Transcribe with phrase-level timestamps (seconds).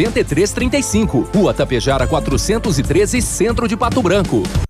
[0.00, 1.28] 9335.
[1.34, 4.69] Rua Tapejara 413, Centro de Pato Branco.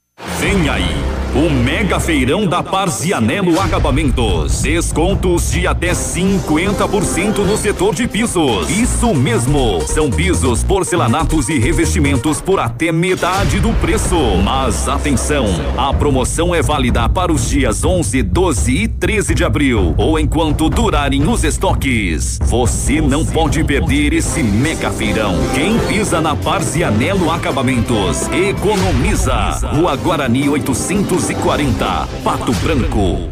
[0.39, 4.61] Vem aí o mega feirão da Parzianello Acabamentos.
[4.61, 8.69] Descontos de até 50% no setor de pisos.
[8.69, 9.81] Isso mesmo.
[9.87, 14.17] São pisos, porcelanatos e revestimentos por até metade do preço.
[14.43, 15.45] Mas atenção,
[15.77, 20.69] a promoção é válida para os dias 11, 12 e 13 de abril ou enquanto
[20.69, 22.39] durarem os estoques.
[22.43, 25.35] Você não pode perder esse mega feirão.
[25.55, 29.33] Quem pisa na Parzianello Acabamentos economiza.
[29.73, 33.29] Rua Guarani 800 240, Pato Branco.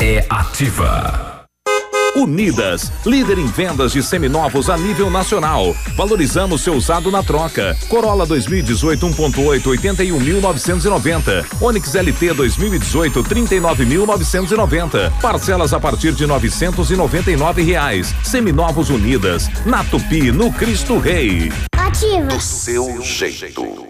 [0.00, 1.44] É ativa.
[2.16, 5.76] Unidas, líder em vendas de seminovos a nível nacional.
[5.94, 7.76] Valorizamos seu usado na troca.
[7.88, 11.44] Corolla 2018 1.8 81.990.
[11.60, 15.12] Onix LT 2018 39.990.
[15.20, 18.14] Parcelas a partir de 999 reais.
[18.24, 21.52] Seminovos Unidas, na Tupi, no Cristo Rei.
[21.76, 22.28] Ativa.
[22.28, 23.89] Do seu jeito.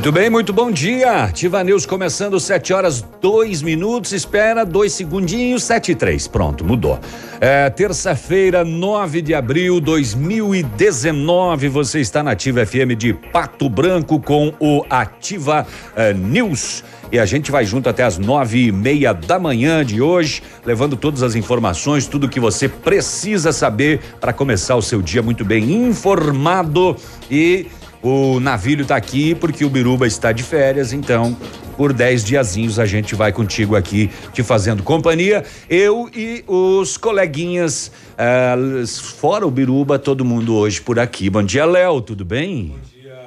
[0.00, 1.24] Muito bem, muito bom dia.
[1.24, 4.12] Ativa News começando 7 horas 2 minutos.
[4.12, 6.26] Espera dois segundinhos, 7 e 3.
[6.26, 6.98] Pronto, mudou.
[7.38, 11.68] É, Terça-feira, 9 de abril de 2019.
[11.68, 16.82] Você está na Ativa FM de Pato Branco com o Ativa eh, News.
[17.12, 20.96] E a gente vai junto até as nove e meia da manhã de hoje, levando
[20.96, 25.88] todas as informações, tudo que você precisa saber para começar o seu dia muito bem
[25.88, 26.96] informado
[27.28, 27.66] e
[28.02, 31.36] o navio está aqui porque o Biruba está de férias, então
[31.76, 35.44] por dez diazinhos a gente vai contigo aqui te fazendo companhia.
[35.68, 41.28] Eu e os coleguinhas, uh, fora o Biruba, todo mundo hoje por aqui.
[41.30, 42.68] Bom dia, Léo, tudo bem?
[42.68, 43.18] Bom dia.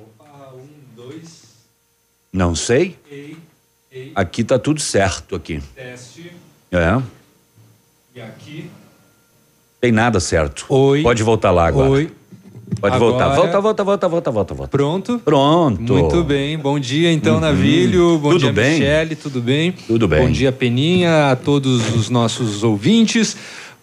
[0.00, 1.42] Opa, um, dois.
[2.32, 2.96] Não sei.
[3.10, 3.36] Ei,
[3.90, 4.12] ei.
[4.14, 5.62] Aqui tá tudo certo aqui.
[5.74, 6.32] Teste.
[6.72, 7.00] É.
[8.14, 8.70] E aqui.
[9.80, 10.66] Tem nada certo.
[10.68, 11.02] Oi.
[11.02, 11.90] Pode voltar lá agora.
[11.90, 12.10] Oi.
[12.80, 13.28] Pode Agora- voltar.
[13.34, 14.70] Volta, volta, volta, volta, volta, volta.
[14.70, 15.20] Pronto?
[15.24, 15.92] Pronto.
[15.92, 16.58] Muito bem.
[16.58, 17.40] Bom dia, então, Uhum.
[17.40, 18.18] Navilho.
[18.18, 18.72] Bom Tudo dia, bem?
[18.80, 19.16] Michele.
[19.16, 19.72] Tudo bem?
[19.86, 20.26] Tudo bem.
[20.26, 23.36] Bom dia, Peninha, a todos os nossos ouvintes.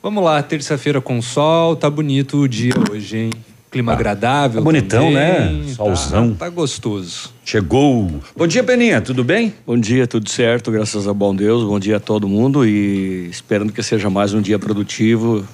[0.03, 1.75] Vamos lá, terça-feira com sol.
[1.75, 3.29] Tá bonito o dia hoje, hein?
[3.69, 4.59] Clima agradável.
[4.59, 5.63] tá bonitão, também, né?
[5.69, 6.33] tá- Solzão.
[6.33, 7.29] Tá, gostoso.
[7.45, 8.11] Chegou.
[8.35, 9.53] Bom dia, Peninha, tudo bem?
[9.65, 11.63] Bom dia, tudo certo, graças ao bom Deus.
[11.63, 15.45] Bom dia a todo mundo e esperando que seja mais um dia produtivo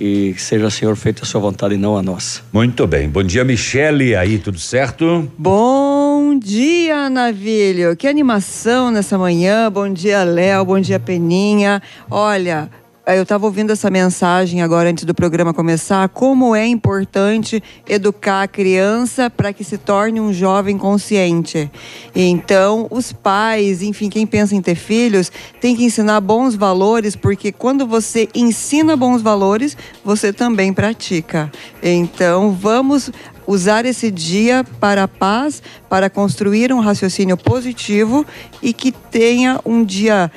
[0.00, 2.42] e que seja, Senhor, feita a sua vontade e não a nossa.
[2.52, 3.08] Muito bem.
[3.08, 4.14] Bom dia, Michele.
[4.14, 5.30] Aí, tudo certo?
[5.36, 7.96] Bom dia, Navilho.
[7.96, 9.70] Que animação nessa manhã.
[9.70, 10.64] Bom dia, Léo.
[10.64, 11.82] Bom dia, Peninha.
[12.10, 12.70] Olha,
[13.16, 16.08] eu estava ouvindo essa mensagem agora antes do programa começar.
[16.10, 21.70] Como é importante educar a criança para que se torne um jovem consciente.
[22.14, 27.50] Então, os pais, enfim, quem pensa em ter filhos, tem que ensinar bons valores, porque
[27.50, 31.50] quando você ensina bons valores, você também pratica.
[31.82, 33.10] Então, vamos
[33.48, 38.26] usar esse dia para a paz, para construir um raciocínio positivo
[38.62, 40.30] e que tenha um dia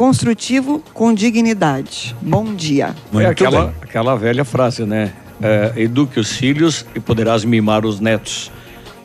[0.00, 2.16] construtivo com dignidade.
[2.22, 2.96] Bom dia.
[3.12, 5.12] é aquela, aquela velha frase, né?
[5.42, 8.50] é, eduque os filhos e poderás mimar os netos.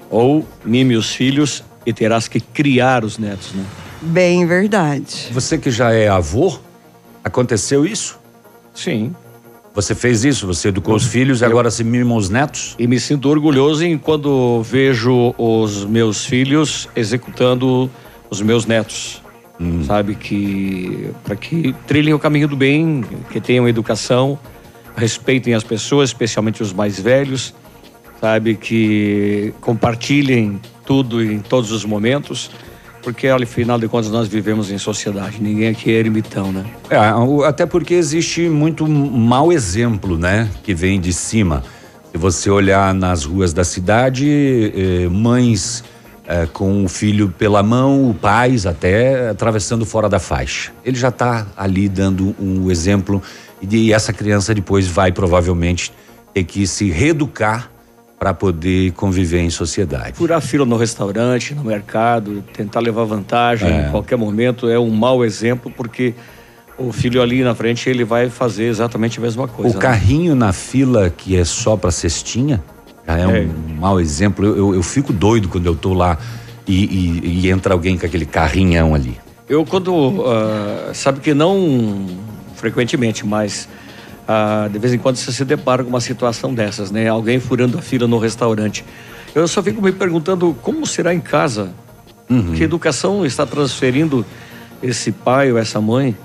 [0.10, 3.66] Ou mime os filhos e terás que criar os netos, né?
[4.02, 5.28] Bem verdade.
[5.34, 6.58] Você que já é avô,
[7.22, 8.18] aconteceu isso?
[8.74, 9.14] Sim.
[9.74, 10.48] Você fez isso?
[10.48, 12.74] Você educou os filhos e agora se mimam os netos?
[12.80, 17.92] E me sinto orgulhoso em quando vejo os meus filhos executando
[18.30, 19.25] os meus netos.
[19.86, 24.38] Sabe que para que trilhem o caminho do bem, que tenham educação,
[24.96, 27.54] respeitem as pessoas, especialmente os mais velhos,
[28.20, 32.52] sabe que compartilhem tudo em todos os momentos,
[33.02, 36.66] porque afinal de contas nós vivemos em sociedade, ninguém aqui é ermitão, né?
[36.90, 36.98] É,
[37.48, 40.50] até porque existe muito mau exemplo, né?
[40.64, 41.64] Que vem de cima.
[42.12, 45.84] Se você olhar nas ruas da cidade, eh, mães
[46.28, 50.72] eh, com o filho pela mão, pais até atravessando fora da faixa.
[50.84, 53.22] Ele já está ali dando um exemplo
[53.62, 55.92] e de- essa criança depois vai provavelmente
[56.34, 57.70] ter que se reeducar
[58.18, 60.14] para poder conviver em sociedade.
[60.18, 63.88] Furar fila no restaurante, no mercado, tentar levar vantagem É.
[63.88, 66.14] em qualquer momento é um mau exemplo, porque
[66.78, 69.72] o filho ali na frente ele vai fazer exatamente a mesma coisa.
[69.72, 69.82] O né?
[69.82, 72.64] carrinho na fila que é só para cestinha
[73.08, 73.48] já é, É.
[73.48, 74.46] um mau exemplo.
[74.46, 76.18] Eu, eu, eu fico doido quando eu tô lá
[76.68, 79.18] e, e- e entra alguém com aquele carrinhão ali.
[79.48, 82.08] Eu quando ah, sabe que não
[82.56, 83.68] frequentemente, mas
[84.28, 87.08] ah, de vez em quando você se depara com uma situação dessas, né?
[87.08, 88.84] Alguém furando a fila no restaurante.
[89.36, 91.70] Eu só fico me perguntando como será em casa.
[92.56, 94.26] Que educação está transferindo
[94.82, 96.18] esse pai ou essa mãe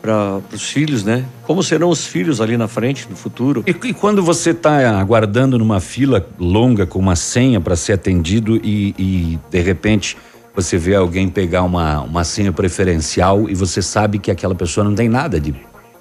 [0.00, 1.24] para os filhos, né?
[1.44, 3.62] Como serão os filhos ali na frente, no futuro?
[3.66, 8.56] E, e quando você está aguardando numa fila longa com uma senha para ser atendido
[8.56, 10.16] e, e, de repente
[10.54, 14.94] você vê alguém pegar uma, uma senha preferencial e você sabe que aquela pessoa não
[14.94, 15.54] tem nada de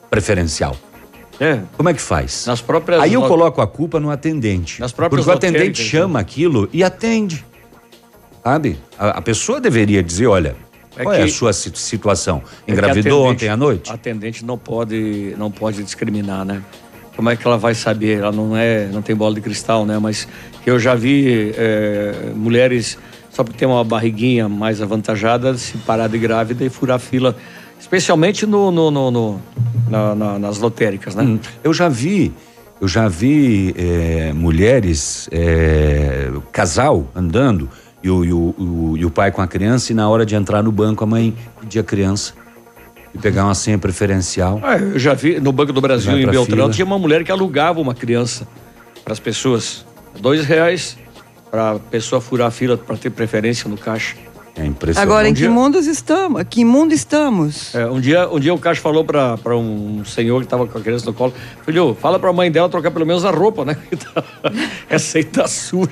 [0.09, 0.75] preferencial.
[1.39, 1.59] É.
[1.75, 2.45] Como é que faz?
[2.47, 4.79] Nas próprias Aí eu lo- coloco a culpa no atendente.
[4.79, 5.87] Nas próprias Porque o atendente né?
[5.89, 7.45] chama aquilo e atende.
[8.43, 8.79] Sabe?
[8.97, 10.55] A, a pessoa deveria dizer, olha,
[10.97, 12.41] É qual é a sua si- situação?
[12.67, 13.91] É Engravidou atendente- ontem à noite?
[13.91, 16.61] Atendente não pode, não pode discriminar, né?
[17.15, 18.19] Como é que ela vai saber?
[18.19, 19.97] Ela não é, não tem bola de cristal, né?
[19.99, 20.27] Mas
[20.65, 22.97] eu já vi é, mulheres
[23.31, 27.35] só porque tem uma barriguinha mais avantajada se parar de grávida e furar fila,
[27.79, 29.41] especialmente no, no- no- no-
[29.89, 31.23] na- na- nas lotéricas, né?
[31.23, 32.31] Hum, Eu já vi,
[32.81, 37.69] eu já vi é, mulheres, é, casal andando
[38.03, 40.35] e o, e, o, o- e o pai com a criança e na hora de
[40.35, 42.33] entrar no banco a mãe pedia a criança
[43.13, 44.59] e pegar uma senha preferencial.
[44.63, 46.69] Ah, eu já vi no Banco do Brasil, em Beltrão, fila.
[46.71, 48.47] tinha uma mulher que alugava uma criança
[49.03, 49.85] para as pessoas.
[50.19, 50.97] Dois reais
[51.49, 54.15] para a pessoa furar a fila para ter preferência no caixa.
[54.57, 55.07] É impressionante.
[55.07, 56.43] Agora, em Um que dia- mundo estamos?
[56.49, 57.75] Que mundo estamos?
[57.75, 60.81] É, um, dia, um dia o caixa falou para um senhor que estava com a
[60.81, 61.33] criança no colo:
[61.63, 63.77] Filho, fala para a mãe dela trocar pelo menos a roupa, né?
[64.89, 65.89] Essa aí tá suja.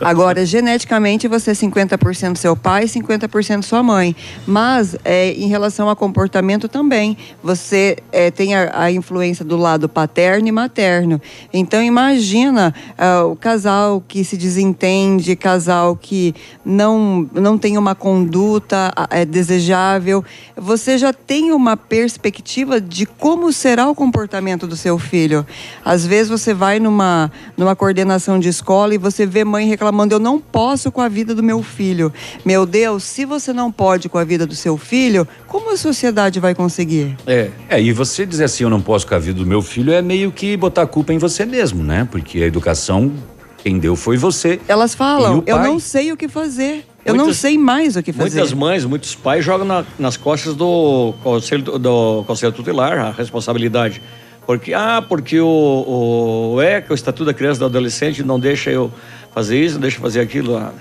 [0.00, 4.16] Agora, geneticamente, você é 50% seu pai e 50% sua mãe.
[4.46, 9.88] Mas, é, em relação a comportamento também, você é, tem a, a influência do lado
[9.88, 11.20] paterno e materno.
[11.52, 16.34] Então, imagina ah, o casal que se desentende, casal que
[16.64, 20.24] não, não tem uma conduta é, desejável.
[20.56, 25.44] Você já tem uma perspectiva de como será o comportamento do seu filho.
[25.84, 30.20] Às vezes, você vai numa, numa coordenação de escola e você vê mãe reclamando: eu
[30.20, 32.12] não posso com a vida do meu filho.
[32.44, 36.38] Meu Deus, se você não pode com a vida do seu filho, como a sociedade
[36.38, 37.16] vai conseguir?
[37.26, 37.50] É.
[37.68, 40.00] É, e você dizer assim, eu não posso com a vida do meu filho, é
[40.00, 42.06] meio que botar a culpa em você mesmo, né?
[42.08, 43.12] Porque a educação,
[43.58, 44.60] quem deu foi você.
[44.68, 46.86] Elas falam: eu não sei o que fazer.
[47.06, 48.36] Eu não Muitas- sei mais o que fazer.
[48.38, 54.02] Muitas mães, muitos pais jogam na- nas costas do conselho, do conselho tutelar a responsabilidade.
[54.46, 58.70] Porque, ah, porque o, o ECA, o Estatuto da Criança e do Adolescente, não deixa
[58.70, 58.92] eu
[59.32, 60.56] fazer isso, não deixa eu fazer aquilo.
[60.56, 60.72] Ah,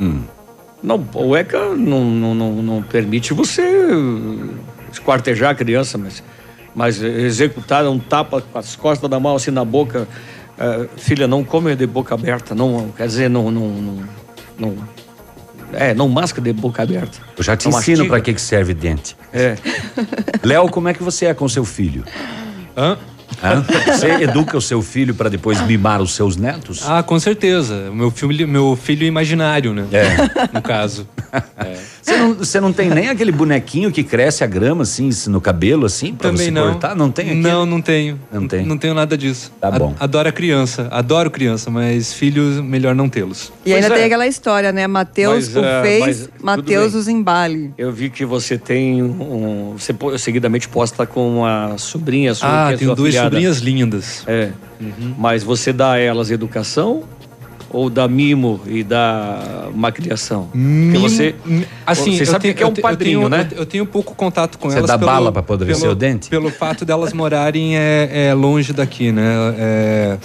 [0.00, 0.22] Hum.
[0.82, 3.62] Não, o ECA não, não, não, não permite você
[4.92, 6.22] esquartejar a criança, mas,
[6.74, 10.08] mas executar um tapa com as costas da mão assim na boca.
[10.58, 12.54] eh, filha, não come de boca aberta.
[12.54, 13.50] Não, quer dizer, não.
[13.50, 13.98] não, não,
[14.58, 14.74] não
[15.72, 17.18] é, não masca de boca aberta.
[17.36, 19.16] Eu já te Não ensino para que, que serve dente.
[19.32, 19.56] É.
[20.42, 22.04] Léo, como é que você é com seu filho?
[22.76, 22.96] Hã?
[23.42, 23.64] Hã?
[23.86, 26.82] Você educa o seu filho para depois mimar os seus netos?
[26.86, 27.90] Ah, com certeza.
[27.90, 29.86] O Meu filho, meu filho imaginário, né?
[29.92, 30.52] É.
[30.52, 31.08] No caso.
[32.02, 35.86] Você não, você não tem nem aquele bonequinho que cresce a grama assim no cabelo
[35.86, 36.70] assim para Também você não.
[36.72, 36.96] cortar?
[36.96, 37.40] Não tem aquele?
[37.40, 38.18] Não, não tenho.
[38.32, 38.66] Não tem.
[38.66, 39.52] Não tenho nada disso.
[39.60, 39.94] Tá A- bom.
[40.00, 40.88] Adoro a criança.
[40.90, 43.52] Adoro criança, mas filhos, melhor não tê-los.
[43.64, 44.02] E ainda Pois é.
[44.02, 44.86] tem aquela história, né?
[44.88, 47.00] Mateus Mas, o é, fez, mas tudo Mateus bem.
[47.00, 47.72] os embale.
[47.78, 49.74] Eu vi que você tem um.
[49.78, 53.58] Você po- seguidamente posta com uma sobrinha sua, Ah, que é tenho sua duas sobrinhas
[53.58, 54.24] lindas.
[54.26, 54.50] É.
[55.16, 57.04] Mas você dá a elas educação
[57.72, 60.44] ou dá mimo e dá uma criação?
[60.44, 61.34] Porque Mimo- você,
[61.86, 63.48] Assim, você sabe tenho- que é um te- eu padrinho, tenho- né?
[63.56, 64.88] Eu, tenho pouco contato com Você elas.
[64.90, 66.28] dá pelo- bala pra apodrecer pelo- o dente?
[66.28, 69.54] Pelo fato delas morarem é, é longe daqui, né?
[69.58, 70.18] É,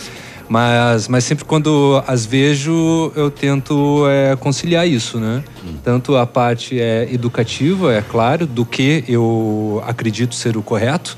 [0.49, 5.43] mas, mas sempre quando as vejo, eu tento é, conciliar isso, né?
[5.65, 5.73] Hum.
[5.83, 11.17] Tanto a parte é, educativa, é claro, do que eu acredito ser o correto,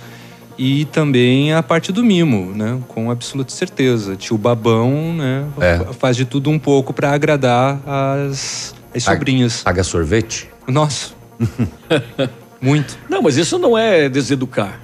[0.62, 2.78] e também a parte do mimo, né?
[2.89, 4.18] Com absoluta certeza.
[4.18, 5.46] Tio Babão, né?
[5.62, 5.94] É.
[5.94, 9.63] Faz de tudo um pouco para agradar as, as sobrinhas.
[9.63, 10.50] Paga sorvete?
[10.68, 11.13] Nossa.
[12.62, 13.00] Muito.
[13.10, 14.82] Não, mas isso não é deseducar,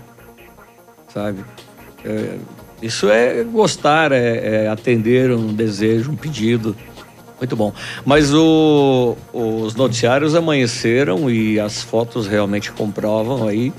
[1.14, 1.40] sabe?
[2.06, 2.36] É,
[2.82, 6.74] isso é gostar, é, é atender um desejo, um pedido.
[7.38, 7.74] Muito bom.
[8.06, 13.74] Mas o- os noticiários amanheceram e as fotos realmente comprovam aí.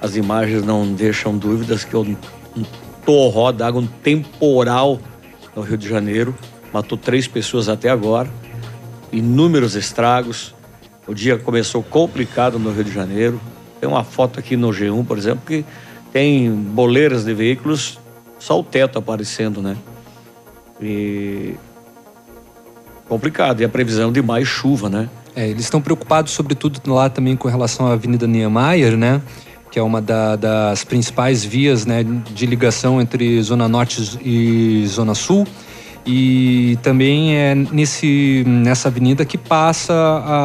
[0.00, 2.16] As imagens não deixam dúvidas que um,
[2.56, 2.64] um
[3.04, 4.98] torró d'água, um temporal
[5.54, 6.34] no Rio de Janeiro,
[6.72, 8.30] matou três pessoas até agora,
[9.12, 10.54] inúmeros estragos.
[11.06, 13.40] O dia começou complicado no Rio de Janeiro.
[13.80, 15.64] Tem uma foto aqui no G1, por exemplo, que
[16.12, 17.98] tem boleiras de veículos,
[18.38, 19.76] só o teto aparecendo, né?
[20.80, 21.54] E
[23.08, 23.60] complicado.
[23.60, 25.10] E a previsão de mais chuva, né?
[25.34, 29.20] É, eles estão preocupados, sobretudo lá também com relação à Avenida Niemeyer, né?
[29.70, 35.14] Que é uma da- das principais vias né, de ligação entre Zona Norte e Zona
[35.14, 35.46] Sul.
[36.06, 39.92] E também é nesse, nessa avenida que passa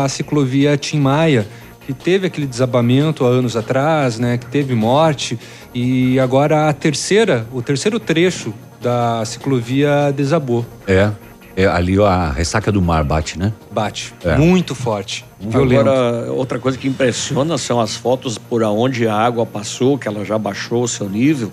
[0.04, 1.48] a ciclovia Tim Maia,
[1.86, 4.38] que teve aquele desabamento há anos atrás, né?
[4.38, 5.40] Que teve morte.
[5.74, 10.66] E agora a terceira, o terceiro trecho da ciclovia desabou.
[10.88, 11.10] É.
[11.56, 13.54] É, ali ó, a ressaca do mar bate, né?
[13.72, 14.14] Bate.
[14.24, 14.36] É.
[14.36, 15.24] Muito forte.
[15.40, 15.90] Violento.
[15.90, 20.26] Agora, outra coisa que impressiona são as fotos por onde a água passou, que ela
[20.26, 21.52] já baixou o seu nível.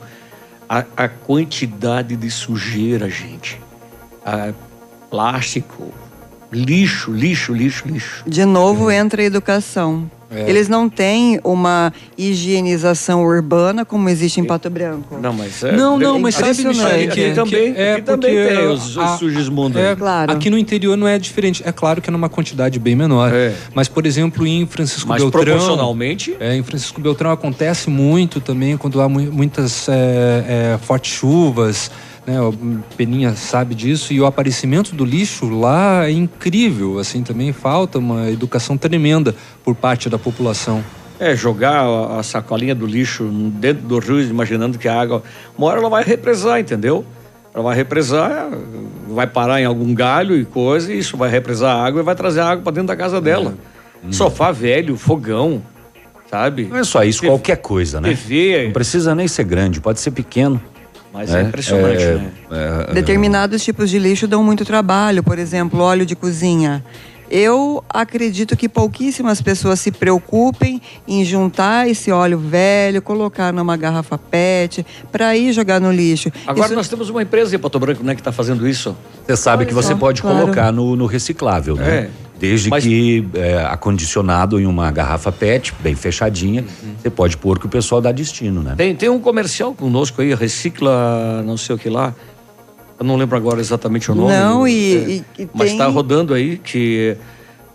[0.68, 3.60] A, a quantidade de sujeira, gente.
[4.24, 4.52] A-
[5.10, 5.92] plástico,
[6.50, 8.24] lixo, lixo, lixo, lixo.
[8.26, 10.10] De novo entra a educação.
[10.34, 10.48] É.
[10.48, 15.18] Eles não têm uma higienização urbana como existe em Pato Branco.
[15.20, 15.72] Não, mas é.
[15.72, 17.06] Não, não, mas sabe, impressionante.
[17.06, 19.90] Michele, que, Aqui também- que é aqui também porque tem os- os a- sujismundos É,
[19.90, 19.96] aí.
[19.96, 20.32] Claro.
[20.32, 21.62] Aqui no interior não é diferente.
[21.66, 23.30] É claro que é numa quantidade bem menor.
[23.74, 25.42] Mas, por exemplo, em Francisco Mas Beltrão...
[25.44, 26.36] proporcionalmente?
[26.40, 31.90] É, em Francisco Beltrão acontece muito também quando há mu- muitas é, é, fortes chuvas.
[32.24, 32.52] Né, o
[32.96, 38.30] Peninha sabe disso e o aparecimento do lixo lá é incrível, assim também falta uma
[38.30, 40.84] educação tremenda por parte da população.
[41.18, 41.84] É, jogar
[42.18, 43.24] a, sacolinha do lixo
[43.54, 45.22] dentro do rio, imaginando que a água.
[45.56, 47.04] Uma hora ela vai represar, entendeu?
[47.54, 48.48] Ela vai represar,
[49.08, 52.14] vai parar em algum galho e coisa, e isso vai represar a água e vai
[52.14, 53.54] trazer a água para dentro da casa dela.
[54.10, 55.62] Sofá velho, fogão,
[56.30, 56.64] sabe?
[56.64, 58.08] Não é só isso, qualquer coisa, né?
[58.08, 58.64] TV.
[58.64, 60.60] Não precisa nem ser grande, pode ser pequeno.
[61.12, 62.30] Mas é impressionante, É, né?
[62.88, 66.82] é, Determinados tipos de lixo dão muito trabalho, por exemplo, óleo de cozinha.
[67.30, 74.18] Eu acredito que pouquíssimas pessoas se preocupem em juntar esse óleo velho, colocar numa garrafa
[74.18, 76.30] PET, para ir jogar no lixo.
[76.46, 78.94] Agora Isso- nós temos uma empresa em Pato Branco, né, que está fazendo isso.
[79.26, 80.40] Você sabe Olha que você só, pode claro.
[80.40, 81.90] colocar no, no reciclável, né?
[81.90, 82.10] É.
[82.42, 86.94] Desde Mas- que é, acondicionado em uma garrafa PET, bem fechadinha, Uhum.
[87.00, 88.74] você pode pôr que o pessoal dá destino, né?
[88.76, 92.12] Tem, tem um comercial conosco aí, recicla não sei o que lá.
[92.98, 94.32] Eu não lembro agora exatamente o nome.
[94.32, 97.16] Não, e- É, e- e Mas tem- está rodando aí que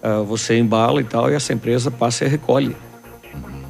[0.03, 2.75] ah, você embala e tal, e essa empresa passa e recolhe.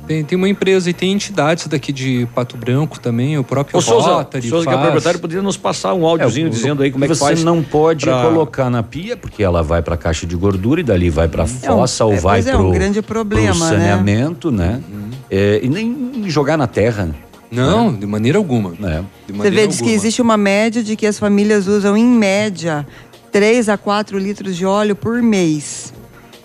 [0.08, 3.82] Tem, tem uma empresa e tem entidades daqui de Pato Branco também, o próprio Ô,
[3.82, 4.84] Souza, Rotary Souza que é faz.
[4.86, 7.44] proprietário, podia nos passar um áudiozinho É, dizendo aí como é que você faz.
[7.44, 10.84] não pode pra- colocar na pia, porque ela vai para a caixa de gordura e
[10.84, 13.78] dali vai para a fossa é, ou vai é, para um o grande problema, né?
[13.78, 14.82] saneamento, né?
[15.30, 17.14] É, e nem jogar na terra.
[17.52, 18.74] Não, de maneira alguma.
[18.90, 19.02] É.
[19.34, 22.88] Você vê, diz que existe uma média de que as famílias usam, em média,
[23.32, 25.94] 3 a 4 litros de óleo por mês.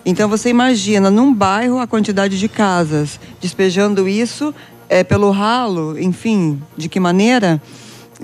[0.04, 4.54] Então você imagina, num bairro, a quantidade de casas despejando isso
[4.88, 7.62] é, pelo ralo, enfim, de que maneira?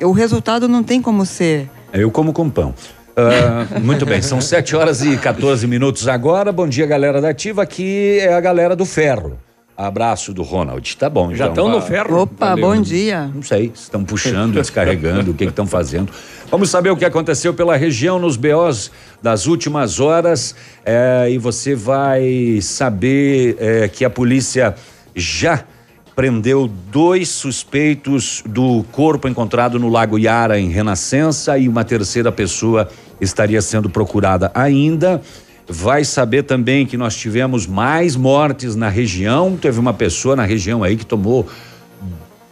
[0.02, 1.70] O resultado não tem como ser.
[1.92, 2.74] Eu como com pão.
[3.16, 6.52] Ah, muito bem, são 7 horas e 14 minutos agora.
[6.52, 7.62] Bom dia, galera da Ativa.
[7.62, 9.38] Aqui é a galera do ferro.
[9.78, 10.96] Abraço do Ronald.
[10.96, 11.66] Tá bom, Já então.
[11.66, 12.22] estão no ferro?
[12.22, 13.30] Opa, bom dia.
[13.32, 16.12] Não sei, se estão puxando, descarregando, o que que estão fazendo.
[16.50, 18.90] Vamos saber o que aconteceu pela região nos BOs
[19.22, 20.52] das últimas horas.
[20.84, 24.74] é, e você vai saber é, que a polícia
[25.14, 25.62] já
[26.16, 32.88] prendeu dois suspeitos do corpo encontrado no Lago Iara, em Renascença, e uma terceira pessoa
[33.20, 35.22] estaria sendo procurada ainda.
[35.68, 39.56] Vai saber também que nós tivemos mais mortes na região.
[39.56, 41.46] Teve uma pessoa na região aí que tomou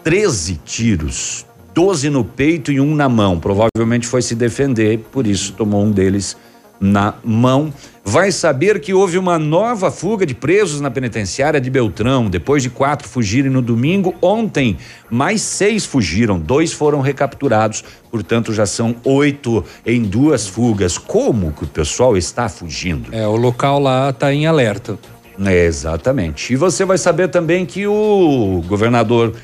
[0.04, 1.46] 13 tiros.
[1.74, 3.40] 12 no peito e um na mão.
[3.40, 6.36] Provavelmente foi se defender, por isso tomou um deles
[6.80, 7.72] na mão.
[8.04, 12.30] Vai saber que houve uma nova fuga de presos na penitenciária de Beltrão.
[12.30, 14.76] Depois de quatro fugirem no domingo, ontem
[15.10, 17.82] mais seis fugiram, dois foram recapturados.
[18.10, 20.96] Portanto, já são oito em duas fugas.
[20.96, 23.12] Como que o pessoal está fugindo?
[23.12, 24.98] É, o local lá está em alerta.
[25.44, 26.52] É, exatamente.
[26.52, 29.34] E você vai saber também que o governador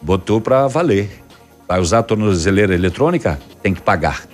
[0.00, 1.22] botou para valer.
[1.68, 3.38] Vai usar a tornozeleira eletrônica?
[3.62, 4.24] Tem que pagar.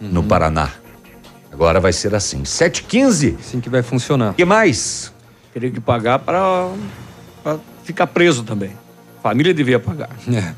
[0.00, 0.08] Uhum.
[0.08, 0.70] No Paraná.
[1.56, 2.42] Agora vai ser assim.
[2.42, 3.36] 7h15.
[3.40, 4.34] Assim que vai funcionar.
[4.34, 5.10] que mais?
[5.54, 6.68] Teria que pagar para
[7.82, 8.72] ficar preso também.
[9.22, 10.10] Família devia pagar.
[10.30, 10.54] É.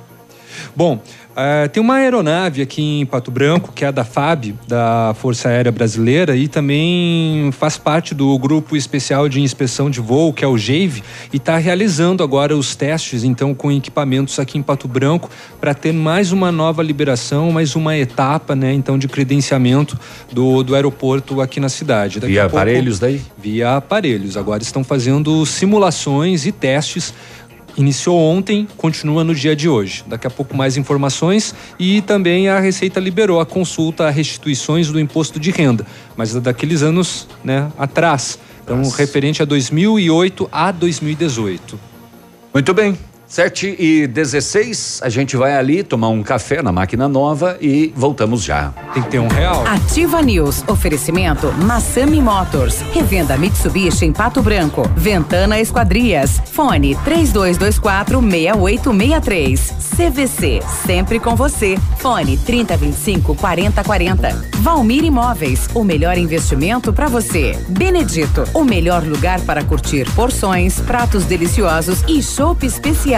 [0.75, 1.01] Bom,
[1.39, 5.49] Uh, tem uma aeronave aqui em Pato Branco, que é a da FAB, da Força
[5.49, 10.49] Aérea Brasileira, e também faz parte do Grupo Especial de Inspeção de Voo, que é
[10.49, 11.01] o GEIV,
[11.33, 15.31] e está realizando agora os testes, então, com equipamentos aqui em Pato Branco,
[15.61, 19.97] para ter mais uma nova liberação, mais uma etapa, né, então, de credenciamento
[20.33, 22.19] do, do aeroporto aqui na cidade.
[22.19, 23.21] Daqui via pouco, aparelhos daí?
[23.41, 24.37] Via aparelhos.
[24.37, 27.15] Agora estão fazendo simulações e testes
[27.79, 30.05] iniciou ontem, continua no dia de hoje.
[30.07, 34.99] Daqui a pouco mais informações e também a Receita liberou a consulta a restituições do
[34.99, 38.39] imposto de renda, mas é daqueles anos, né, atrás.
[38.63, 38.99] Então, Nossa.
[38.99, 41.81] referente a 2008 a 2018.
[42.53, 42.99] Muito bem.
[43.29, 48.43] 7 e 16, a gente vai ali tomar um café na máquina nova e voltamos
[48.43, 48.73] já.
[48.95, 49.67] Tem que ter um real.
[49.67, 50.65] Ativa News.
[50.67, 52.81] Oferecimento Massami Motors.
[52.95, 54.89] Revenda Mitsubishi em Pato Branco.
[54.97, 56.41] Ventana Esquadrias.
[56.53, 59.73] Fone 3224 6863.
[59.95, 60.61] CVC.
[60.87, 61.77] Sempre com você.
[61.99, 64.49] Fone 3025 4040.
[64.61, 65.69] Valmir Imóveis.
[65.75, 67.59] O melhor investimento para você.
[67.69, 68.45] Benedito.
[68.55, 73.18] O melhor lugar para curtir porções, pratos deliciosos e chopp especial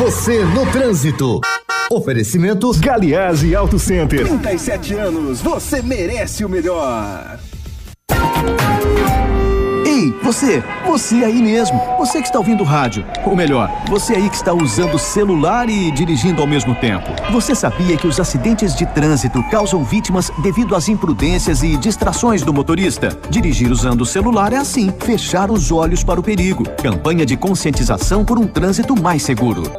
[0.00, 1.42] você no trânsito.
[1.92, 4.26] Oferecimento Galiase Auto Center.
[4.26, 7.38] 37 anos, você merece o melhor.
[9.84, 14.36] Ei, você, você aí mesmo, você que está ouvindo rádio, ou melhor, você aí que
[14.36, 17.10] está usando celular e dirigindo ao mesmo tempo.
[17.30, 22.54] Você sabia que os acidentes de trânsito causam vítimas devido às imprudências e distrações do
[22.54, 23.18] motorista?
[23.28, 26.64] Dirigir usando o celular é assim, fechar os olhos para o perigo.
[26.82, 29.70] Campanha de conscientização por um trânsito mais seguro.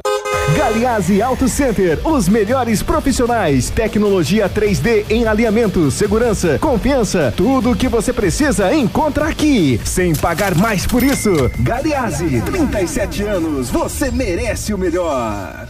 [0.55, 7.87] Galiase Auto Center, os melhores profissionais, tecnologia 3D em alinhamento, segurança, confiança, tudo o que
[7.87, 11.31] você precisa encontra aqui, sem pagar mais por isso.
[11.59, 15.69] Galiase, 37 anos, você merece o melhor.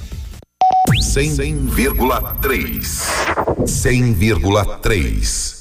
[0.90, 3.06] 100,3
[3.66, 5.61] 100,3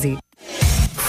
[0.01, 0.30] Magazine.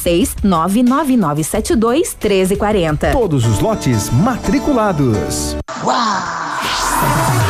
[0.00, 3.12] 46 99972 1340.
[3.12, 5.56] Todos os lotes matriculados.
[5.84, 7.49] Uau!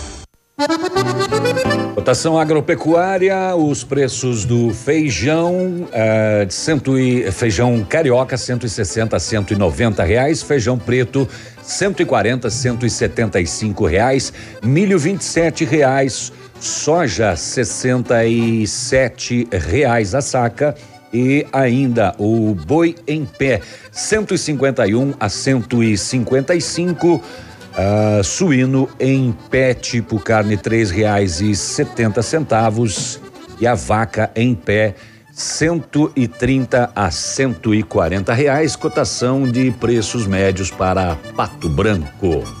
[1.95, 10.43] Cotação agropecuária, os preços do feijão, uh, cento e, feijão carioca, 160 a 190 reais,
[10.43, 11.27] feijão preto,
[11.63, 14.31] 140 a 175 reais,
[14.63, 20.75] milho 27 reais, soja 67 reais a saca
[21.13, 23.59] e ainda o boi em pé
[23.91, 27.21] 151 a 155
[27.71, 33.19] Uh, suíno em pé tipo carne três reais e setenta centavos
[33.61, 34.95] e a vaca em pé
[35.33, 42.60] 130 a 140 reais cotação de preços médios para Pato Branco.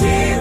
[0.00, 0.39] see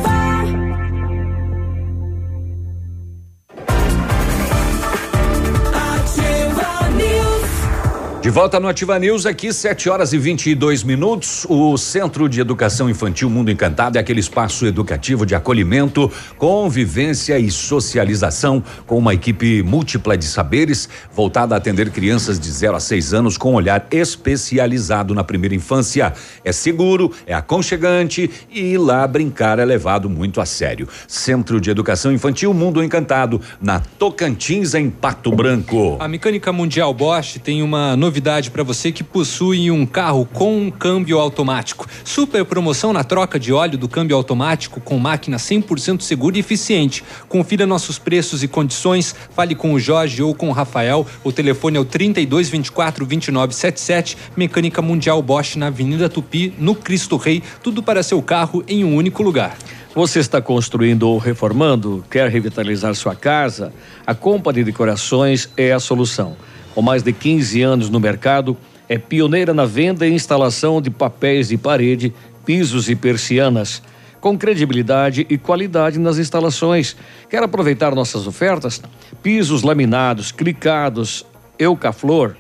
[8.30, 11.48] De volta no Ativa News, aqui 7 horas e 22 minutos.
[11.50, 17.50] O Centro de Educação Infantil Mundo Encantado é aquele espaço educativo de acolhimento, convivência e
[17.50, 23.16] socialização com uma equipe múltipla de saberes voltada a atender crianças de 0 a 6
[23.16, 26.14] anos com um olhar especializado na primeira infância.
[26.46, 30.88] É seguro, é aconchegante e lá brincar é levado muito a sério.
[31.08, 35.98] Centro de Educação Infantil Mundo Encantado, na Tocantins, em Pato Branco.
[36.00, 40.70] A Mecânica Mundial Bosch tem uma novidade novidade para você que possui um carro com
[40.70, 41.88] câmbio automático.
[42.04, 47.02] Super promoção na troca de óleo do câmbio automático com máquina 100% segura e eficiente.
[47.30, 49.16] Confira nossos preços e condições.
[49.34, 51.08] Fale com o Jorge ou com o Rafael.
[51.24, 54.18] O telefone é o 32 24 29 77.
[54.36, 57.42] Mecânica Mundial Bosch na Avenida Tupi, no Cristo Rei.
[57.64, 59.58] Tudo para seu carro em um único lugar.
[59.96, 62.04] Você está construindo ou reformando?
[62.12, 63.72] Quer revitalizar sua casa?
[64.06, 66.36] A Company Decorações é a solução
[66.74, 71.50] com mais de 15 anos no mercado, é pioneira na venda e instalação de papéis
[71.50, 72.14] de parede,
[72.46, 73.82] pisos e persianas,
[74.20, 76.96] com credibilidade e qualidade nas instalações.
[77.30, 78.82] Quer aproveitar nossas ofertas?
[79.22, 81.26] Pisos laminados, clicados,
[81.58, 82.36] Eucaflor,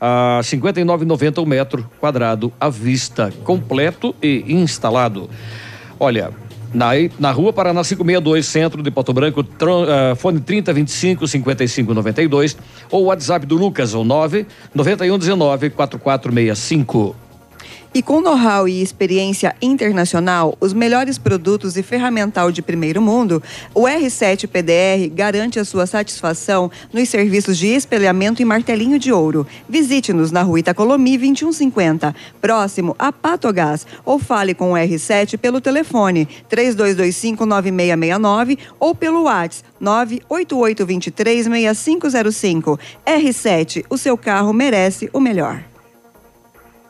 [0.00, 5.30] a 59,90 o metro quadrado à vista, completo e instalado.
[5.98, 6.30] Olha,
[6.76, 12.56] na, na rua Paraná 562, centro de Pato Branco, tron, uh, fone 3025 5592
[12.90, 17.25] ou WhatsApp do Lucas, o 9 9119 4465.
[17.96, 23.84] E com know-how e experiência internacional, os melhores produtos e ferramental de primeiro mundo, o
[23.84, 29.46] R7 PDR garante a sua satisfação nos serviços de espelhamento e martelinho de ouro.
[29.66, 36.28] Visite-nos na rua Itacolomi 2150, próximo a Patogás, ou fale com o R7 pelo telefone
[36.50, 42.78] 32259669 ou pelo WhatsApp 988236505.
[43.06, 45.64] R7, o seu carro merece o melhor.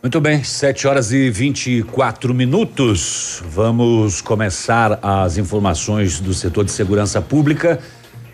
[0.06, 3.42] Muito bem, 7 horas e 24 minutos.
[3.50, 7.80] Vamos começar as informações do setor de segurança pública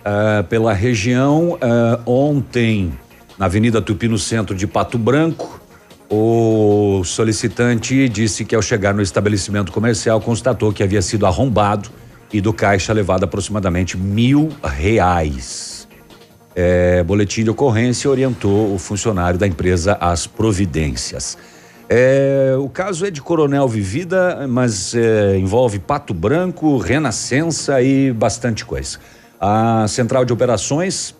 [0.00, 1.52] uh, pela região.
[1.54, 1.58] Uh,
[2.04, 2.92] ontem,
[3.38, 5.62] na Avenida Tupi, no centro de Pato Branco,
[6.10, 11.88] o solicitante disse que ao chegar no estabelecimento comercial constatou que havia sido arrombado
[12.30, 15.88] e do caixa levado aproximadamente mil reais.
[16.54, 21.38] É, boletim de ocorrência orientou o funcionário da empresa às providências.
[21.94, 28.64] É, o caso é de Coronel Vivida, mas é, envolve Pato Branco, Renascença e bastante
[28.64, 28.98] coisa.
[29.38, 31.14] A central de operações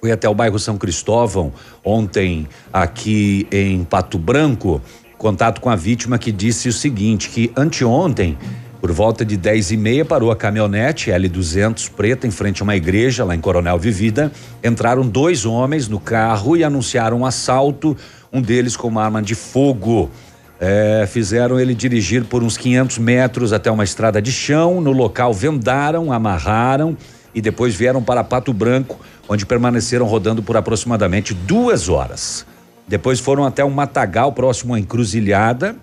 [0.00, 1.52] foi até o bairro São Cristóvão
[1.84, 4.82] ontem aqui em Pato Branco
[5.16, 8.36] contato com a vítima que disse o seguinte: que anteontem,
[8.80, 12.74] por volta de 10 e meia, parou a caminhonete L200 preta em frente a uma
[12.74, 14.32] igreja lá em Coronel Vivida.
[14.64, 17.96] Entraram dois homens no carro e anunciaram um assalto,
[18.32, 20.10] um deles com uma arma de fogo.
[20.58, 24.80] É, fizeram ele dirigir por uns 500 metros até uma estrada de chão.
[24.80, 26.96] No local, vendaram, amarraram
[27.34, 32.46] e depois vieram para Pato Branco, onde permaneceram rodando por aproximadamente duas horas.
[32.86, 35.76] Depois foram até um matagal próximo à encruzilhada,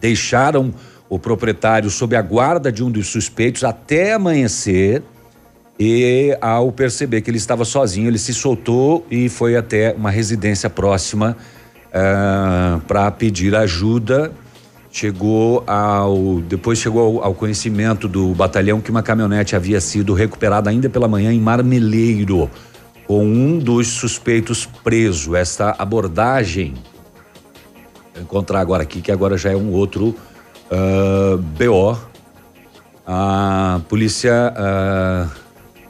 [0.00, 0.72] deixaram
[1.08, 5.02] o proprietário sob a guarda de um dos suspeitos até amanhecer.
[5.82, 10.68] E ao perceber que ele estava sozinho, ele se soltou e foi até uma residência
[10.68, 11.34] próxima
[12.86, 14.30] para pedir ajuda.
[14.92, 16.42] Chegou ao.
[16.42, 21.32] Depois chegou ao, conhecimento do batalhão que uma caminhonete havia sido recuperada ainda pela manhã
[21.32, 22.50] em Marmeleiro,
[23.06, 25.34] com um dos suspeitos preso.
[25.34, 26.74] Esta abordagem.
[28.20, 30.14] Encontrar agora aqui, que agora já é um outro
[30.70, 31.96] ah, BO.
[33.06, 34.52] A polícia.
[34.54, 35.28] ah,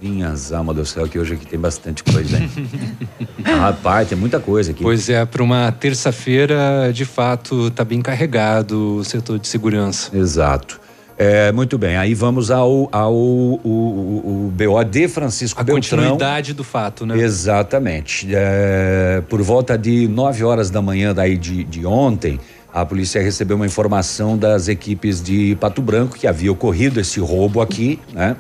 [0.01, 2.51] minhas almas do céu, que hoje aqui tem bastante coisa, hein?
[3.45, 4.83] Ah, Rapaz, tem muita coisa aqui.
[4.83, 10.17] Pois é, para uma terça-feira, de fato, está bem carregado o setor de segurança.
[10.17, 10.81] Exato.
[11.17, 15.99] É, muito bem, aí vamos ao, ao o, o, o BO de Francisco A Beltrão.
[15.99, 17.19] continuidade do fato, né?
[17.19, 18.27] Exatamente.
[18.31, 22.41] É, por volta de 9 horas da manhã daí de, de ontem,
[22.73, 27.61] a polícia recebeu uma informação das equipes de Pato Branco que havia ocorrido esse roubo
[27.61, 28.37] aqui, né?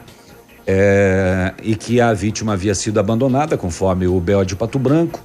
[0.67, 5.23] É, e que a vítima havia sido abandonada, conforme o BO de Pato Branco.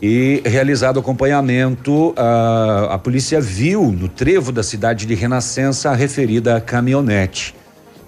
[0.00, 6.60] E realizado acompanhamento, a, a polícia viu no trevo da cidade de Renascença a referida
[6.60, 7.54] caminhonete.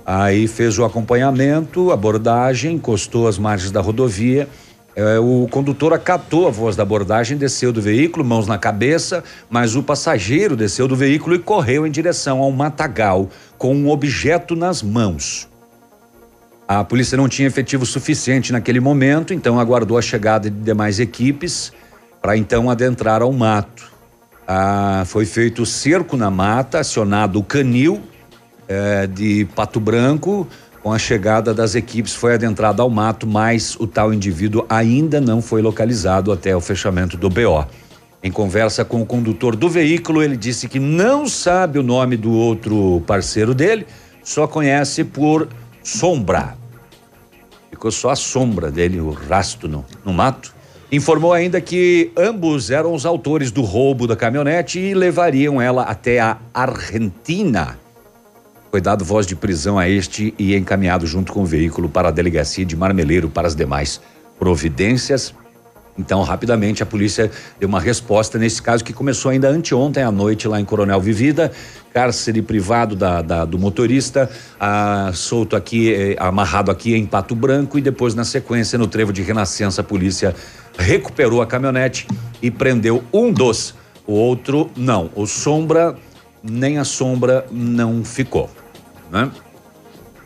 [0.06, 4.48] Aí fez o acompanhamento, abordagem, encostou às margens da rodovia.
[4.94, 9.74] É, o condutor acatou a voz da abordagem, desceu do veículo, mãos na cabeça, mas
[9.74, 14.54] o passageiro desceu do veículo e correu em direção a um matagal com um objeto
[14.54, 15.49] nas mãos.
[16.72, 21.72] A polícia não tinha efetivo suficiente naquele momento, então aguardou a chegada de demais equipes
[22.22, 23.90] para então adentrar ao mato.
[24.46, 28.00] Ah, foi feito cerco na mata, acionado o canil
[28.68, 30.46] eh, de Pato Branco.
[30.80, 35.42] Com a chegada das equipes, foi adentrado ao mato, mas o tal indivíduo ainda não
[35.42, 37.66] foi localizado até o fechamento do BO.
[38.22, 42.30] Em conversa com o condutor do veículo, ele disse que não sabe o nome do
[42.30, 43.88] outro parceiro dele,
[44.22, 45.48] só conhece por
[45.82, 46.59] sombra.
[47.80, 50.54] Ficou só a sombra dele, o rastro no, no mato.
[50.92, 56.20] Informou ainda que ambos eram os autores do roubo da caminhonete e levariam ela até
[56.20, 57.78] a Argentina.
[58.70, 62.10] Foi dado voz de prisão a este e encaminhado junto com o veículo para a
[62.10, 63.98] delegacia de Marmeleiro para as demais
[64.38, 65.34] providências.
[66.00, 70.48] Então, rapidamente, a polícia deu uma resposta nesse caso que começou ainda anteontem à noite
[70.48, 71.52] lá em Coronel Vivida,
[71.92, 74.30] cárcere privado da, da- do motorista,
[75.12, 79.20] solto aqui, eh, amarrado aqui em Pato Branco e depois, na sequência, no trevo de
[79.22, 80.34] Renascença, a polícia
[80.78, 82.06] recuperou a caminhonete
[82.40, 83.74] e prendeu um dos.
[84.06, 85.10] O outro, não.
[85.14, 85.94] O Sombra,
[86.42, 88.48] nem a Sombra não ficou,
[89.12, 89.30] né?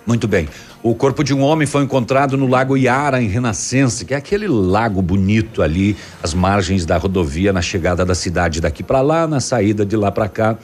[0.06, 0.48] Muito bem.
[0.84, 4.46] O corpo de um homem foi encontrado no Lago Iara, em Renascença, que é aquele
[4.46, 9.40] lago bonito ali, às margens da rodovia, na chegada da cidade daqui para lá, na
[9.40, 10.58] saída de lá para cá.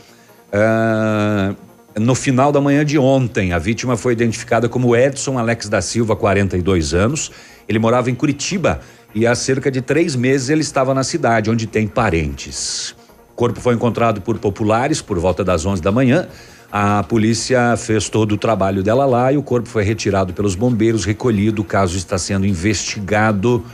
[0.52, 1.54] Ah,
[1.98, 6.14] no final da manhã de ontem, a vítima foi identificada como Edson Alex da Silva,
[6.14, 7.33] 42 anos.
[7.66, 8.80] Ele morava em Curitiba
[9.14, 12.94] e há cerca de três meses ele estava na cidade, onde tem parentes.
[13.33, 16.28] O corpo foi encontrado por populares por volta das 11 da manhã.
[16.72, 21.04] A polícia fez todo o trabalho dela lá e o corpo foi retirado pelos bombeiros,
[21.04, 21.62] recolhido.
[21.62, 23.64] O caso está sendo investigado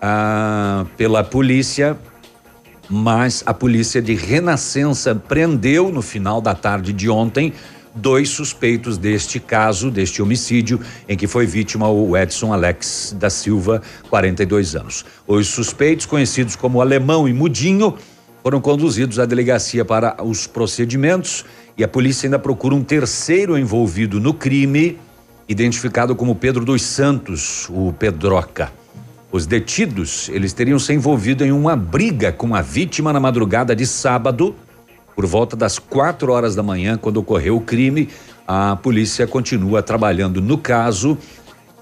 [0.00, 1.98] ah, pela polícia,
[2.88, 7.52] mas a polícia de Renascença prendeu no final da tarde de ontem
[7.96, 13.82] dois suspeitos deste caso, deste homicídio, em que foi vítima o Edson Alex da Silva,
[14.08, 15.04] 42 anos.
[15.26, 17.96] Os suspeitos, conhecidos como Alemão e Mudinho,
[18.42, 21.44] foram conduzidos à delegacia para os procedimentos
[21.78, 24.98] e a polícia ainda procura um terceiro envolvido no crime,
[25.48, 28.72] identificado como Pedro dos Santos, o Pedroca.
[29.30, 33.86] Os detidos, eles teriam se envolvido em uma briga com a vítima na madrugada de
[33.86, 34.54] sábado,
[35.14, 38.08] por volta das quatro horas da manhã, quando ocorreu o crime.
[38.46, 41.18] A polícia continua trabalhando no caso.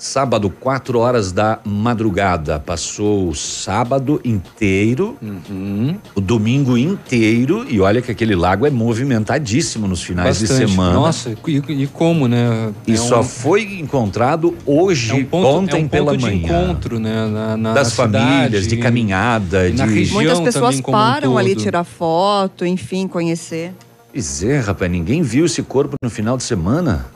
[0.08, 2.60] Sábado, 4 horas da madrugada.
[2.60, 5.96] Passou o sábado inteiro, Uhum.
[6.14, 10.70] o domingo inteiro, e olha que aquele lago é movimentadíssimo nos finais de Bastante.
[10.70, 10.92] semana.
[10.92, 12.70] Nossa, e, e como, né?
[12.86, 16.18] E É só um- foi encontrado hoje, é um ponto, ontem é um pela ponto
[16.18, 16.36] de manhã.
[16.64, 17.26] encontro, né?
[17.26, 18.12] Na, na das cidade,
[18.42, 19.94] famílias, de caminhada, na de.
[19.94, 23.72] região Muitas pessoas um param ali tirar foto, enfim, conhecer.
[24.12, 27.06] Pois é, rapaz, ninguém viu esse corpo no final de semana.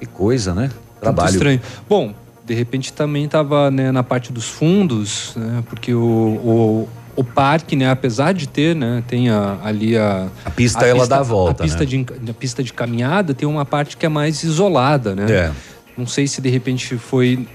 [0.00, 0.70] Que coisa, né?
[1.06, 1.34] Muito Trabalho.
[1.34, 1.60] estranho.
[1.88, 2.14] Bom,
[2.44, 5.62] de repente também estava na parte dos fundos, né?
[5.68, 7.90] Porque o, o, o parque, né?
[7.90, 9.02] Apesar de ter, né?
[9.08, 10.28] Tem a- ali a...
[10.44, 11.86] A pista, ela dá a volta, A pista, né?
[11.86, 15.26] de, a pista de caminhada tem uma parte que é mais isolada, né?
[15.30, 15.52] É.
[15.98, 17.48] Não sei se de repente foi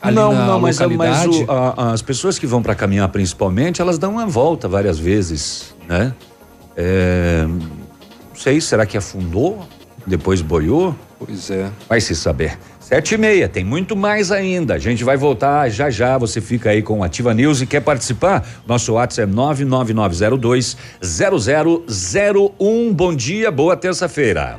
[0.00, 3.98] ali não, não, mas, mas o- a- as pessoas que vão para caminhar principalmente, elas
[3.98, 6.14] dão uma volta várias vezes, né?
[6.76, 9.68] É, não sei, será que afundou?
[10.06, 10.94] Depois boiou?
[11.18, 11.68] Pois é.
[11.88, 12.58] Vai se saber.
[12.90, 14.74] Sete e meia, tem muito mais ainda.
[14.74, 16.18] A gente vai voltar já já.
[16.18, 18.44] Você fica aí com o Ativa News e quer participar?
[18.66, 22.92] Nosso WhatsApp é 99902 0001.
[22.92, 24.58] Bom dia, boa terça-feira.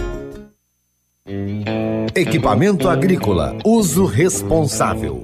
[2.15, 5.23] Equipamento agrícola, uso responsável.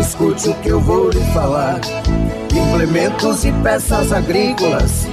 [0.00, 1.80] escute o que eu vou lhe falar.
[2.54, 5.06] Implementos e peças agrícolas,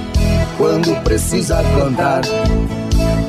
[0.56, 2.22] quando precisa plantar.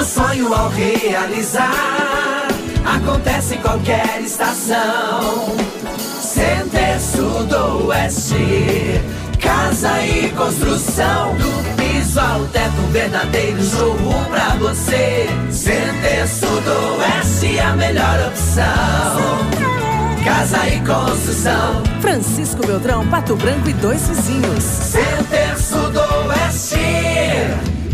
[0.00, 2.48] Do sonho ao realizar,
[2.86, 5.54] acontece em qualquer estação.
[6.22, 8.98] Center Sul do Oeste,
[9.38, 11.36] casa e construção.
[11.36, 15.26] Do piso ao teto, um verdadeiro showroom pra você.
[15.50, 18.64] Center Sul do Oeste, a melhor opção.
[20.24, 21.82] Casa e construção.
[22.00, 24.64] Francisco Beltrão, Pato Branco e dois vizinhos.
[24.64, 26.78] Center Sul do Oeste,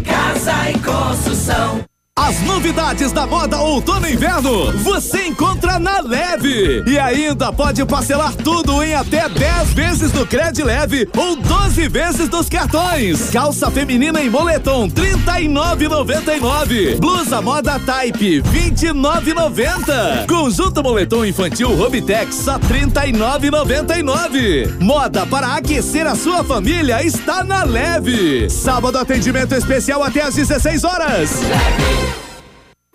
[0.05, 1.96] casa e construção.
[2.19, 6.83] As novidades da moda outono e inverno você encontra na Leve.
[6.87, 12.31] E ainda pode parcelar tudo em até 10 vezes no Cred Leve ou 12 vezes
[12.31, 13.29] nos cartões.
[13.29, 16.99] Calça feminina em moletom 39,99.
[16.99, 20.27] Blusa moda Type 29,90.
[20.27, 24.81] Conjunto moletom infantil Robitex só 39,99.
[24.81, 28.49] Moda para aquecer a sua família está na Leve.
[28.49, 31.43] Sábado atendimento especial até às 16 horas.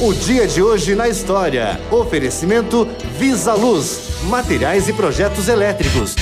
[0.00, 1.76] O dia de hoje na história.
[1.90, 2.86] Oferecimento
[3.18, 6.14] Visa Luz, materiais e projetos elétricos.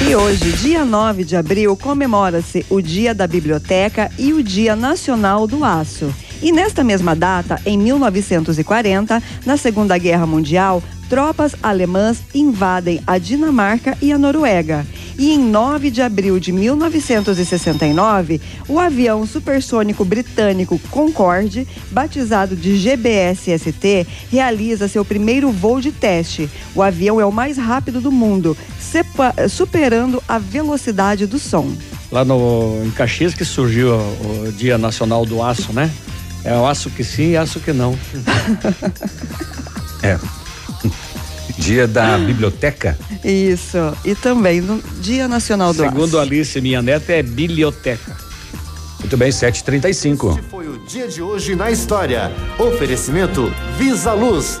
[0.00, 5.46] E hoje, dia 9 de abril, comemora-se o Dia da Biblioteca e o Dia Nacional
[5.46, 6.10] do Aço.
[6.40, 13.98] E nesta mesma data, em 1940, na Segunda Guerra Mundial, tropas alemãs invadem a Dinamarca
[14.00, 14.86] e a Noruega.
[15.18, 24.06] E em 9 de abril de 1969, o avião supersônico britânico Concorde, batizado de GBS-ST,
[24.30, 26.48] realiza seu primeiro voo de teste.
[26.74, 28.56] O avião é o mais rápido do mundo,
[29.48, 31.72] superando a velocidade do som.
[32.10, 35.90] Lá no, em Caxias que surgiu o, o Dia Nacional do Aço, né?
[36.44, 37.96] É o aço que sim e aço que não.
[40.02, 40.18] é.
[41.58, 42.98] Dia da Biblioteca?
[43.24, 43.78] Isso.
[44.04, 46.18] E também no Dia Nacional do Segundo Aço.
[46.18, 48.16] Alice, minha neta, é biblioteca.
[49.00, 50.38] Muito bem, 7h35.
[50.38, 52.30] Este foi o dia de hoje na história.
[52.58, 54.60] Oferecimento Visa Luz.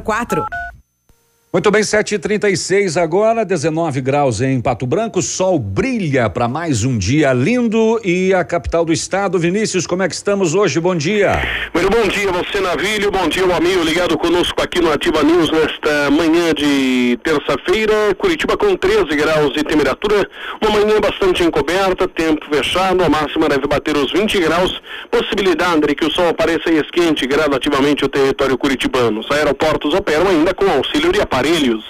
[0.00, 0.67] 6004.
[1.50, 7.32] Muito bem, 7h36 agora, 19 graus em Pato Branco, sol brilha para mais um dia
[7.32, 9.38] lindo e a capital do estado.
[9.38, 10.78] Vinícius, como é que estamos hoje?
[10.78, 11.40] Bom dia.
[11.72, 15.50] Muito bom dia, você Navilho, bom dia, o amigo ligado conosco aqui no Ativa News
[15.50, 18.14] nesta manhã de terça-feira.
[18.18, 20.28] Curitiba com 13 graus de temperatura,
[20.60, 24.82] uma manhã bastante encoberta, tempo fechado, a máxima deve bater os 20 graus.
[25.10, 29.20] Possibilidade de que o sol apareça e esquente gradativamente o território curitibano.
[29.20, 31.84] Os aeroportos operam ainda com auxílio de aparelhos.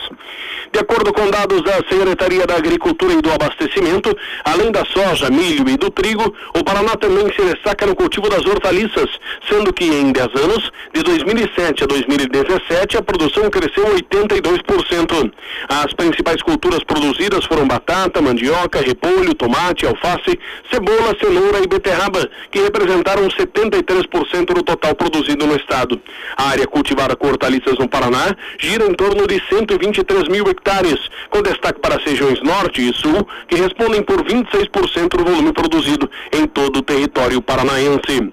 [0.70, 5.68] De acordo com dados da Secretaria da Agricultura e do Abastecimento, além da soja, milho
[5.68, 9.08] e do trigo, o Paraná também se destaca no cultivo das hortaliças,
[9.48, 15.32] sendo que em 10 anos, de 2007 a 2017, a produção cresceu 82%.
[15.68, 20.38] As principais culturas produzidas foram batata, mandioca, repolho, tomate, alface,
[20.70, 26.00] cebola, cenoura e beterraba, que representaram 73% do total produzido no estado.
[26.36, 30.98] A área cultivada com hortaliças no Paraná gira em torno de 123 mil hectares,
[31.30, 36.10] com destaque para as regiões Norte e Sul, que respondem por 26% do volume produzido
[36.32, 38.32] em todo o território paranaense.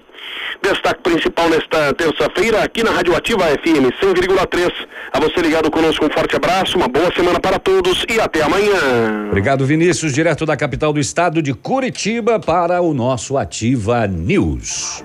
[0.62, 4.72] Destaque principal nesta terça-feira aqui na Rádio Ativa FM 100,3.
[5.12, 9.28] A você ligado conosco, um forte abraço, uma boa semana para todos e até amanhã.
[9.28, 15.04] Obrigado, Vinícius, direto da capital do estado de Curitiba para o nosso Ativa News.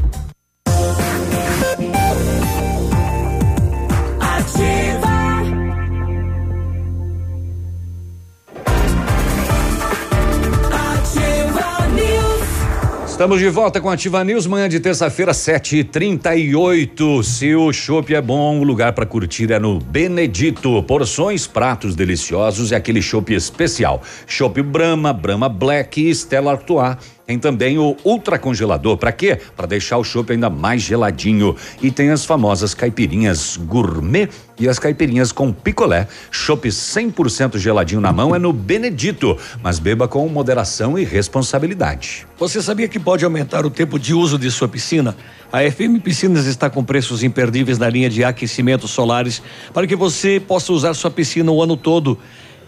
[13.21, 17.23] Estamos de volta com a Ativa News, manhã de terça-feira, 7h38.
[17.23, 20.81] Se o chopp é bom, o lugar para curtir é no Benedito.
[20.81, 24.01] Porções, pratos deliciosos e aquele chopp especial.
[24.25, 26.97] Chopp Brahma, Brahma Black e Stella Artois.
[27.31, 28.97] Tem também o ultra congelador.
[28.97, 29.39] Para quê?
[29.55, 31.55] Para deixar o chopp ainda mais geladinho.
[31.81, 34.27] E tem as famosas caipirinhas gourmet
[34.59, 36.09] e as caipirinhas com picolé.
[36.29, 42.27] Chopp 100% geladinho na mão é no Benedito, mas beba com moderação e responsabilidade.
[42.37, 45.15] Você sabia que pode aumentar o tempo de uso de sua piscina?
[45.53, 49.41] A FM Piscinas está com preços imperdíveis na linha de aquecimentos solares
[49.73, 52.17] para que você possa usar sua piscina o ano todo.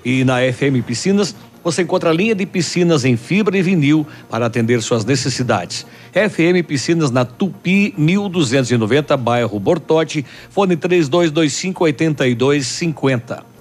[0.05, 4.45] E na FM Piscinas você encontra a linha de piscinas em fibra e vinil para
[4.45, 5.85] atender suas necessidades.
[6.11, 13.52] FM Piscinas na Tupi 1290, bairro Bortote, fone 3225 8250.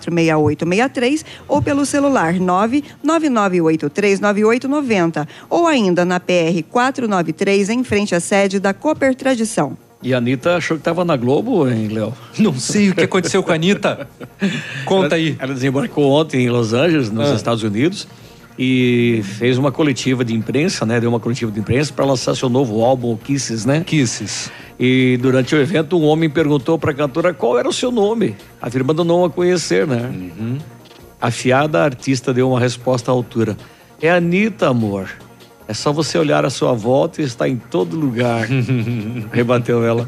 [0.00, 8.74] 32246863 ou pelo celular 999839890 ou ainda na PR 493 em frente à sede da
[8.74, 9.76] Cooper Tradição.
[10.02, 12.12] E a Anitta achou que estava na Globo, hein, Léo?
[12.38, 14.06] Não sei o que aconteceu com a Anitta.
[14.84, 15.34] Conta aí.
[15.38, 17.34] Ela desembarcou ontem em Los Angeles, nos Ah.
[17.34, 18.06] Estados Unidos,
[18.58, 21.00] e fez uma coletiva de imprensa, né?
[21.00, 23.82] Deu uma coletiva de imprensa para lançar seu novo álbum, Kisses, né?
[23.84, 24.50] Kisses.
[24.78, 28.36] E durante o evento, um homem perguntou para a cantora qual era o seu nome,
[28.60, 30.10] afirmando não a conhecer, né?
[30.12, 30.58] Uhum.
[31.20, 33.56] A fiada artista deu uma resposta à altura.
[34.00, 35.08] É a Anitta, amor.
[35.68, 38.46] É só você olhar à sua volta e está em todo lugar.
[39.32, 40.06] Rebateu ela.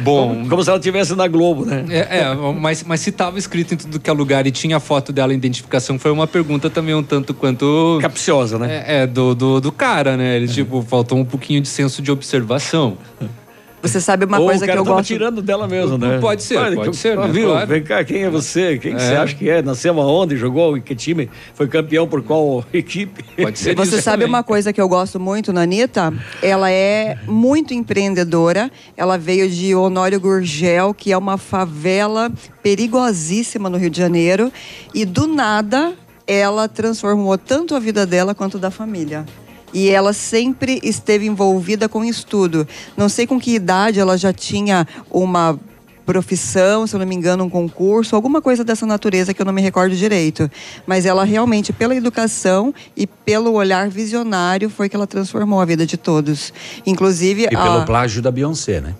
[0.00, 0.28] Bom.
[0.28, 1.84] Como, como se ela estivesse na Globo, né?
[1.88, 4.80] É, é, mas, mas se estava escrito em tudo que é lugar e tinha a
[4.80, 7.98] foto dela, a identificação, foi uma pergunta também um tanto quanto.
[8.00, 8.84] Capciosa, né?
[8.86, 10.36] É, é, do, do, do cara, né?
[10.36, 12.96] Ele, tipo, faltou um pouquinho de senso de observação.
[13.82, 15.08] Você sabe uma Ou coisa o cara que eu tava gosto.
[15.08, 16.18] tirando dela mesmo, né?
[16.20, 17.28] Pode ser, pode que- ser, né?
[17.28, 17.48] Viu?
[17.48, 17.66] Claro.
[17.66, 18.78] Vem cá, quem é você?
[18.78, 19.06] Quem que É.
[19.08, 19.62] você acha que é?
[19.62, 20.36] Nasceu aonde?
[20.36, 21.30] Jogou em que time?
[21.54, 23.24] Foi campeão por qual equipe?
[23.42, 26.12] Pode ser Você sabe uma coisa que eu gosto muito na Anitta?
[26.42, 28.70] Ela é muito empreendedora.
[28.96, 32.30] Ela veio de Honório Gurgel, que é uma favela
[32.62, 34.52] perigosíssima no Rio de Janeiro.
[34.94, 35.92] E do nada,
[36.26, 39.24] ela transformou tanto a vida dela quanto da família.
[39.72, 42.66] E ela sempre esteve envolvida com estudo.
[42.96, 45.58] Não sei com que idade ela já tinha uma
[46.04, 49.52] profissão, se eu não me engano, um concurso, alguma coisa dessa natureza que eu não
[49.52, 50.50] me recordo direito.
[50.84, 55.86] Mas ela realmente, pela educação e pelo olhar visionário, foi que ela transformou a vida
[55.86, 56.52] de todos.
[56.84, 58.94] Inclusive, E pelo a- plágio da Beyoncé, né?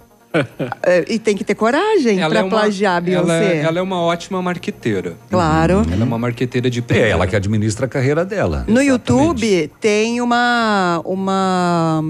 [0.82, 3.56] É, e tem que ter coragem Ela para é uma- plagiar a Ela, Beyoncé.
[3.56, 5.14] é- ela é uma ótima marqueteira.
[5.30, 5.82] Claro.
[5.90, 7.08] Ela é uma marqueteira de É primeira.
[7.10, 8.64] ela que administra a carreira dela.
[8.68, 12.04] No YouTube tem uma uma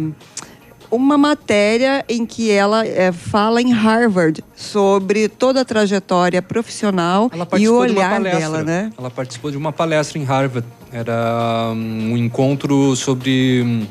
[0.91, 7.47] uma matéria em que ela é, fala em Harvard sobre toda a trajetória profissional Ela
[7.53, 8.41] e o de olhar palestra.
[8.41, 8.91] dela, né?
[8.99, 10.67] Ela participou de uma palestra em Harvard.
[10.93, 13.87] Era hum, um encontro sobre hum,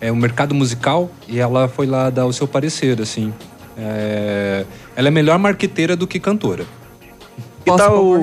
[0.00, 3.32] é, o mercado musical e ela foi lá dar o seu parecer, assim.
[3.80, 6.64] É, ela é melhor marqueteira do que cantora.
[7.64, 8.16] Que tal,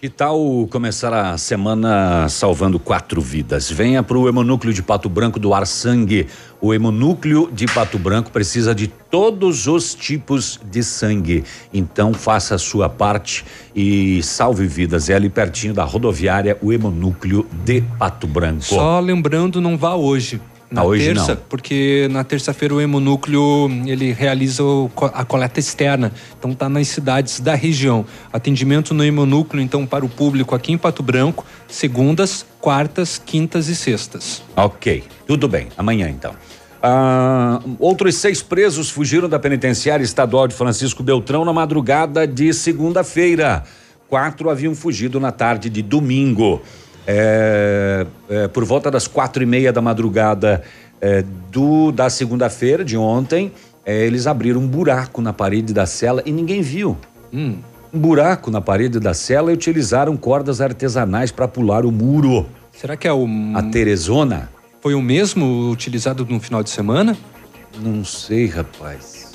[0.00, 3.68] que tal começar a semana salvando quatro vidas?
[3.68, 6.28] Venha para o Hemonúcleo de Pato Branco doar sangue.
[6.60, 11.44] O Hemonúcleo de Pato Branco precisa de todos os tipos de sangue.
[11.74, 13.44] Então faça a sua parte
[13.74, 15.10] e salve vidas.
[15.10, 18.62] É ali pertinho da rodoviária, o Hemonúcleo de Pato Branco.
[18.62, 20.40] Só lembrando, não vá hoje.
[20.70, 21.42] Na Ah, terça, não.
[21.48, 24.62] porque na terça-feira o Hemonúcleo ele realiza
[25.14, 26.12] a coleta externa.
[26.36, 28.04] Então tá nas cidades da região.
[28.32, 33.76] Atendimento no Hemonúcleo, então, para o público aqui em Pato Branco, segundas, quartas, quintas e
[33.76, 34.42] sextas.
[34.56, 35.68] Ok, tudo bem.
[35.78, 36.34] Amanhã então.
[36.82, 43.62] Ah, outros seis presos fugiram da penitenciária estadual de Francisco Beltrão na madrugada de segunda-feira.
[44.08, 46.60] Quatro haviam fugido na tarde de domingo.
[47.06, 50.62] É, é, por volta das quatro e meia da madrugada
[51.00, 53.52] é, do, da segunda-feira de ontem,
[53.84, 56.96] é, eles abriram um buraco na parede da cela e ninguém viu.
[57.94, 62.46] Um buraco na parede da cela e utilizaram cordas artesanais para pular o muro.
[62.72, 63.26] Será que é o.
[63.54, 64.50] A Teresona?
[64.80, 67.16] Foi o mesmo utilizado no final de semana?
[67.80, 69.25] Não sei, rapaz.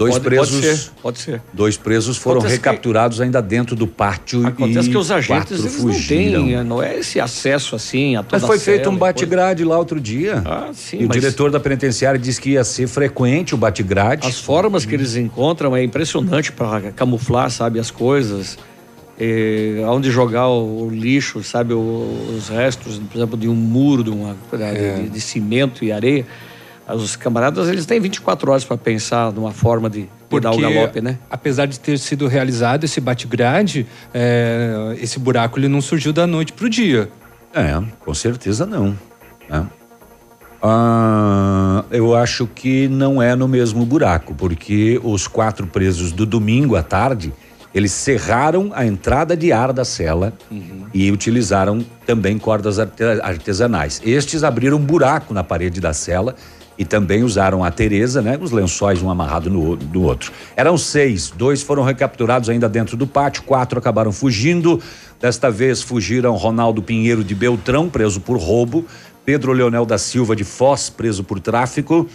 [0.00, 0.50] Dois Pode- presos.
[0.60, 1.42] pode ser, pode ser.
[1.52, 5.60] Dois presos foram Acontece que- recapturados ainda dentro do pátio Acontece e que os agentes
[5.60, 6.40] eles fugiram.
[6.40, 9.76] não têm, não é esse acesso assim a toda Mas foi feito um bate-grade lá
[9.76, 10.42] outro dia.
[10.46, 14.26] Ah, sim, e o mas- diretor da penitenciária disse que ia ser frequente o bate-grade.
[14.26, 18.56] As formas que eles encontram é impressionante para camuflar, sabe, as coisas.
[19.18, 24.02] É, onde jogar o, o lixo, sabe, o- os restos, por exemplo, de um muro,
[24.02, 26.26] de, uma, de, de cimento e areia.
[26.94, 31.00] Os camaradas, eles têm 24 horas para pensar numa forma de, de dar o galope,
[31.00, 31.18] né?
[31.30, 36.52] apesar de ter sido realizado esse bate-grade, é, esse buraco ele não surgiu da noite
[36.52, 37.08] pro dia.
[37.54, 38.96] É, com certeza não.
[39.48, 39.66] né?
[40.62, 46.76] Ah, eu acho que não é no mesmo buraco, porque os quatro presos do domingo
[46.76, 47.32] à tarde,
[47.74, 50.34] eles cerraram a entrada de ar da cela
[50.92, 54.02] e utilizaram também cordas arte- artesanais.
[54.04, 56.34] Estes abriram um buraco na parede da cela
[56.80, 58.38] e também usaram a Tereza, né?
[58.40, 60.32] Os lençóis um amarrado no, no outro.
[60.56, 64.80] Eram seis, dois foram recapturados ainda dentro do pátio, quatro acabaram fugindo.
[65.20, 68.86] Desta vez fugiram Ronaldo Pinheiro de Beltrão, preso por roubo,
[69.26, 72.08] Pedro Leonel da Silva de Foz, preso por tráfico,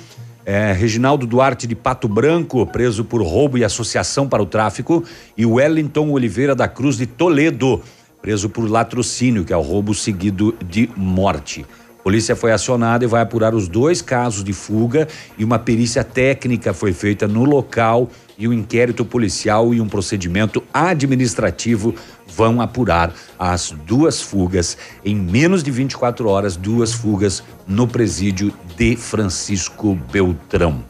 [0.43, 5.03] é, Reginaldo Duarte de Pato Branco, preso por roubo e associação para o tráfico,
[5.37, 7.83] e Wellington Oliveira da Cruz de Toledo,
[8.19, 11.63] preso por latrocínio, que é o roubo seguido de morte.
[12.05, 15.07] Polícia foi acionada e vai apurar os dois casos de fuga
[15.39, 20.61] e uma perícia técnica foi feita no local e um inquérito policial e um procedimento
[20.71, 21.95] administrativo
[22.27, 28.95] vão apurar as duas fugas em menos de 24 horas, duas fugas no presídio de
[28.95, 30.85] Francisco Beltrão.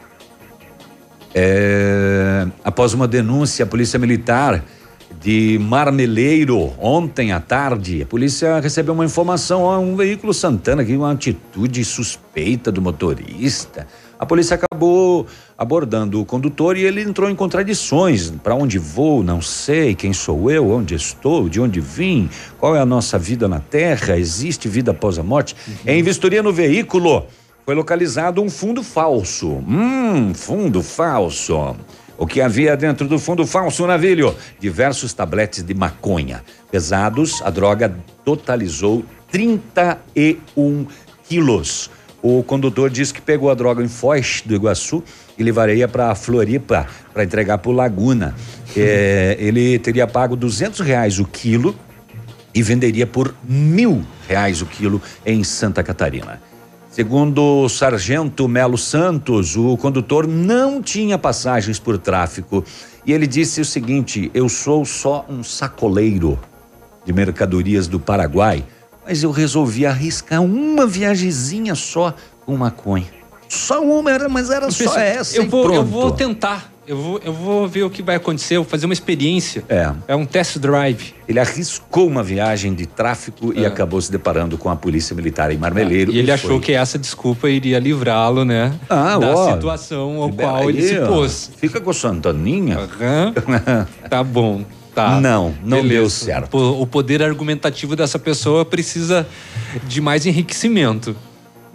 [1.34, 4.62] É, após uma denúncia, a Polícia Militar
[5.26, 10.94] de Marmeleiro, ontem à tarde, a polícia recebeu uma informação, ó, um veículo Santana aqui,
[10.94, 13.88] uma atitude suspeita do motorista.
[14.20, 15.26] A polícia acabou
[15.58, 18.30] abordando o condutor e ele entrou em contradições.
[18.30, 19.24] Para onde vou?
[19.24, 19.96] Não sei.
[19.96, 20.70] Quem sou eu?
[20.70, 21.48] Onde estou?
[21.48, 22.30] De onde vim?
[22.56, 24.16] Qual é a nossa vida na Terra?
[24.16, 25.56] Existe vida após a morte?
[25.66, 25.74] Uhum.
[25.86, 27.26] Em vistoria no veículo
[27.64, 29.48] foi localizado um fundo falso.
[29.68, 31.74] Hum, fundo falso.
[32.18, 34.34] O que havia dentro do fundo falso navilho?
[34.58, 36.42] Diversos tabletes de maconha.
[36.70, 37.94] Pesados, a droga
[38.24, 40.86] totalizou 31
[41.28, 41.90] quilos.
[42.22, 45.04] O condutor disse que pegou a droga em Foz do Iguaçu
[45.38, 48.34] e levaria para Floripa para entregar para Laguna.
[48.74, 51.76] É, ele teria pago duzentos reais o quilo
[52.54, 56.40] e venderia por mil reais o quilo em Santa Catarina.
[56.96, 62.64] Segundo o sargento Melo Santos, o condutor não tinha passagens por tráfico
[63.04, 66.38] e ele disse o seguinte: Eu sou só um sacoleiro
[67.04, 68.64] de mercadorias do Paraguai,
[69.06, 72.14] mas eu resolvi arriscar uma viagemzinha só
[72.46, 73.12] com maconha.
[73.46, 75.36] Só uma, era, mas era só essa.
[75.36, 76.72] Eu vou, eu vou tentar.
[76.86, 79.64] Eu vou, eu vou ver o que vai acontecer, eu vou fazer uma experiência.
[79.68, 79.92] É.
[80.06, 81.14] É um test drive.
[81.28, 83.60] Ele arriscou uma viagem de tráfico é.
[83.60, 86.12] e acabou se deparando com a polícia militar em Marmeleiro.
[86.12, 86.14] É.
[86.14, 86.60] E ele achou foi.
[86.60, 88.72] que essa desculpa iria livrá-lo, né?
[88.88, 91.50] Ah, da ó, situação ao qual aí, ele se pôs.
[91.52, 92.78] Ó, fica com Santaninha.
[92.78, 93.86] Uhum.
[94.08, 94.64] tá bom.
[94.94, 95.20] Tá.
[95.20, 95.88] Não, não Beleza.
[95.88, 96.56] deu certo.
[96.56, 99.26] O poder argumentativo dessa pessoa precisa
[99.86, 101.14] de mais enriquecimento.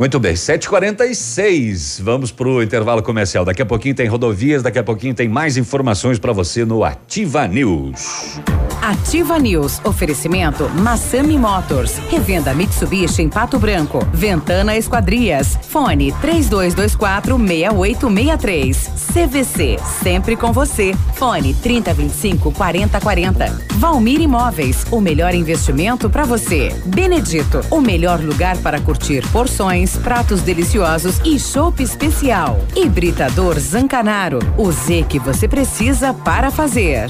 [0.02, 2.02] Muito bem, 7h46.
[2.02, 3.46] Vamos para o intervalo comercial.
[3.46, 7.48] Daqui a pouquinho tem rodovias, daqui a pouquinho tem mais informações para você no Ativa
[7.48, 8.42] News.
[8.82, 9.80] Ativa News.
[9.86, 12.00] Oferecimento Massami Motors.
[12.10, 14.00] Revenda Mitsubishi em Pato Branco.
[14.12, 15.56] Ventana Esquadrias.
[15.70, 18.92] Fone 3224 6863.
[19.14, 19.78] CVC.
[20.02, 20.96] Sempre com você.
[21.14, 23.66] Fone 3025 4040.
[23.74, 24.84] Valmir Imóveis.
[24.90, 26.74] O melhor investimento para você.
[26.86, 27.62] Benedito.
[27.70, 32.60] O melhor lugar para curtir porções, pratos deliciosos e chopp especial.
[32.76, 34.40] Hibridador Zancanaro.
[34.58, 37.10] O Z que você precisa para fazer.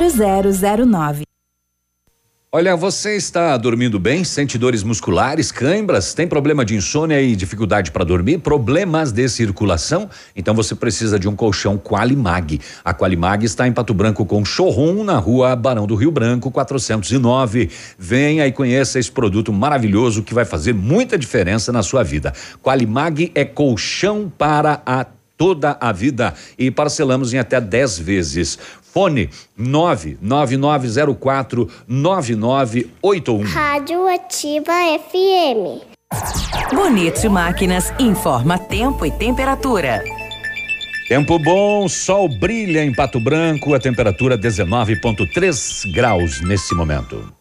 [0.09, 1.23] 0009.
[2.53, 4.25] Olha, você está dormindo bem?
[4.25, 6.13] Sente dores musculares, cãibras?
[6.13, 8.39] Tem problema de insônia e dificuldade para dormir?
[8.39, 10.09] Problemas de circulação?
[10.35, 12.59] Então você precisa de um colchão Qualimag.
[12.83, 17.69] A Qualimag está em Pato Branco com showroom na rua Barão do Rio Branco, 409.
[17.97, 22.33] Venha e conheça esse produto maravilhoso que vai fazer muita diferença na sua vida.
[22.61, 25.05] Qualimag é colchão para a
[25.41, 28.59] toda a vida e parcelamos em até 10 vezes.
[28.93, 33.43] Fone 99904 9981.
[33.43, 35.81] Rádio Ativa FM.
[36.73, 40.03] Bonito Máquinas informa tempo e temperatura.
[41.11, 47.33] Tempo bom, sol brilha em Pato Branco, a temperatura 19,3 graus nesse momento.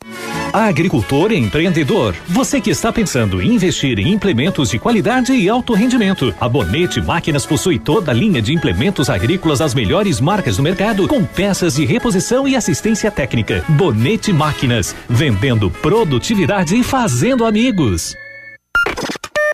[0.53, 5.73] Agricultor e empreendedor, você que está pensando em investir em implementos de qualidade e alto
[5.73, 10.65] rendimento, a Bonete Máquinas possui toda a linha de implementos agrícolas das melhores marcas do
[10.65, 13.65] mercado, com peças de reposição e assistência técnica.
[13.69, 18.17] Bonete Máquinas, vendendo produtividade e fazendo amigos.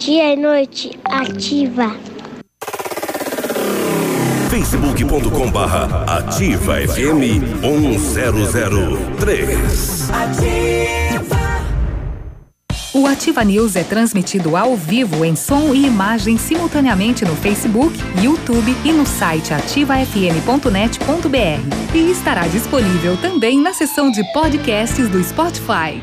[0.00, 1.94] Dia e noite ativa.
[4.48, 10.08] facebook.com barra ativa FM 1003.
[12.94, 18.74] O Ativa News é transmitido ao vivo em som e imagem simultaneamente no Facebook, YouTube
[18.82, 21.94] e no site ativafm.net.br.
[21.94, 26.02] E estará disponível também na seção de podcasts do Spotify.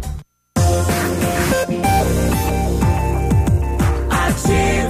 [4.51, 4.80] see.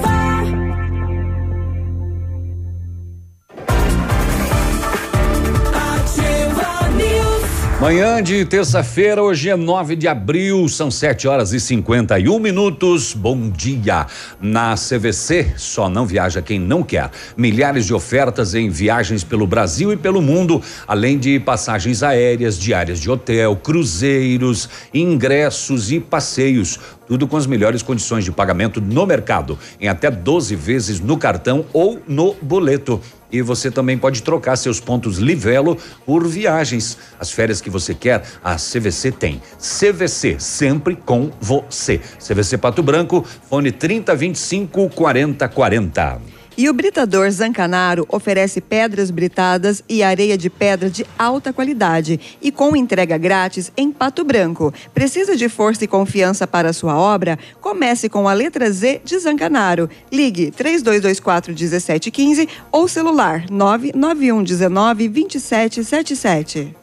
[7.82, 13.12] Manhã de terça-feira, hoje é 9 de abril, são 7 horas e 51 minutos.
[13.12, 14.06] Bom dia.
[14.40, 17.10] Na CVC, só não viaja quem não quer.
[17.36, 23.00] Milhares de ofertas em viagens pelo Brasil e pelo mundo, além de passagens aéreas, diárias
[23.00, 26.78] de hotel, cruzeiros, ingressos e passeios.
[27.08, 31.64] Tudo com as melhores condições de pagamento no mercado, em até 12 vezes no cartão
[31.72, 33.00] ou no boleto.
[33.32, 36.98] E você também pode trocar seus pontos Livelo por viagens.
[37.18, 39.40] As férias que você quer, a CVC tem.
[39.58, 41.98] CVC, sempre com você.
[42.18, 46.41] CVC Pato Branco, fone 3025 4040.
[46.56, 52.52] E o Britador Zancanaro oferece pedras britadas e areia de pedra de alta qualidade e
[52.52, 54.72] com entrega grátis em Pato Branco.
[54.92, 57.38] Precisa de força e confiança para sua obra?
[57.60, 59.88] Comece com a letra Z de Zancanaro.
[60.12, 66.76] Ligue 3224 1715 ou celular 991 19 2777.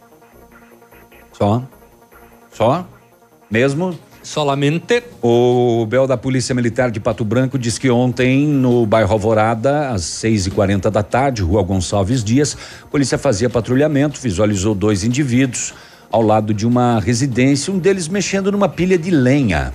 [1.31, 1.63] Só?
[2.51, 2.87] Só?
[3.49, 3.97] Mesmo?
[4.29, 5.01] Solamente.
[5.23, 10.03] O Bel da Polícia Militar de Pato Branco diz que ontem, no bairro Alvorada, às
[10.03, 15.73] 6 e 40 da tarde, rua Gonçalves Dias, a polícia fazia patrulhamento, visualizou dois indivíduos
[16.11, 19.73] ao lado de uma residência, um deles mexendo numa pilha de lenha.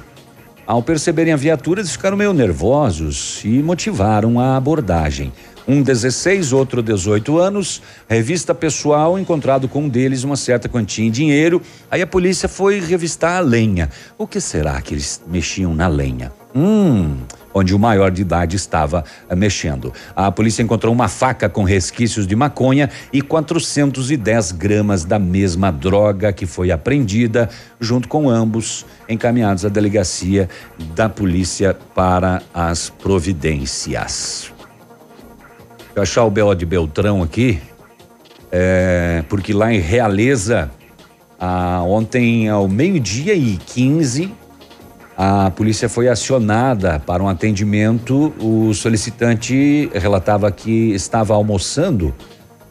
[0.64, 5.32] Ao perceberem a viatura, eles ficaram meio nervosos e motivaram a abordagem.
[5.66, 11.10] Um 16, outro 18 anos, revista pessoal, encontrado com um deles uma certa quantia em
[11.10, 11.62] dinheiro.
[11.90, 13.88] Aí a polícia foi revistar a lenha.
[14.18, 16.30] O que será que eles mexiam na lenha?
[16.54, 17.16] Hum,
[17.54, 19.92] onde o maior de idade estava eh, mexendo.
[20.14, 26.32] A polícia encontrou uma faca com resquícios de maconha e 410 gramas da mesma droga
[26.32, 27.48] que foi apreendida,
[27.80, 30.48] junto com ambos encaminhados à delegacia
[30.94, 34.53] da polícia para as providências.
[35.94, 36.54] Eu achar o B.O.
[36.54, 37.60] de Beltrão aqui,
[38.50, 40.68] é, porque lá em Realeza,
[41.38, 44.32] ah, ontem ao meio-dia e 15,
[45.16, 48.34] a polícia foi acionada para um atendimento.
[48.40, 52.12] O solicitante relatava que estava almoçando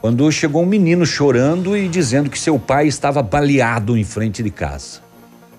[0.01, 4.49] quando chegou um menino chorando e dizendo que seu pai estava baleado em frente de
[4.49, 4.99] casa.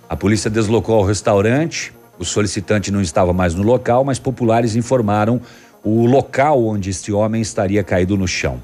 [0.06, 1.94] A polícia deslocou ao restaurante.
[2.18, 5.40] O solicitante não estava mais no local, mas populares informaram
[5.84, 8.62] o local onde este homem estaria caído no chão.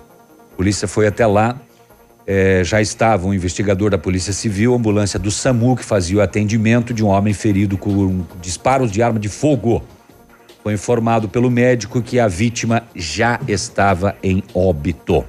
[0.53, 1.61] A polícia foi até lá,
[2.27, 6.95] eh, já estava um investigador da Polícia Civil, ambulância do SAMU, que fazia o atendimento
[6.95, 9.83] de um homem ferido com disparos de arma de fogo.
[10.63, 15.25] Foi informado pelo médico que a vítima já estava em óbito.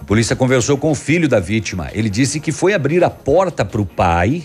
[0.00, 1.88] A polícia conversou com o filho da vítima.
[1.92, 4.44] Ele disse que foi abrir a porta para o pai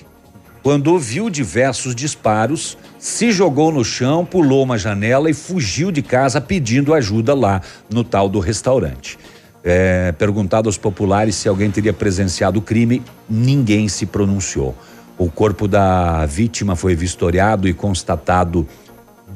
[0.65, 6.41] quando ouviu diversos disparos, se jogou no chão, pulou uma janela e fugiu de casa
[6.41, 9.15] pedindo ajuda lá no tal do restaurante.
[9.63, 14.75] É, perguntado aos populares se alguém teria presenciado o crime, ninguém se pronunciou.
[15.19, 18.67] O corpo da vítima foi vistoriado e constatado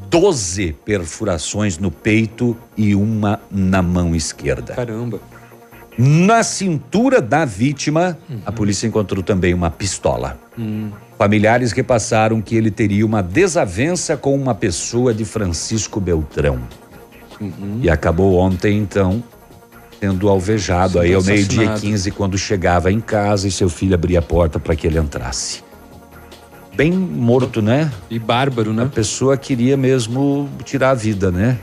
[0.09, 4.73] 12 perfurações no peito e uma na mão esquerda.
[4.73, 5.19] Caramba.
[5.95, 10.39] Na cintura da vítima, a polícia encontrou também uma pistola.
[10.57, 10.89] Hum.
[11.19, 16.59] Familiares repassaram que ele teria uma desavença com uma pessoa de Francisco Beltrão.
[17.41, 17.81] Uhum.
[17.83, 19.21] E acabou ontem, então,
[19.99, 21.81] sendo alvejado Sendo aí ao meio-dia e assassinado.
[21.81, 25.61] 15, quando chegava em casa e seu filho abria a porta para que ele entrasse.
[26.73, 27.91] Bem morto, né?
[28.09, 28.83] E bárbaro, né?
[28.83, 31.57] A pessoa queria mesmo tirar a vida, né?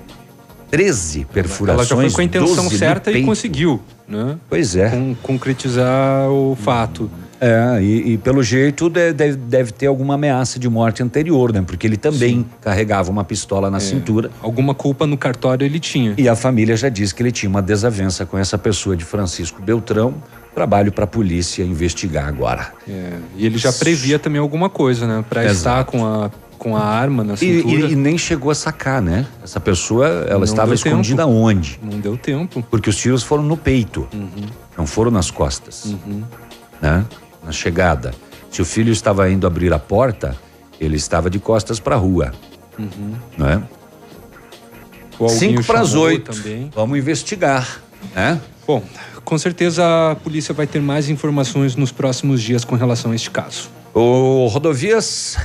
[0.71, 1.91] 13 perfurações.
[1.91, 4.37] Ela já foi com a intenção 12 no certa e conseguiu, né?
[4.51, 4.91] Pois é.
[4.91, 7.11] Con- concretizar o fato.
[7.41, 11.63] É, e, e pelo jeito de- de- deve, ter alguma ameaça de morte anterior, né?
[11.67, 13.81] Porque ele também carregava uma pistola na É.
[13.81, 14.31] cintura.
[14.43, 16.15] Alguma culpa no cartório ele tinha.
[16.17, 19.61] E a família já disse que ele tinha uma desavença com essa pessoa de Francisco
[19.63, 20.15] Beltrão.
[20.55, 22.73] Trabalho para a polícia investigar agora.
[22.89, 25.23] É, E ele já previa também alguma coisa, né?
[25.29, 27.87] Pra estar com a, com a arma na E, cintura.
[27.89, 29.27] e- e nem chegou a sacar, né?
[29.45, 31.35] Essa pessoa, ela Não estava escondida tempo.
[31.37, 31.79] onde?
[31.83, 32.65] Não deu tempo.
[32.71, 34.09] Porque os tiros foram no peito,
[34.79, 36.23] não foram nas costas, Uhum.
[36.81, 37.05] né?
[37.47, 38.13] Na chegada.
[38.51, 40.37] Se o filho estava indo abrir a porta,
[40.81, 42.33] ele estava de costas para a rua,
[42.79, 43.15] Uhum.
[43.39, 43.63] né?
[45.19, 46.33] Alguinho Cinco para as chamou oito.
[46.33, 46.71] Também.
[46.75, 47.81] Vamos investigar,
[48.15, 48.39] né?
[48.67, 48.83] Bom,
[49.25, 53.31] com certeza a polícia vai ter mais informações nos próximos dias com relação a este
[53.31, 53.71] caso.
[53.95, 55.39] O rodovias,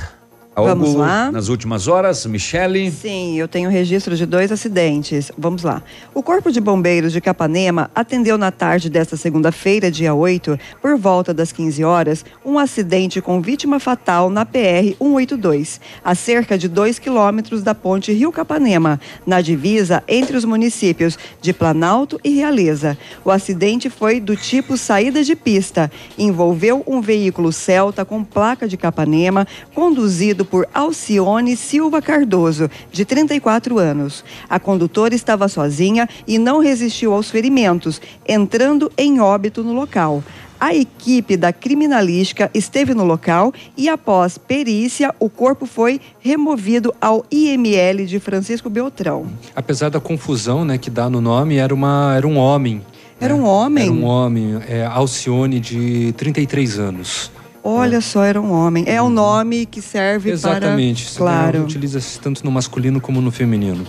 [0.54, 1.30] algo Vamos lá.
[1.30, 2.90] nas últimas horas, Michele.
[2.90, 5.32] Sim, eu tenho registro de dois acidentes.
[5.36, 5.82] Vamos lá.
[6.14, 11.32] O Corpo de Bombeiros de Capanema atendeu na tarde desta segunda-feira, dia 8, por volta
[11.32, 16.98] das 15 horas, um acidente com vítima fatal na PR 182, a cerca de 2
[16.98, 22.98] quilômetros da ponte Rio Capanema, na divisa entre os municípios de Planalto e Realeza.
[23.24, 25.90] O acidente foi do tipo saída de pista.
[26.18, 33.78] Envolveu um veículo Celta com placa de Capanema, conduzido por Alcione Silva Cardoso, de 34
[33.78, 34.24] anos.
[34.48, 40.22] A condutora estava sozinha e não resistiu aos ferimentos, entrando em óbito no local.
[40.62, 47.26] A equipe da criminalística esteve no local e, após perícia, o corpo foi removido ao
[47.32, 49.26] IML de Francisco Beltrão.
[49.56, 52.80] Apesar da confusão né, que dá no nome, era, uma, era um homem.
[53.20, 53.84] Era um homem?
[53.84, 57.32] Era um homem, é, Alcione, de 33 anos.
[57.64, 58.84] Olha só, era um homem.
[58.86, 61.02] É um nome que serve Exatamente.
[61.02, 61.10] para.
[61.10, 61.62] Isso Claro.
[61.62, 63.86] Utiliza-se tanto no masculino como no feminino.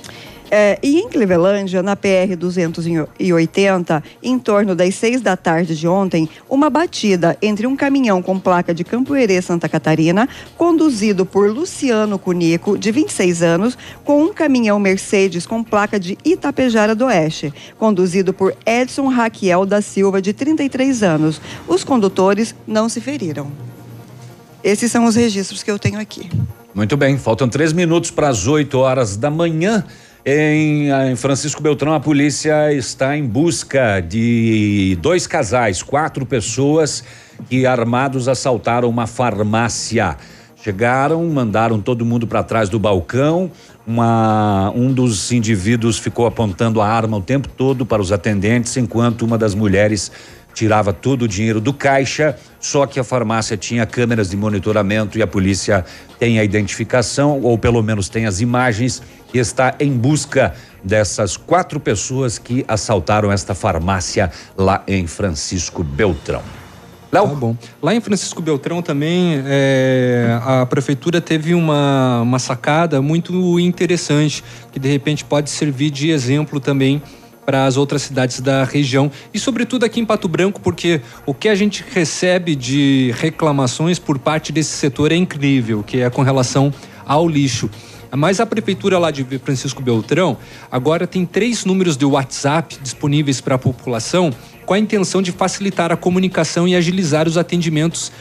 [0.56, 6.30] É, e em Clevelândia, na PR 280, em torno das seis da tarde de ontem,
[6.48, 12.78] uma batida entre um caminhão com placa de Campoerê, Santa Catarina, conduzido por Luciano Cunico,
[12.78, 18.56] de 26 anos, com um caminhão Mercedes com placa de Itapejara do Oeste, conduzido por
[18.64, 21.42] Edson Raquiel da Silva, de 33 anos.
[21.68, 23.52] Os condutores não se feriram.
[24.64, 26.30] Esses são os registros que eu tenho aqui.
[26.76, 29.84] Muito bem, faltam três minutos para as 8 horas da manhã.
[30.26, 37.04] Em, em Francisco Beltrão, a polícia está em busca de dois casais, quatro pessoas
[37.50, 40.16] que armados assaltaram uma farmácia.
[40.56, 43.52] Chegaram, mandaram todo mundo para trás do balcão.
[43.86, 49.24] Uma, um dos indivíduos ficou apontando a arma o tempo todo para os atendentes, enquanto
[49.24, 50.10] uma das mulheres
[50.54, 55.22] tirava todo o dinheiro do caixa, só que a farmácia tinha câmeras de monitoramento e
[55.22, 55.84] a polícia
[56.20, 59.02] tem a identificação, ou pelo menos tem as imagens,
[59.34, 66.44] e está em busca dessas quatro pessoas que assaltaram esta farmácia lá em Francisco Beltrão.
[67.12, 67.28] Léo?
[67.28, 67.56] Tá bom.
[67.82, 74.80] Lá em Francisco Beltrão também, é, a prefeitura teve uma, uma sacada muito interessante, que
[74.80, 77.02] de repente pode servir de exemplo também
[77.46, 81.50] para as outras cidades da região e sobretudo aqui em Pato Branco, porque o que
[81.50, 86.74] a gente recebe de reclamações por parte desse setor é incrível, que é com relação
[87.06, 87.70] ao lixo.
[88.16, 90.38] Mas a prefeitura lá de Francisco Beltrão
[90.72, 94.32] agora tem três números de WhatsApp disponíveis para a população
[94.66, 98.12] com a intenção de facilitar a comunicação e agilizar os atendimentos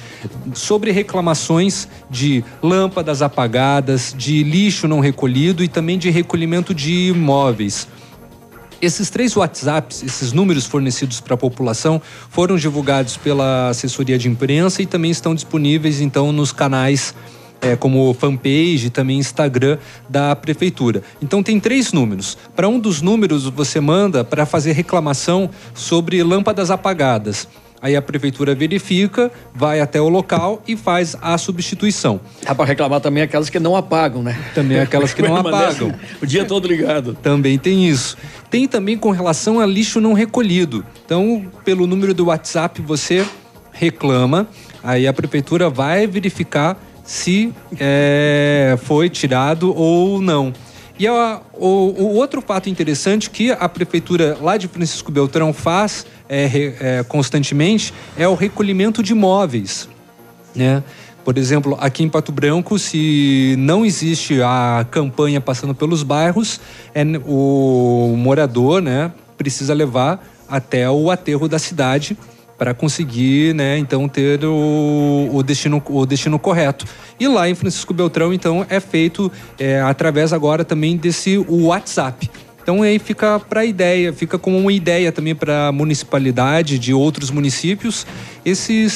[0.54, 7.86] sobre reclamações de lâmpadas apagadas, de lixo não recolhido e também de recolhimento de imóveis.
[8.82, 14.82] Esses três WhatsApps, esses números fornecidos para a população, foram divulgados pela assessoria de imprensa
[14.82, 17.14] e também estão disponíveis então nos canais
[17.60, 19.78] é, como fanpage e também Instagram
[20.08, 21.04] da prefeitura.
[21.22, 22.36] Então tem três números.
[22.56, 27.46] Para um dos números você manda para fazer reclamação sobre lâmpadas apagadas.
[27.82, 32.20] Aí a prefeitura verifica, vai até o local e faz a substituição.
[32.46, 34.38] Dá para reclamar também aquelas que não apagam, né?
[34.54, 35.92] Também aquelas que não apagam.
[36.22, 37.14] O dia todo ligado.
[37.20, 38.16] Também tem isso.
[38.48, 40.84] Tem também com relação a lixo não recolhido.
[41.04, 43.26] Então, pelo número do WhatsApp, você
[43.72, 44.46] reclama,
[44.84, 50.52] aí a prefeitura vai verificar se é, foi tirado ou não.
[51.02, 56.06] E a, o, o, outro fato interessante que a prefeitura lá de Francisco Beltrão faz
[56.28, 56.44] é,
[56.78, 59.88] é, constantemente é o recolhimento de imóveis,
[60.54, 60.80] né?
[61.24, 66.60] Por exemplo, aqui em Pato Branco, se não existe a campanha passando pelos bairros,
[66.94, 72.16] é, o morador, né, precisa levar até o aterro da cidade
[72.62, 76.86] para conseguir, né, então ter o, o, destino, o destino correto.
[77.18, 82.30] E lá em Francisco Beltrão, então, é feito é, através agora também desse WhatsApp.
[82.62, 87.32] Então aí fica para ideia, fica como uma ideia também para a municipalidade de outros
[87.32, 88.06] municípios
[88.44, 88.86] esse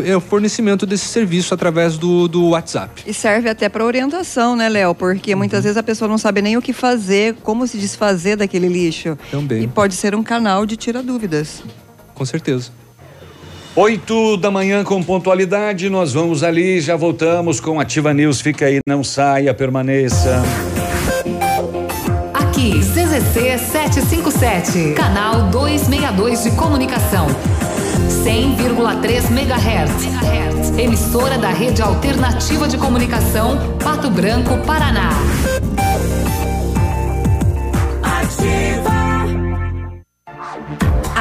[0.00, 3.04] é, fornecimento desse serviço através do, do WhatsApp.
[3.06, 4.96] E serve até para orientação, né, Léo?
[4.96, 5.62] Porque muitas uhum.
[5.62, 9.16] vezes a pessoa não sabe nem o que fazer, como se desfazer daquele lixo.
[9.30, 9.62] Também.
[9.62, 11.62] E pode ser um canal de tirar dúvidas.
[12.14, 12.81] Com certeza.
[13.74, 18.38] Oito da manhã com pontualidade, nós vamos ali, já voltamos com Ativa News.
[18.38, 20.42] Fica aí, não saia, permaneça.
[22.34, 27.26] Aqui, CZC 757, canal 262 de comunicação.
[28.22, 30.78] 100,3 MHz.
[30.78, 35.10] Emissora da Rede Alternativa de Comunicação, Pato Branco, Paraná.
[38.02, 38.81] Ativa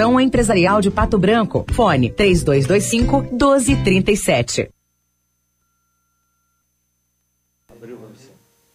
[0.00, 1.66] Associação Empresarial de Pato Branco.
[1.72, 4.70] Fone 3225 1237.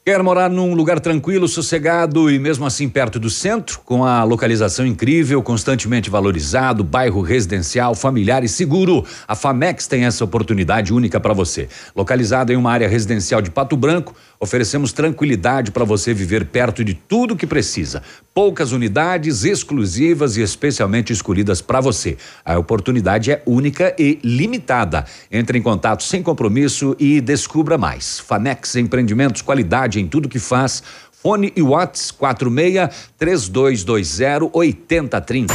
[0.06, 4.86] Quer morar num lugar tranquilo, sossegado e mesmo assim perto do centro, com a localização
[4.86, 9.04] incrível, constantemente valorizado, bairro residencial, familiar e seguro?
[9.28, 11.68] A Famex tem essa oportunidade única para você.
[11.96, 16.94] Localizado em uma área residencial de Pato Branco, oferecemos tranquilidade para você viver perto de
[16.94, 18.04] tudo que precisa.
[18.36, 22.18] Poucas unidades exclusivas e especialmente escolhidas para você.
[22.44, 25.06] A oportunidade é única e limitada.
[25.32, 28.20] Entre em contato sem compromisso e descubra mais.
[28.20, 30.84] Famex Empreendimentos, qualidade em tudo que faz.
[31.14, 35.54] Fone e Whats 46 3220 8030.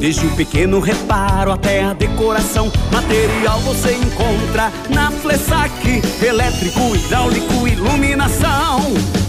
[0.00, 6.02] Desde o pequeno reparo até a decoração, material você encontra na Flessac.
[6.24, 8.80] Elétrico, hidráulico, iluminação.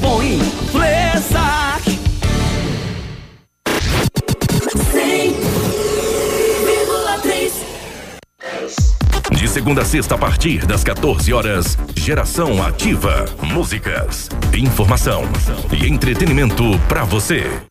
[0.02, 0.40] Põe
[0.72, 2.00] Flessac.
[9.30, 13.26] De segunda a sexta, a partir das 14 horas, Geração Ativa.
[13.44, 15.24] Músicas, informação
[15.74, 17.71] e entretenimento para você.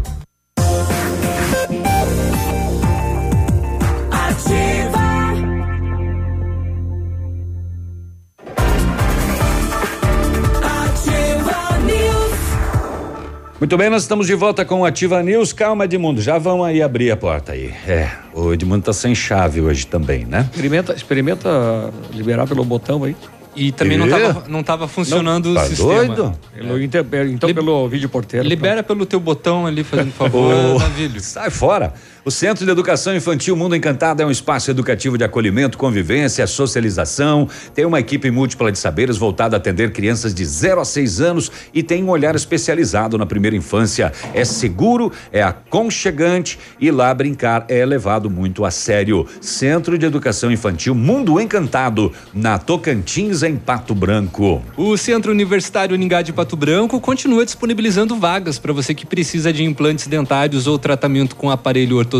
[13.61, 15.53] Muito bem, nós estamos de volta com o Ativa News.
[15.53, 17.71] Calma, Edmundo, já vão aí abrir a porta aí.
[17.87, 20.49] É, o Edmundo tá sem chave hoje também, né?
[20.51, 23.15] Experimenta, experimenta liberar pelo botão aí.
[23.55, 26.05] E também não tava, não tava funcionando Não, tá o sistema.
[26.05, 26.39] doido?
[26.55, 28.47] Pelo inter- então pelo vídeo porteiro.
[28.47, 31.19] Libera pelo teu botão ali, fazendo favor, Ô, Navilho.
[31.19, 31.93] Sai fora.
[32.23, 37.49] O Centro de Educação Infantil Mundo Encantado é um espaço educativo de acolhimento, convivência, socialização.
[37.73, 41.51] Tem uma equipe múltipla de saberes voltada a atender crianças de 0 a 6 anos
[41.73, 44.13] e tem um olhar especializado na primeira infância.
[44.35, 49.25] É seguro, é aconchegante e lá brincar é levado muito a sério.
[49.41, 54.61] Centro de Educação Infantil Mundo Encantado, na Tocantins, em Pato Branco.
[54.77, 59.63] O Centro Universitário Uningá de Pato Branco continua disponibilizando vagas para você que precisa de
[59.63, 62.10] implantes dentários ou tratamento com aparelho ortodôntico.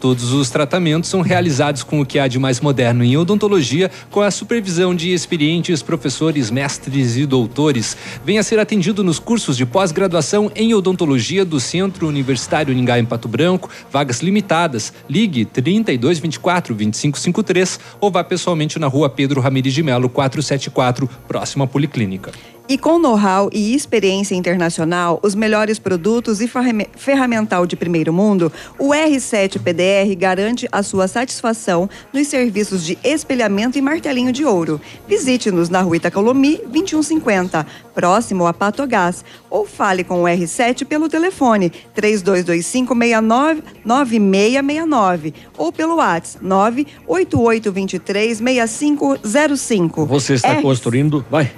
[0.00, 4.20] Todos os tratamentos são realizados com o que há de mais moderno em odontologia, com
[4.20, 7.96] a supervisão de experientes professores, mestres e doutores.
[8.24, 13.28] Venha ser atendido nos cursos de pós-graduação em odontologia do Centro Universitário Uningá em Pato
[13.28, 14.92] Branco, vagas limitadas.
[15.08, 21.68] Ligue 3224 2553 ou vá pessoalmente na rua Pedro Ramirez de Melo 474, próxima à
[21.68, 22.55] Policlínica.
[22.68, 28.50] E com know-how e experiência internacional, os melhores produtos e ferram- ferramental de primeiro mundo,
[28.76, 34.80] o R7 PDR garante a sua satisfação nos serviços de espelhamento e martelinho de ouro.
[35.06, 37.64] Visite-nos na rua Itacolomi 2150,
[37.94, 45.94] próximo a Patogás, ou fale com o R7 pelo telefone 3225 69 9669 ou pelo
[45.98, 50.04] WhatsApp 98823 6505.
[50.06, 51.24] Você está R- construindo.
[51.30, 51.48] Vai.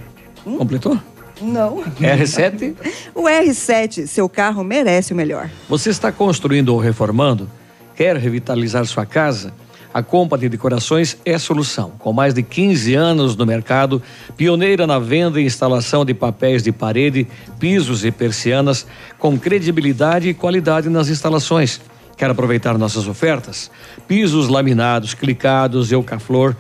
[0.57, 0.99] Completou?
[1.41, 1.83] Não.
[2.01, 2.75] R7?
[3.15, 5.49] O R7, seu carro merece o melhor.
[5.69, 7.49] Você está construindo ou reformando?
[7.95, 9.53] Quer revitalizar sua casa?
[9.93, 11.93] A Compa de Decorações é a solução.
[11.99, 14.03] Com mais de 15 anos no mercado,
[14.37, 17.27] pioneira na venda e instalação de papéis de parede,
[17.59, 18.87] pisos e persianas,
[19.19, 21.81] com credibilidade e qualidade nas instalações.
[22.17, 23.71] Quer aproveitar nossas ofertas?
[24.07, 26.55] Pisos laminados, clicados, Eucaflor,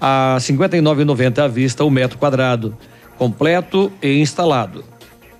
[0.00, 2.76] a R$ 59,90 à vista o metro quadrado,
[3.20, 4.82] completo e instalado.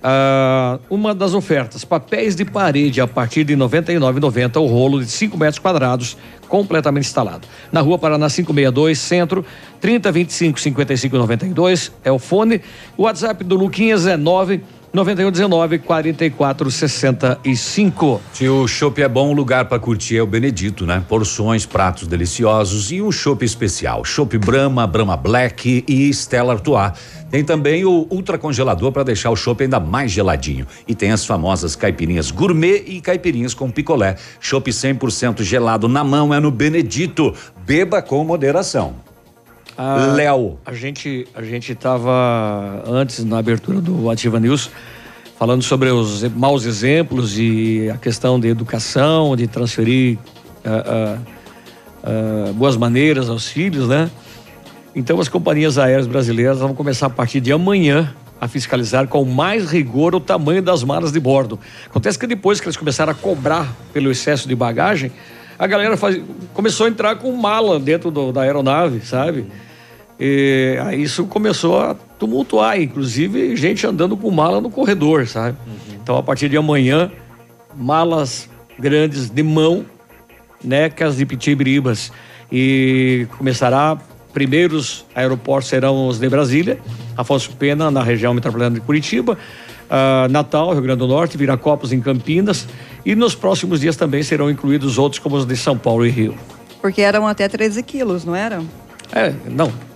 [0.03, 5.09] Ah, uma das ofertas, papéis de parede a partir de R$ 99,90 o rolo de
[5.09, 6.15] 5 metros quadrados,
[6.47, 7.47] completamente instalado.
[7.71, 9.43] Na rua Paraná 562, centro,
[9.79, 12.61] 3025 5592 é o fone.
[12.95, 14.61] O WhatsApp do Luquinhas é 9
[14.93, 18.21] 9119 4465.
[18.33, 21.01] Se o chopp é bom, o lugar para curtir é o Benedito, né?
[21.07, 24.03] Porções, pratos deliciosos e um chopp especial.
[24.03, 26.91] Chopp Brahma, Brahma Black e Stella Artois.
[27.29, 30.67] Tem também o ultra congelador para deixar o chopp ainda mais geladinho.
[30.85, 34.17] E tem as famosas caipirinhas gourmet e caipirinhas com picolé.
[34.41, 37.33] Chopp 100% gelado na mão é no Benedito.
[37.65, 38.93] Beba com moderação.
[39.83, 40.59] Ah, Léo.
[40.63, 44.69] A gente a gente estava antes na abertura do Ativa News
[45.39, 50.19] falando sobre os maus exemplos e a questão de educação, de transferir
[50.63, 51.17] ah, ah,
[52.03, 54.07] ah, boas maneiras aos filhos, né?
[54.95, 59.71] Então as companhias aéreas brasileiras vão começar a partir de amanhã a fiscalizar com mais
[59.71, 61.59] rigor o tamanho das malas de bordo.
[61.87, 65.11] Acontece que depois que eles começaram a cobrar pelo excesso de bagagem,
[65.57, 66.21] a galera faz-
[66.53, 69.47] começou a entrar com mala dentro do- da aeronave, sabe?
[70.23, 75.57] E aí isso começou a tumultuar, inclusive gente andando com mala no corredor, sabe?
[75.93, 77.11] Então a partir de amanhã,
[77.75, 78.47] malas
[78.77, 79.83] grandes de mão,
[80.63, 82.11] necas e pitibiribas.
[82.51, 83.97] E começará,
[84.31, 86.77] primeiros aeroportos serão os de Brasília,
[87.17, 89.39] Afonso Pena na região metropolitana de Curitiba,
[89.89, 92.67] ah, Natal, Rio Grande do Norte, Viracopos em Campinas
[93.03, 96.35] e nos próximos dias também serão incluídos outros como os de São Paulo e Rio.
[96.79, 98.67] Porque eram até 13 quilos, não eram?
[99.11, 99.90] É, não.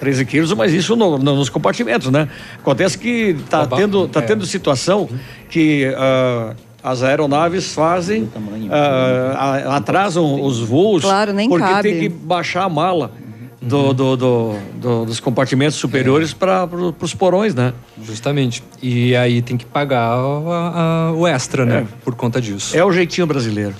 [0.00, 2.26] 13 quilos, mas isso no- no- nos compartimentos, né?
[2.58, 4.22] Acontece que está tendo, tá é.
[4.22, 5.08] tendo situação
[5.50, 8.26] que ah, as aeronaves fazem,
[8.70, 11.90] a- atrasam os voos Claro, nem porque cabe.
[11.90, 13.12] tem que baixar a mala
[13.60, 17.74] do, do- do- do- dos compartimentos superiores para pro, os porões, né?
[18.02, 18.62] Justamente.
[18.82, 21.86] E aí tem que pagar a- a- o extra, né?
[22.02, 22.74] Por conta disso.
[22.74, 23.74] É o jeitinho brasileiro.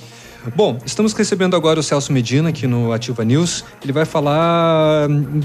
[0.57, 3.63] Bom, estamos recebendo agora o Celso Medina aqui no Ativa News.
[3.83, 5.41] Ele vai falar hum,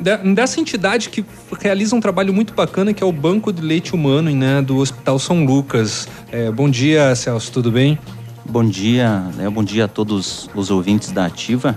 [0.00, 1.24] de- dessa entidade que
[1.60, 5.18] realiza um trabalho muito bacana, que é o Banco de Leite Humano, né, do Hospital
[5.18, 6.06] São Lucas.
[6.30, 7.98] É, bom dia, Celso, tudo bem?
[8.48, 9.50] Bom dia, né?
[9.50, 11.76] bom dia a todos os ouvintes da Ativa.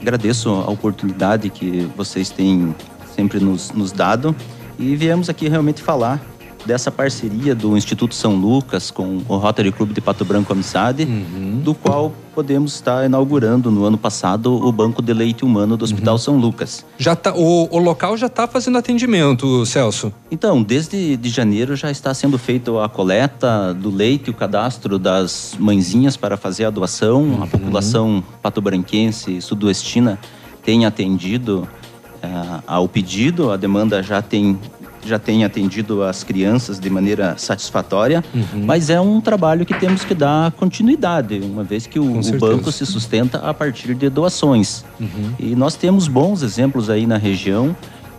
[0.00, 2.74] Agradeço a oportunidade que vocês têm
[3.14, 4.34] sempre nos, nos dado
[4.78, 6.20] e viemos aqui realmente falar
[6.68, 11.06] dessa parceria do Instituto São Lucas com o Rotary Club de Pato Branco Amizade,
[11.64, 16.18] do qual podemos estar inaugurando no ano passado o Banco de Leite Humano do Hospital
[16.18, 16.84] São Lucas.
[16.98, 20.12] Já tá, o, o local já está fazendo atendimento, Celso.
[20.30, 25.56] Então, desde de janeiro já está sendo feita a coleta do leite, o cadastro das
[25.58, 27.42] mãezinhas para fazer a doação.
[27.42, 30.18] A população patobranquense e sudoestina
[30.62, 31.66] tem atendido
[32.22, 34.58] eh, ao pedido, a demanda já tem
[35.04, 38.24] já tem atendido as crianças de maneira satisfatória,
[38.64, 42.70] mas é um trabalho que temos que dar continuidade, uma vez que o, o banco
[42.72, 44.84] se sustenta a partir de doações.
[45.38, 47.76] E nós temos bons exemplos aí na região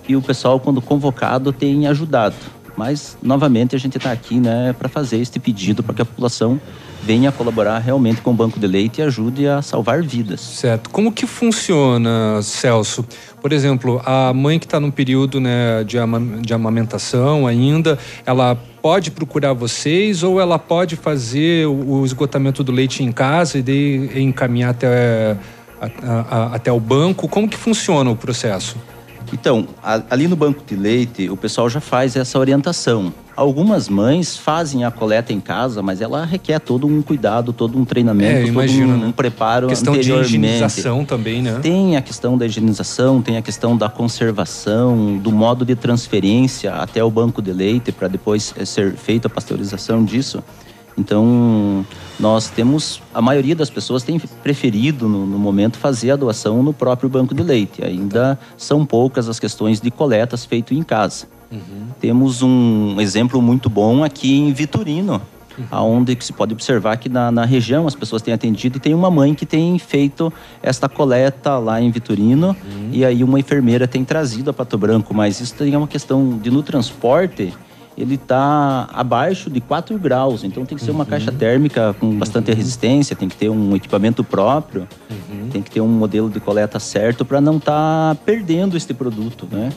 [0.08, 2.36] e o pessoal, quando convocado, tem ajudado.
[2.76, 6.60] Mas, novamente, a gente está aqui né, para fazer este pedido para que a população
[7.04, 10.40] venha colaborar realmente com o Banco de Leite e ajude a salvar vidas.
[10.40, 10.90] Certo.
[10.90, 13.06] Como que funciona, Celso?
[13.42, 18.56] Por exemplo, a mãe que está num período né, de, ama- de amamentação ainda, ela
[18.82, 24.72] pode procurar vocês ou ela pode fazer o, esgotamento do leite em casa e encaminhar
[24.72, 25.38] até,
[25.80, 27.28] a- a- a- até o banco?
[27.30, 28.76] Como que funciona o processo?
[29.32, 33.14] Então, a- ali no banco de leite, o pessoal já faz essa orientação.
[33.36, 37.86] Algumas mães fazem a coleta em casa, mas ela requer todo um cuidado, todo um
[37.86, 39.06] treinamento, É, todo imagino, um, né?
[39.08, 40.36] um preparo Questão de anteriormente.
[40.36, 41.58] higienização também, né?
[41.62, 47.02] Tem a questão da higienização, tem a questão da conservação, do modo de transferência até
[47.04, 50.44] o banco de leite para depois eh, ser feita a pasteurização disso.
[51.00, 51.86] Então,
[52.20, 56.74] nós temos, a maioria das pessoas tem preferido no, no momento fazer a doação no
[56.74, 57.82] próprio banco de leite.
[57.82, 61.26] Ainda são poucas as questões de coletas feito em casa.
[62.02, 65.22] Temos um exemplo muito bom aqui em Vitorino,
[65.72, 68.94] aonde que se pode observar que na, na região as pessoas têm atendido e tem
[68.94, 70.32] uma mãe que tem feito
[70.62, 72.56] esta coleta lá em Vitorino
[72.92, 76.52] e aí uma enfermeira tem trazido a Pato Branco, mas isso tem uma questão de
[76.52, 77.52] no transporte
[78.00, 82.52] ele está abaixo de 4 graus, então tem que ser uma caixa térmica com bastante
[82.54, 84.88] resistência, tem que ter um equipamento próprio,
[85.52, 89.72] tem que ter um modelo de coleta certo para não estar perdendo este produto, né?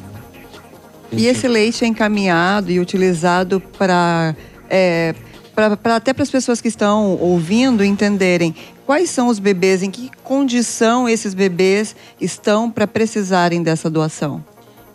[1.10, 4.34] E esse leite é encaminhado e utilizado para.
[4.70, 5.14] É,
[5.54, 8.54] pra- pra- até para as pessoas que estão ouvindo entenderem
[8.86, 14.42] quais são os bebês, em que condição esses bebês estão para precisarem dessa doação.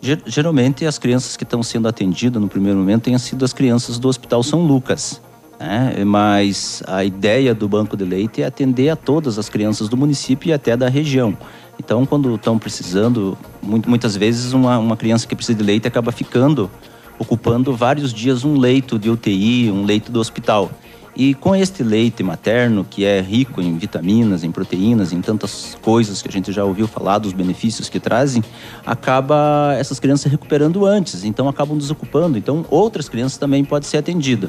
[0.00, 3.98] Ger- Geralmente, as crianças que estão sendo atendidas no primeiro momento têm sido as crianças
[3.98, 5.20] do Hospital São Lucas.
[5.58, 6.04] né?
[6.04, 10.50] Mas a ideia do Banco de Leite é atender a todas as crianças do município
[10.50, 11.36] e até da região.
[11.80, 16.10] Então, quando estão precisando, mu- muitas vezes uma, uma criança que precisa de leite acaba
[16.12, 16.70] ficando,
[17.18, 20.70] ocupando vários dias um leito de UTI, um leito do hospital.
[21.18, 26.22] E com este leite materno, que é rico em vitaminas, em proteínas, em tantas coisas
[26.22, 28.40] que a gente já ouviu falar dos benefícios que trazem,
[28.86, 32.38] acaba essas crianças recuperando antes, então acabam desocupando.
[32.38, 34.48] Então outras crianças também podem ser atendidas.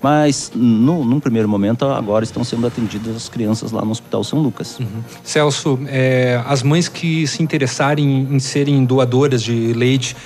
[0.00, 4.38] Mas no, num primeiro momento, agora estão sendo atendidas as crianças lá no Hospital São
[4.38, 4.78] Lucas.
[5.22, 10.16] Celso, é, as mães que se interessarem em serem doadoras de leite,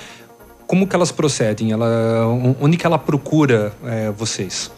[0.65, 1.73] como que elas procedem?
[1.73, 2.25] Ela,
[2.61, 4.71] onde que ela procura é, vocês?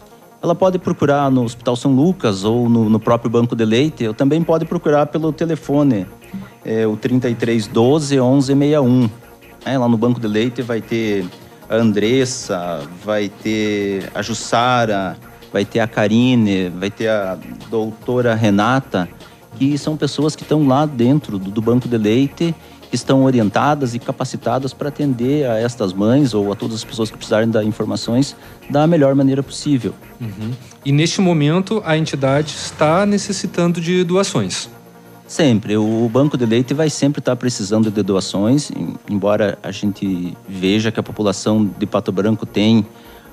[0.43, 4.13] Ela pode procurar no Hospital São Lucas ou no, no próprio Banco de Leite, ou
[4.13, 6.05] também pode procurar pelo telefone,
[6.65, 9.09] é, o 3312 1161.
[9.63, 11.25] É, lá no Banco de Leite vai ter
[11.69, 15.17] a Andressa, vai ter a Jussara,
[15.53, 17.37] vai ter a Karine, vai ter a
[17.69, 19.07] doutora Renata,
[19.57, 22.53] que são pessoas que estão lá dentro do, do Banco de Leite,
[22.95, 27.17] estão orientadas e capacitadas para atender a estas mães ou a todas as pessoas que
[27.17, 28.35] precisarem dar informações
[28.69, 29.93] da melhor maneira possível.
[30.85, 34.69] E neste momento a entidade está necessitando de doações.
[35.27, 35.75] Sempre.
[35.77, 40.91] O Banco de Leite vai sempre estar precisando de doações, em- embora a gente veja
[40.91, 42.85] que a população de Pato Branco tem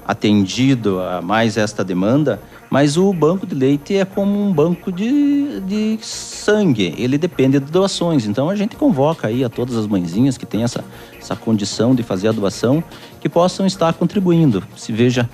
[0.07, 5.61] atendido a mais esta demanda, mas o Banco de Leite é como um banco de,
[5.61, 8.27] de sangue, ele depende de doações.
[8.27, 10.85] Então a gente convoca aí a todas as mãezinhas que têm essa,
[11.19, 12.83] essa condição de fazer a doação,
[13.21, 14.63] que possam estar contribuindo.
[14.77, 15.29] Se veja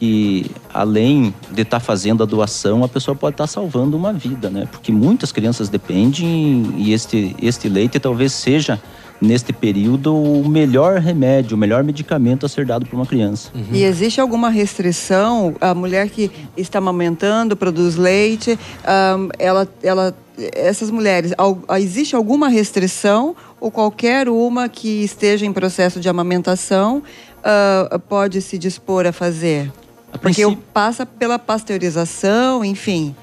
[0.00, 4.66] que além de estar fazendo a doação, a pessoa pode estar salvando uma vida, né?
[4.68, 8.82] Porque muitas crianças dependem e este, este leite talvez seja
[9.22, 13.50] neste período, o melhor remédio, o melhor medicamento a ser dado para uma criança.
[13.70, 15.54] E existe alguma restrição?
[15.60, 20.14] A mulher que está amamentando, produz leite, ahm, ela, ela,
[20.54, 21.32] essas mulheres,
[21.78, 27.02] existe alguma restrição ou qualquer uma que esteja em processo de amamentação
[27.44, 29.70] ah, pode se dispor a fazer?
[30.10, 33.14] Porque princípio- passa pela pasteurização, enfim.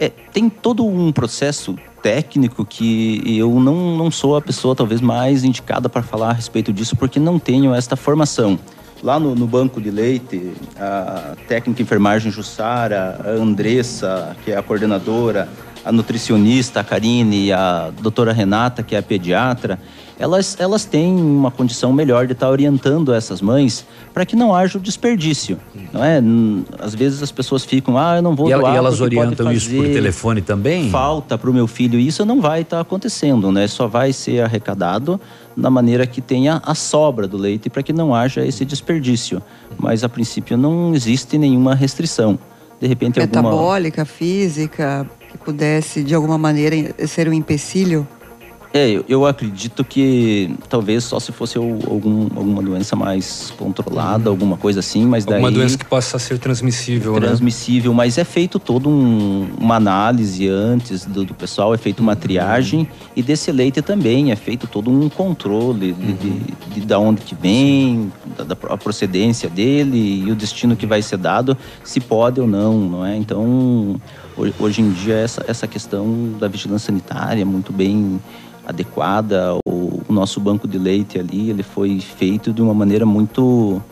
[0.00, 5.44] É, tem todo um processo técnico que eu não, não sou a pessoa talvez mais
[5.44, 8.58] indicada para falar a respeito disso, porque não tenho esta formação.
[9.02, 14.62] Lá no, no banco de leite, a técnica enfermagem Jussara, a Andressa, que é a
[14.62, 15.48] coordenadora,
[15.84, 19.78] a nutricionista, a Karine, a doutora Renata, que é a pediatra,
[20.22, 23.84] elas, elas têm uma condição melhor de estar orientando essas mães
[24.14, 25.58] para que não haja o desperdício,
[25.92, 26.22] não é?
[26.78, 29.74] Às vezes as pessoas ficam, ah, eu não vou E, doar e elas orientam isso
[29.74, 30.88] por telefone também?
[30.90, 33.66] Falta para o meu filho isso não vai estar acontecendo, né?
[33.66, 35.20] Só vai ser arrecadado
[35.56, 39.42] na maneira que tenha a sobra do leite para que não haja esse desperdício.
[39.76, 42.38] Mas a princípio não existe nenhuma restrição.
[42.80, 48.06] De repente alguma Metabólica, física, que pudesse de alguma maneira ser um empecilho?
[48.74, 54.56] É, eu, eu acredito que talvez só se fosse algum, alguma doença mais controlada, alguma
[54.56, 55.34] coisa assim, mas daí...
[55.34, 57.20] Alguma doença que possa ser transmissível, né?
[57.20, 62.16] transmissível, mas é feito toda um- uma análise antes do, do pessoal, é feita uma
[62.16, 66.30] triagem e desse leite também é feito todo um controle de, de,
[66.74, 71.18] de da onde que vem, da, da procedência dele e o destino que vai ser
[71.18, 73.14] dado, se pode ou não, não é?
[73.18, 74.00] Então,
[74.34, 78.18] ho- hoje em dia essa, essa questão da vigilância sanitária é muito bem
[78.66, 79.54] adequada.
[79.66, 83.82] O, o nosso banco de leite ali, ele foi feito de uma maneira muito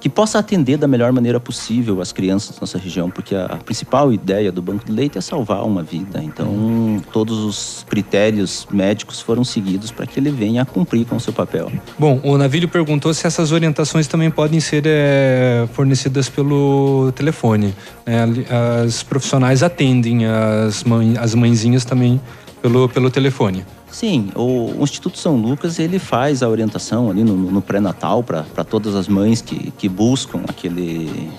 [0.00, 4.10] que possa atender da melhor maneira possível as crianças da nossa região, porque a principal
[4.10, 6.22] ideia do banco de leite é salvar uma vida.
[6.24, 11.20] Então, todos os critérios médicos foram seguidos para que ele venha a cumprir com o
[11.20, 11.70] seu papel.
[11.98, 17.74] Bom, o Navílio perguntou se essas orientações também podem ser eh, fornecidas pelo telefone.
[18.06, 18.46] Ali-
[18.86, 22.18] As profissionais atendem as, mãe, as mãezinhas também
[22.60, 23.64] pelo, pelo telefone.
[23.90, 28.64] Sim, o, o Instituto São Lucas ele faz a orientação ali no, no pré-natal para
[28.64, 31.30] todas as mães que, que buscam aquele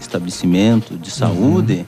[0.00, 1.86] estabelecimento de saúde.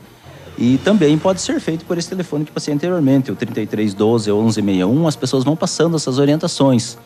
[0.59, 5.07] E também pode ser feito por esse telefone que passei anteriormente, o 3312 1161.
[5.07, 6.97] As pessoas vão passando essas orientações.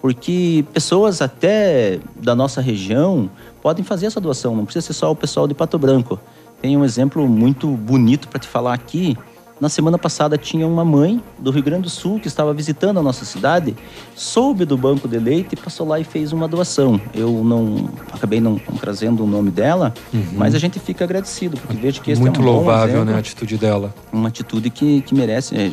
[0.00, 3.30] Porque pessoas até da nossa região
[3.62, 6.20] podem fazer essa doação, não precisa ser só o pessoal de Pato Branco.
[6.60, 9.16] Tem um exemplo muito bonito para te falar aqui.
[9.58, 13.02] Na semana passada tinha uma mãe do Rio Grande do Sul que estava visitando a
[13.02, 13.74] nossa cidade,
[14.14, 17.00] soube do banco de leite e passou lá e fez uma doação.
[17.14, 19.94] Eu não acabei não, trazendo o nome dela,
[20.32, 23.14] mas a gente fica agradecido porque vejo que esse Muito é um louvável, exemplo, né,
[23.14, 23.94] a atitude dela.
[24.12, 25.70] Uma atitude que, que merece é,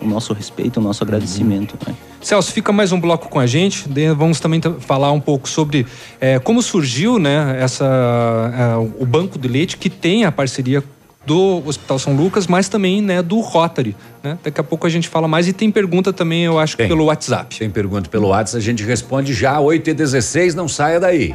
[0.00, 1.78] o nosso respeito, o nosso agradecimento.
[1.86, 1.94] né?
[2.20, 3.88] Celso, fica mais um bloco com a gente.
[4.14, 5.86] Vamos também falar um pouco sobre
[6.20, 10.84] eh, como surgiu né, essa, eh, o banco de leite que tem a parceria
[11.24, 13.94] do Hospital São Lucas, mas também né, do Rotary.
[14.22, 14.38] Né?
[14.42, 17.04] Daqui a pouco a gente fala mais e tem pergunta também, eu acho, que pelo
[17.04, 17.58] WhatsApp.
[17.58, 21.34] Tem pergunta pelo WhatsApp, a gente responde já, 8 e 16 não saia daí.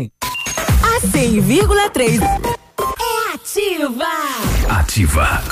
[0.00, 4.06] A 100,3 é ativa.
[4.68, 5.42] Ativa.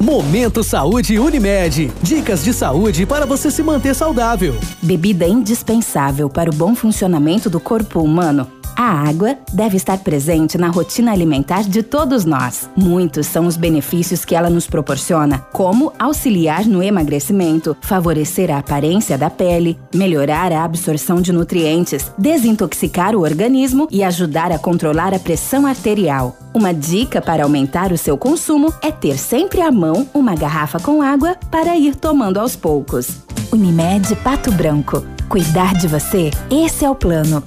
[0.00, 1.92] Momento Saúde Unimed.
[2.02, 4.54] Dicas de saúde para você se manter saudável.
[4.82, 8.50] Bebida indispensável para o bom funcionamento do corpo humano.
[8.76, 12.68] A água deve estar presente na rotina alimentar de todos nós.
[12.76, 19.16] Muitos são os benefícios que ela nos proporciona, como auxiliar no emagrecimento, favorecer a aparência
[19.16, 25.20] da pele, melhorar a absorção de nutrientes, desintoxicar o organismo e ajudar a controlar a
[25.20, 26.36] pressão arterial.
[26.52, 31.00] Uma dica para aumentar o seu consumo é ter sempre à mão uma garrafa com
[31.00, 33.08] água para ir tomando aos poucos.
[33.52, 35.04] Unimed Pato Branco.
[35.28, 37.42] Cuidar de você, esse é o plano.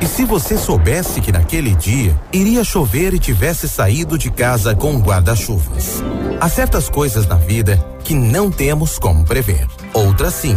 [0.00, 4.96] E se você soubesse que naquele dia iria chover e tivesse saído de casa com
[4.98, 6.02] guarda-chuvas?
[6.40, 9.66] Há certas coisas na vida que não temos como prever.
[9.92, 10.56] Outras sim.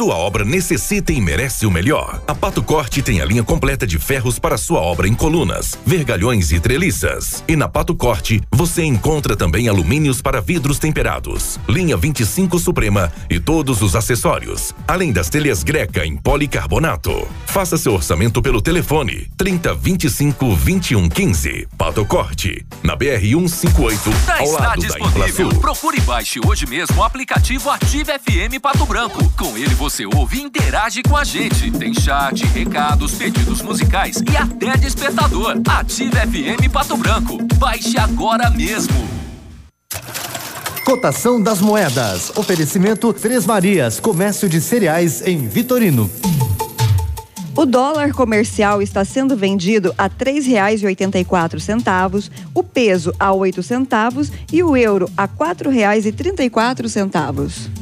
[0.00, 2.22] Sua obra necessita e merece o melhor.
[2.26, 6.52] A Pato Corte tem a linha completa de ferros para sua obra em colunas, vergalhões
[6.52, 7.44] e treliças.
[7.46, 13.38] E na Pato Corte você encontra também alumínios para vidros temperados, linha 25 Suprema e
[13.38, 17.28] todos os acessórios, além das telhas Greca em policarbonato.
[17.44, 21.68] Faça seu orçamento pelo telefone 30 25 21 15.
[21.76, 24.98] Pato Corte, na BR 158, Já ao está lado da.
[24.98, 25.48] Inflação.
[25.50, 29.30] Procure e baixe hoje mesmo o aplicativo Ative FM Pato Branco.
[29.36, 31.72] Com ele você ouve e interage com a gente.
[31.72, 35.60] Tem chat, recados, pedidos musicais e até despertador.
[35.68, 37.38] Ative FM Pato Branco.
[37.56, 38.94] Baixe agora mesmo.
[40.84, 42.30] Cotação das moedas.
[42.36, 46.08] Oferecimento Três Marias, comércio de cereais em Vitorino.
[47.56, 54.62] O dólar comercial está sendo vendido a R$ 3,84, o peso a 8 centavos e
[54.62, 57.79] o euro a R$ 4,34.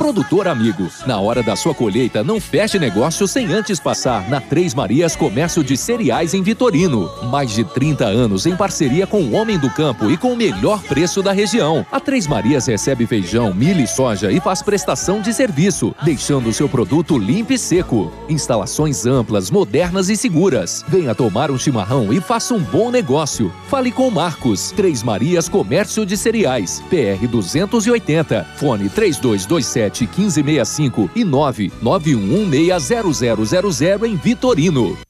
[0.00, 4.72] Produtor amigo, na hora da sua colheita, não feche negócio sem antes passar na Três
[4.72, 7.10] Marias Comércio de Cereais em Vitorino.
[7.24, 10.82] Mais de 30 anos em parceria com o Homem do Campo e com o melhor
[10.84, 11.84] preço da região.
[11.92, 16.52] A Três Marias recebe feijão, milho e soja e faz prestação de serviço, deixando o
[16.54, 18.10] seu produto limpo e seco.
[18.26, 20.82] Instalações amplas, modernas e seguras.
[20.88, 23.52] Venha tomar um chimarrão e faça um bom negócio.
[23.68, 24.72] Fale com Marcos.
[24.72, 26.82] Três Marias Comércio de Cereais.
[26.88, 28.46] PR 280.
[28.56, 35.09] Fone 3227 1565 e 991160000 em Vitorino.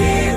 [0.00, 0.29] Ativa.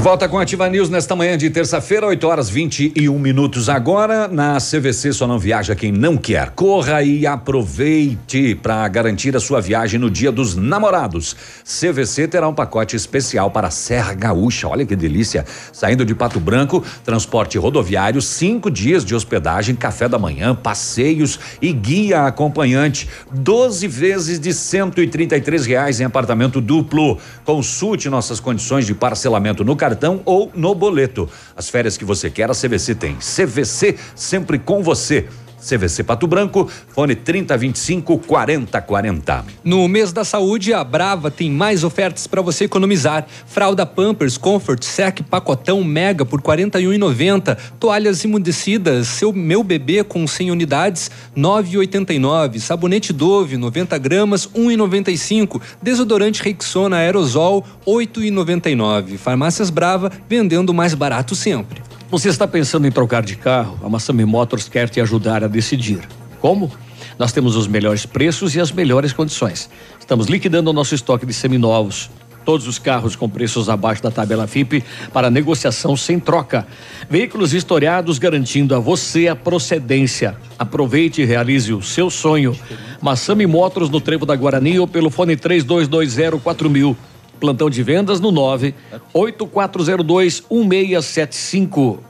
[0.00, 4.26] De volta com a Ativa News nesta manhã de terça-feira, 8 horas 21 minutos agora.
[4.28, 6.52] Na CVC só não viaja quem não quer.
[6.52, 11.36] Corra e aproveite para garantir a sua viagem no Dia dos Namorados.
[11.64, 14.66] CVC terá um pacote especial para a Serra Gaúcha.
[14.68, 15.44] Olha que delícia!
[15.70, 21.74] Saindo de Pato Branco, transporte rodoviário, cinco dias de hospedagem, café da manhã, passeios e
[21.74, 23.06] guia acompanhante.
[23.30, 27.18] 12 vezes de 133 reais em apartamento duplo.
[27.44, 29.89] Consulte nossas condições de parcelamento no cartão
[30.24, 31.28] ou no boleto.
[31.56, 33.16] As férias que você quer, a CVC tem.
[33.16, 35.28] CVC sempre com você.
[35.60, 39.44] CVC Pato Branco, fone 3025 4040.
[39.62, 43.26] No mês da saúde, a Brava tem mais ofertas para você economizar.
[43.46, 47.56] Fralda Pampers Comfort Sec Pacotão Mega por R$ 41,90.
[47.78, 52.58] Toalhas imundecidas Seu Meu Bebê com 100 unidades, R$ 9,89.
[52.58, 55.60] Sabonete Dove 90 gramas, R$ 1,95.
[55.82, 59.18] Desodorante Rexona Aerosol, R$ 8,99.
[59.18, 61.82] Farmácias Brava vendendo mais barato sempre.
[62.10, 63.78] Você está pensando em trocar de carro?
[63.84, 66.00] A Massami Motors quer te ajudar a decidir.
[66.40, 66.68] Como?
[67.16, 69.70] Nós temos os melhores preços e as melhores condições.
[70.00, 72.10] Estamos liquidando o nosso estoque de seminovos.
[72.44, 74.82] Todos os carros com preços abaixo da tabela FIP
[75.12, 76.66] para negociação sem troca.
[77.08, 80.36] Veículos historiados garantindo a você a procedência.
[80.58, 82.58] Aproveite e realize o seu sonho.
[83.00, 86.96] Massami Motors no Trevo da Guarani ou pelo fone 3220 4000.
[87.40, 88.74] Plantão de vendas no 9
[89.14, 92.09] 8402 1675.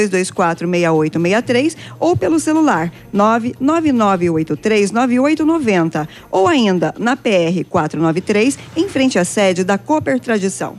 [0.09, 9.77] 32246863 ou pelo celular 999839890 ou ainda na PR 493 em frente à sede da
[9.77, 10.75] Cooper Tradição.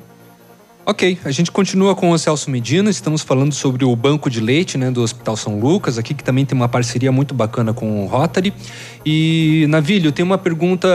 [0.84, 4.76] Ok, a gente continua com o Celso Medina, estamos falando sobre o banco de leite
[4.76, 8.08] né, do Hospital São Lucas, aqui que também tem uma parceria muito bacana com o
[8.08, 8.52] Rotary.
[9.04, 10.88] E, Navilho, tem uma pergunta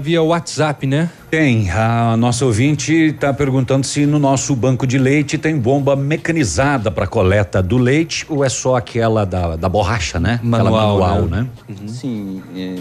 [0.00, 1.10] via WhatsApp, né?
[1.30, 1.70] Tem.
[1.70, 7.06] A nossa ouvinte está perguntando se no nosso banco de leite tem bomba mecanizada para
[7.06, 10.40] coleta do leite ou é só aquela da, da borracha, né?
[10.42, 11.46] Manual, aquela manual, né?
[11.68, 11.76] né?
[11.86, 12.76] Sim, é,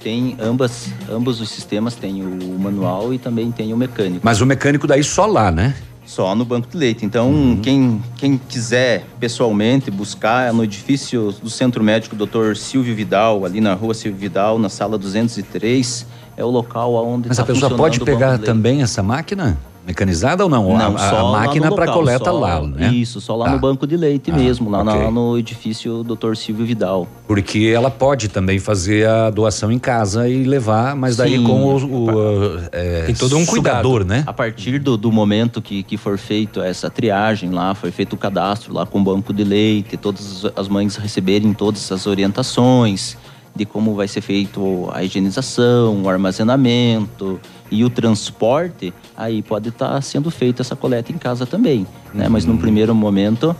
[0.00, 4.20] tem ambas, ambos os sistemas, tem o manual e também tem o mecânico.
[4.22, 5.74] Mas o mecânico daí só lá, né?
[6.06, 7.04] Só no banco de leite.
[7.04, 12.56] Então, quem, quem quiser pessoalmente buscar é no edifício do Centro Médico Dr.
[12.56, 16.06] Silvio Vidal, ali na rua Silvio Vidal, na sala 203,
[16.36, 19.58] é o local onde Mas tá a pessoa pode pegar também essa máquina?
[19.86, 20.76] Mecanizada ou não?
[20.76, 22.88] Não, a, só a máquina para coleta só- lá, né?
[22.92, 23.52] Isso, só lá Tá.
[23.52, 25.10] no banco de leite Ah, mesmo, lá na- ok.
[25.10, 26.34] no edifício Dr.
[26.36, 27.06] Silvio Vidal.
[27.28, 31.44] Porque ela pode também fazer a doação em casa e levar, mas daí Sim.
[31.44, 34.24] com o, o, é, Tem todo um sugador, né?
[34.26, 38.16] A partir do, do momento que, que for feito essa triagem lá, foi feito o
[38.16, 43.16] cadastro lá com o banco de leite, todas as mães receberem todas as orientações
[43.56, 47.38] de como vai ser feito a higienização, o armazenamento
[47.74, 52.28] e o transporte, aí pode estar sendo feita essa coleta em casa também, né?
[52.28, 53.54] Mas num primeiro momento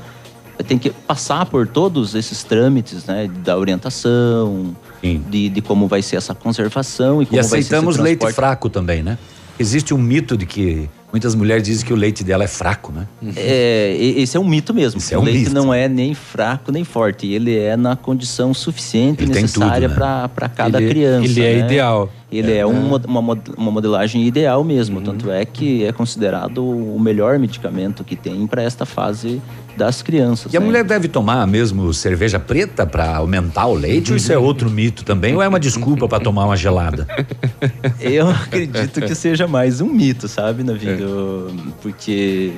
[0.69, 3.29] tem que passar por todos esses trâmites, né?
[3.45, 7.69] Da orientação, de, de como vai ser essa conservação e como E vai ser esse
[7.75, 9.19] aceitamos leite fraco também, né?
[9.59, 13.07] Existe um mito de que muitas mulheres dizem que o leite dela é fraco, né?
[13.37, 14.99] É, esse é um mito mesmo.
[14.99, 15.55] Esse é o um leite mito.
[15.55, 17.29] não é nem fraco nem forte.
[17.29, 19.95] Ele é na condição suficiente Ele necessária né?
[19.95, 21.25] para cada Ele- criança.
[21.25, 21.67] ele é né?
[21.67, 22.11] ideal.
[22.33, 22.67] Ele é, É.
[22.67, 25.01] um uma, mod- uma modelagem ideal mesmo.
[25.01, 29.41] Tanto é que é considerado o melhor medicamento que tem para esta fase
[29.77, 30.53] das crianças.
[30.53, 30.67] E a né?
[30.67, 35.05] mulher deve tomar mesmo cerveja preta para aumentar o leite ou isso é outro mito
[35.05, 37.07] também ou é uma desculpa para tomar uma gelada?
[38.01, 41.53] Eu acredito que seja mais um mito, sabe, Navido?
[41.83, 42.53] Porque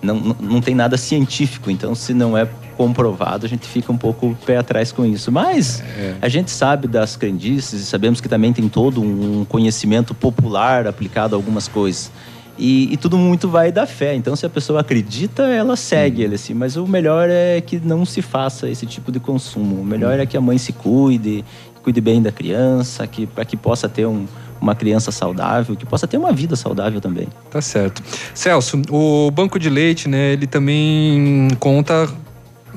[0.00, 4.36] não, não, tem nada científico, então se não é comprovado, a gente fica um pouco
[4.46, 5.32] pé atrás com isso.
[5.32, 5.82] Mas
[6.22, 11.34] a gente sabe das crendices e sabemos que também tem todo um conhecimento popular aplicado
[11.34, 12.12] a algumas coisas.
[12.58, 14.14] E, e tudo muito vai da fé.
[14.14, 16.54] Então, se a pessoa acredita, ela segue ele assim.
[16.54, 19.80] Mas o melhor é que não se faça esse tipo de consumo.
[19.80, 21.44] O melhor é que a mãe se cuide,
[21.82, 24.26] cuide bem da criança, que para que possa ter um,
[24.60, 27.28] uma criança saudável, que possa ter uma vida saudável também.
[27.50, 28.02] Tá certo.
[28.34, 32.08] Celso, o banco de leite, né, ele também conta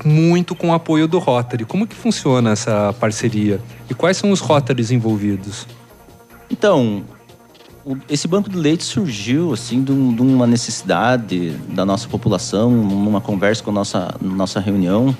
[0.04, 1.64] muito com o apoio do Rotary.
[1.64, 3.60] Como que funciona essa parceria?
[3.90, 5.66] E quais são os Rotarys envolvidos?
[6.50, 7.02] Então,
[8.08, 13.62] esse banco de leite surgiu assim de, um- uma necessidade da nossa população, numa conversa
[13.62, 15.14] com a nossa nossa reunião.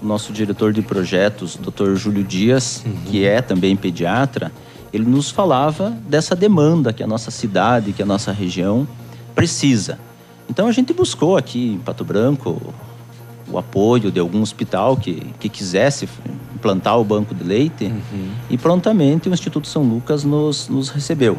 [0.00, 1.94] O nosso diretor de projetos, Dr.
[1.96, 4.52] Júlio Dias, que é também pediatra,
[4.92, 8.86] ele nos falava dessa demanda que a nossa cidade, que a nossa região
[9.34, 9.98] precisa.
[10.48, 12.60] Então a gente buscou aqui em Pato Branco
[13.50, 16.08] o apoio de algum hospital que, que quisesse
[16.54, 17.92] implantar o banco de leite
[18.50, 21.38] e prontamente o Instituto São Lucas nos, nos recebeu.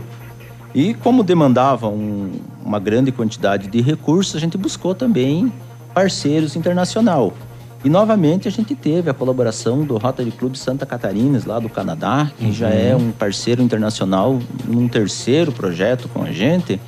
[0.73, 2.31] E como demandava um-
[2.63, 5.51] uma grande quantidade de recursos, a gente buscou também
[5.93, 7.33] parceiros internacional.
[7.83, 12.29] E novamente a gente teve a colaboração do Rotary Club Santa Catarina, lá do Canadá,
[12.37, 14.37] que já é um parceiro internacional
[14.67, 16.79] num terceiro projeto com a gente.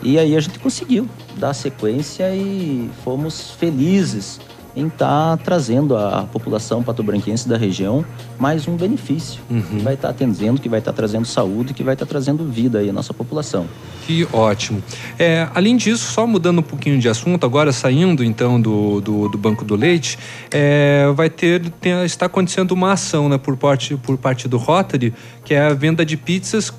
[0.00, 4.38] E aí a gente conseguiu dar sequência e fomos felizes
[4.76, 8.04] em estar trazendo à população patobranquense da região
[8.38, 12.06] mais um benefício que vai estar atendendo, que vai estar trazendo saúde, que vai estar
[12.06, 13.66] trazendo vida aí à nossa população.
[14.06, 14.82] Que ótimo.
[15.18, 19.36] É, além disso, só mudando um pouquinho de assunto, agora saindo então do, do, do
[19.38, 20.18] Banco do Leite,
[20.50, 25.12] é, vai ter, tem- está acontecendo uma ação né, por, parte, por parte do Rotary,
[25.44, 26.72] que é a venda de pizzas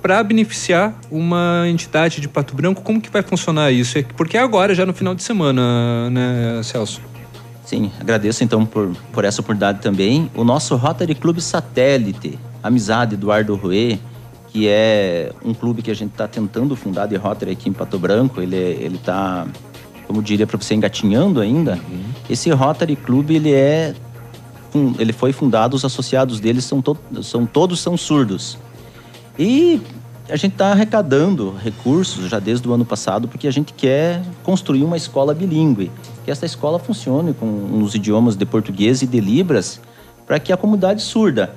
[0.00, 2.80] para beneficiar uma entidade de Pato Branco.
[2.80, 3.98] Como que vai funcionar isso?
[3.98, 7.02] É Porque é agora, já no final de semana, né, Celso?
[7.70, 10.28] Sim, agradeço então por, por essa oportunidade também.
[10.34, 13.96] O nosso Rotary Clube Satélite, Amizade Eduardo Ruê,
[14.48, 17.96] que é um clube que a gente está tentando fundar de Rotary aqui em Pato
[17.96, 18.40] Branco.
[18.40, 19.46] Ele é, ele está,
[20.04, 21.74] como diria para você, engatinhando ainda.
[21.74, 22.02] Uhum.
[22.28, 23.94] Esse Rotary Clube ele é
[24.98, 28.58] ele foi fundado, os associados dele são, to são todos são surdos.
[29.38, 29.80] E
[30.28, 34.82] a gente está arrecadando recursos já desde o ano passado porque a gente quer construir
[34.82, 35.88] uma escola bilíngue,
[36.30, 39.80] que essa escola funcione com os idiomas de português e de libras
[40.28, 41.52] para que a comunidade surda,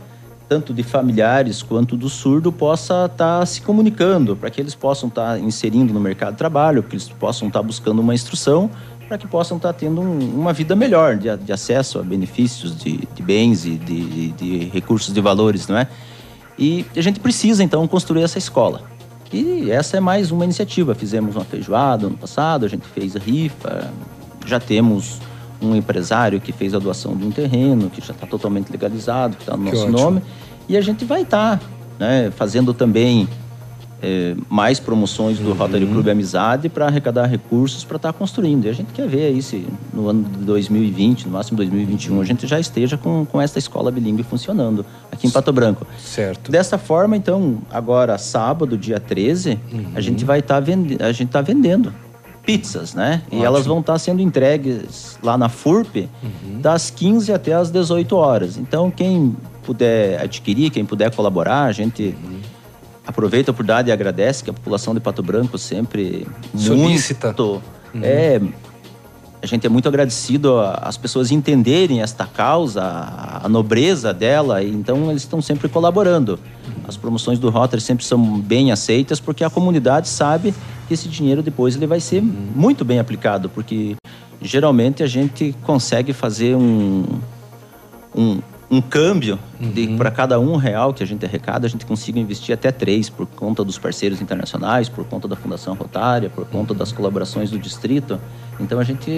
[0.49, 5.39] tanto de familiares quanto do surdo, possa estar se comunicando, para que eles possam estar
[5.39, 8.67] inserindo no mercado de trabalho, que eles possam estar buscando uma instrução,
[9.07, 12.97] para que possam estar tendo um- uma vida melhor de, de acesso a benefícios de,
[13.13, 15.87] de bens e de, de recursos de valores, não é?
[16.57, 18.81] E a gente precisa, então, construir essa escola.
[19.31, 20.95] E essa é mais uma iniciativa.
[20.95, 23.91] Fizemos uma feijoada ano passado, a gente fez a rifa,
[24.45, 25.19] já temos
[25.61, 29.43] um empresário que fez a doação de um terreno, que já está totalmente legalizado, que
[29.43, 29.97] está no Que nosso ótimo.
[29.97, 30.21] nome.
[30.67, 31.61] E a gente vai estar
[31.99, 33.27] né, fazendo também
[34.01, 38.65] eh, mais promoções do Rotary Clube Amizade para arrecadar recursos para estar construindo.
[38.65, 42.25] E a gente quer ver aí se no ano de 2020, no máximo 2021, a
[42.25, 45.87] gente já esteja com, com essa escola bilíngue funcionando aqui em Pato Branco.
[45.97, 46.51] Certo.
[46.51, 49.57] Dessa forma, então, agora sábado, dia 13,
[49.95, 51.93] a gente vai estar vende a gente tá vendendo
[52.45, 53.21] pizzas, né?
[53.25, 53.45] E Ótimo.
[53.45, 56.09] elas vão estar sendo entregues lá na FURP
[56.59, 58.57] das 15 até as 18 horas.
[58.57, 62.15] Então, quem puder adquirir, quem puder colaborar, a gente
[63.05, 67.27] aproveita a oportunidade e agradece que a população de Pato Branco sempre Solicita.
[67.27, 67.61] muito
[68.01, 68.41] é
[69.43, 75.23] a gente é muito agradecido às pessoas entenderem esta causa, a nobreza dela, então eles
[75.23, 76.39] estão sempre colaborando.
[76.87, 80.53] As promoções do Rotary sempre são bem aceitas porque a comunidade sabe
[80.87, 83.97] que esse dinheiro depois ele vai ser muito bem aplicado, porque
[84.41, 87.03] geralmente a gente consegue fazer um,
[88.15, 92.19] um, um câmbio de para cada um real que a gente arrecada, a gente consiga
[92.19, 96.73] investir até três por conta dos parceiros internacionais, por conta da Fundação Rotária, por conta
[96.73, 98.19] das colaborações do distrito.
[98.59, 99.11] Então a gente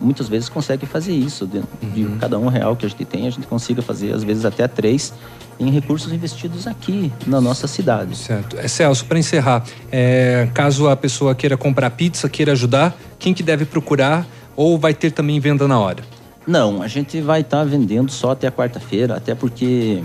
[0.00, 1.46] muitas vezes consegue fazer isso.
[1.46, 1.62] De,
[1.92, 4.68] de cada um real que a gente tem, a gente consiga fazer às vezes até
[4.68, 5.12] três
[5.58, 8.16] em recursos investidos aqui na nossa cidade.
[8.16, 8.56] Certo.
[8.58, 13.42] É, Celso, para encerrar, é, caso a pessoa queira comprar pizza, queira ajudar, quem que
[13.42, 16.02] deve procurar ou vai ter também venda na hora?
[16.46, 20.02] Não, a gente vai estar vendendo só até a quarta-feira, até porque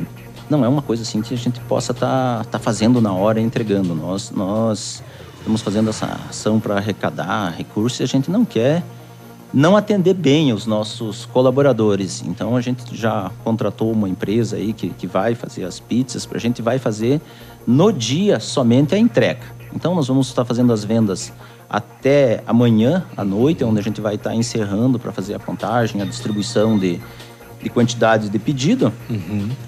[0.49, 3.95] não é uma coisa assim que a gente possa estar fazendo na hora entregando.
[3.95, 5.03] Nós, nós
[5.37, 8.83] estamos fazendo essa ação para arrecadar recursos e a gente não quer
[9.53, 12.21] não atender bem os nossos colaboradores.
[12.25, 16.37] Então a gente já contratou uma empresa aí que, que vai fazer as pizzas, a
[16.37, 17.21] gente vai fazer
[17.65, 19.41] no dia somente a entrega.
[19.73, 21.31] Então nós vamos estar fazendo as vendas
[21.69, 26.05] até amanhã à noite, onde a gente vai estar encerrando para fazer a contagem, a
[26.05, 26.99] distribuição de,
[27.61, 28.93] de quantidades de pedido,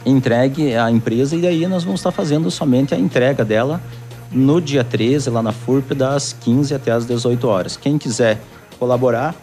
[0.06, 3.82] entregue à empresa e daí nós vamos estar fazendo somente a entrega dela
[4.32, 7.76] no dia 13, lá na FURP, das 15 até as 18 horas.
[7.76, 8.40] Quem quiser
[8.78, 9.36] colaborar,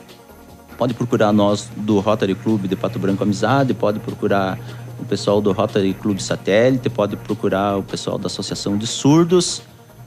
[0.78, 4.58] pode procurar nós do Rotary Clube de Pato Branco Amizade, pode procurar
[4.98, 9.60] o pessoal do Rotary Clube Satélite, pode procurar o pessoal da Associação de Surdos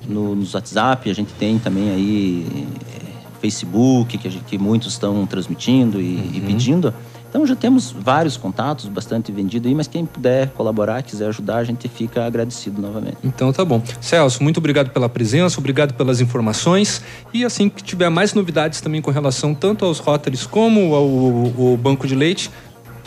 [0.07, 2.47] no, nos WhatsApp, a gente tem também aí
[2.87, 3.09] eh,
[3.41, 6.93] Facebook, que, gente- que muitos estão transmitindo e, e pedindo.
[7.29, 11.63] Então já temos vários contatos, bastante vendido aí, mas quem puder colaborar, quiser ajudar, a
[11.63, 13.17] gente fica agradecido novamente.
[13.23, 13.83] Então tá bom.
[14.01, 17.03] Celso, muito obrigado pela presença, obrigado pelas informações.
[17.31, 21.77] E assim que tiver mais novidades também com relação tanto aos Rotaries como ao, ao
[21.77, 22.49] Banco de Leite,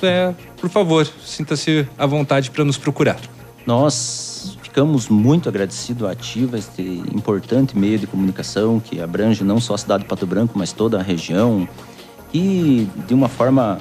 [0.04, 3.18] é, por favor, sinta-se à vontade para nos procurar.
[3.66, 4.31] Nós
[4.72, 6.80] ficamos muito agradecidos à Ativa, este
[7.14, 10.98] importante meio de comunicação que abrange não só a cidade de Pato Branco, mas toda
[10.98, 11.68] a região.
[12.32, 13.78] E de uma forma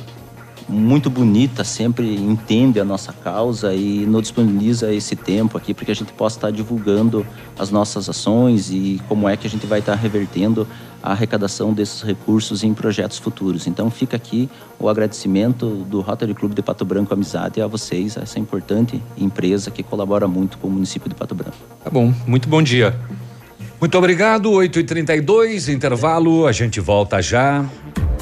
[0.68, 5.92] muito bonita sempre entende a nossa causa e nos disponibiliza esse tempo aqui para que
[5.92, 7.26] a gente possa estar divulgando
[7.58, 10.68] as nossas ações e como é que a gente vai estar revertendo
[11.04, 13.68] a arrecadação desses recursos em projetos futuros.
[13.68, 18.22] Então fica aqui o agradecimento do Rotary Clube de Pato Branco Amizade a vocês, a
[18.22, 21.58] essa importante empresa que colabora muito com o município de Pato Branco.
[21.84, 22.96] Tá bom, muito bom dia.
[23.80, 27.66] Muito obrigado, 8h32, intervalo, a gente volta já.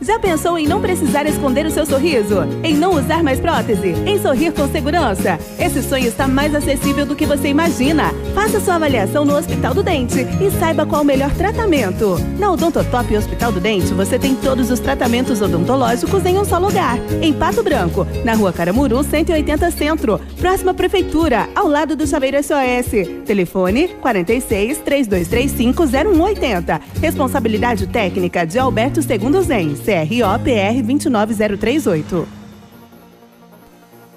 [0.00, 2.42] Já pensou em não precisar esconder o seu sorriso?
[2.62, 3.94] Em não usar mais prótese?
[4.06, 5.38] Em sorrir com segurança?
[5.58, 8.12] Esse sonho está mais acessível do que você imagina.
[8.34, 12.18] Faça sua avaliação no Hospital do Dente e saiba qual o melhor tratamento.
[12.38, 16.98] Na Odontotop Hospital do Dente, você tem todos os tratamentos odontológicos em um só lugar.
[17.22, 20.20] Em Pato Branco, na rua Caramuru, 180 Centro.
[20.38, 23.24] Próxima Prefeitura, ao lado do Chaveiro SOS.
[23.24, 26.80] Telefone 46 3235 0180.
[27.00, 29.85] Responsabilidade técnica de Alberto Segundo Zen.
[29.86, 32.35] CROPR 29038.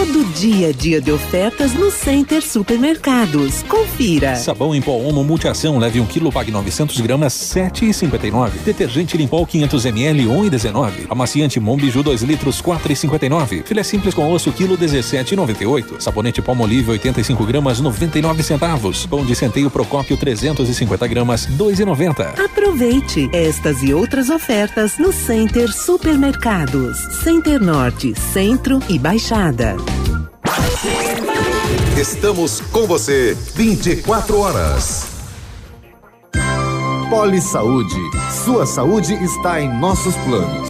[0.00, 3.62] Todo dia, dia de ofertas no Center Supermercados.
[3.64, 4.34] Confira.
[4.34, 8.62] Sabão em pó Omo Multiação, leve 1 kg, pague 900 gramas, 7,59.
[8.64, 10.90] Detergente Limpol 500 ml, 1,19.
[11.10, 13.62] Amaciante Mombiju 2 litros, 4,59.
[13.66, 16.00] Filé simples com osso, quilo, 17,98.
[16.00, 19.04] Sabonete Palmolive 85 gramas, 99 centavos.
[19.04, 22.42] Pão de centeio Procópio 350 gramas, 2,90.
[22.42, 26.96] Aproveite estas e outras ofertas no Center Supermercados.
[27.22, 29.76] Center Norte, Centro e Baixada.
[31.98, 35.06] Estamos com você 24 horas.
[37.10, 38.00] Poli Saúde.
[38.44, 40.69] Sua saúde está em nossos planos.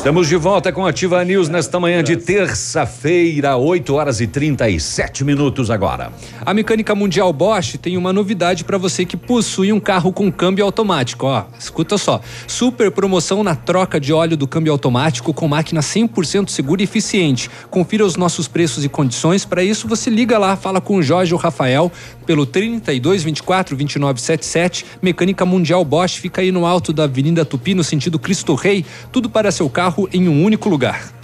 [0.00, 5.70] Estamos de volta com Ativa News nesta manhã de terça-feira, 8 horas e 37 minutos
[5.70, 6.10] agora.
[6.40, 10.64] A Mecânica Mundial Bosch tem uma novidade para você que possui um carro com câmbio
[10.64, 11.44] automático, ó.
[11.58, 12.18] Escuta só.
[12.46, 17.50] Super promoção na troca de óleo do câmbio automático com máquina 100% segura e eficiente.
[17.68, 19.44] Confira os nossos preços e condições.
[19.44, 21.92] Para isso você liga lá, fala com o Jorge ou Rafael
[22.30, 24.86] pelo 32 24 29 77.
[25.02, 28.84] Mecânica Mundial Bosch fica aí no alto da Avenida Tupi no sentido Cristo Rei.
[29.10, 31.19] Tudo para seu carro em um único lugar.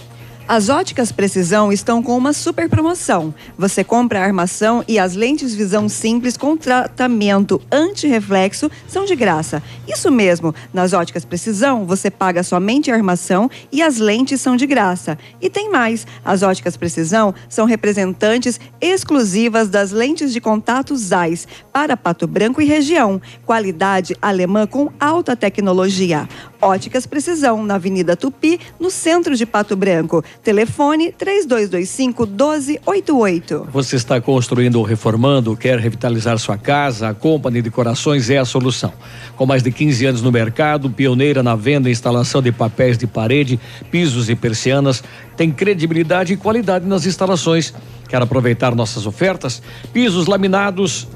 [0.49, 3.35] As óticas Precisão estão com uma super promoção.
[3.57, 9.61] Você compra a armação e as lentes visão simples com tratamento anti-reflexo são de graça.
[9.85, 14.65] Isso mesmo, nas óticas Precisão você paga somente a armação e as lentes são de
[14.65, 15.19] graça.
[15.41, 21.97] E tem mais: as óticas Precisão são representantes exclusivas das lentes de contato ZEISS para
[21.97, 23.21] Pato Branco e região.
[23.45, 26.25] Qualidade alemã com alta tecnologia.
[26.61, 30.23] Óticas Precisão, na Avenida Tupi, no centro de Pato Branco.
[30.47, 33.67] Telefone 3225 1288.
[33.69, 37.09] Você está construindo ou reformando, quer revitalizar sua casa?
[37.09, 38.93] A Company Decorações é a solução.
[39.35, 43.05] Com mais de 15 anos no mercado, pioneira na venda e instalação de papéis de
[43.05, 43.59] parede,
[43.91, 45.03] pisos e persianas,
[45.35, 47.73] tem credibilidade e qualidade nas instalações.
[48.07, 49.61] Quer aproveitar nossas ofertas?
[49.91, 51.09] Pisos laminados,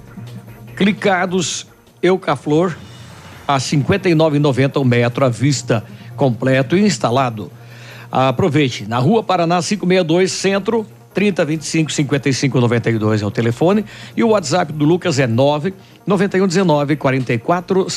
[0.76, 1.68] clicados,
[2.04, 2.76] Eucaflor
[3.48, 5.86] a 59,90 o metro à vista,
[6.18, 7.50] completo e instalado.
[8.12, 13.86] Aproveite, na Rua Paraná 562, Centro, 3025 5592 é o telefone.
[14.16, 15.74] E o WhatsApp do Lucas é 9
[16.06, 17.88] 9119 44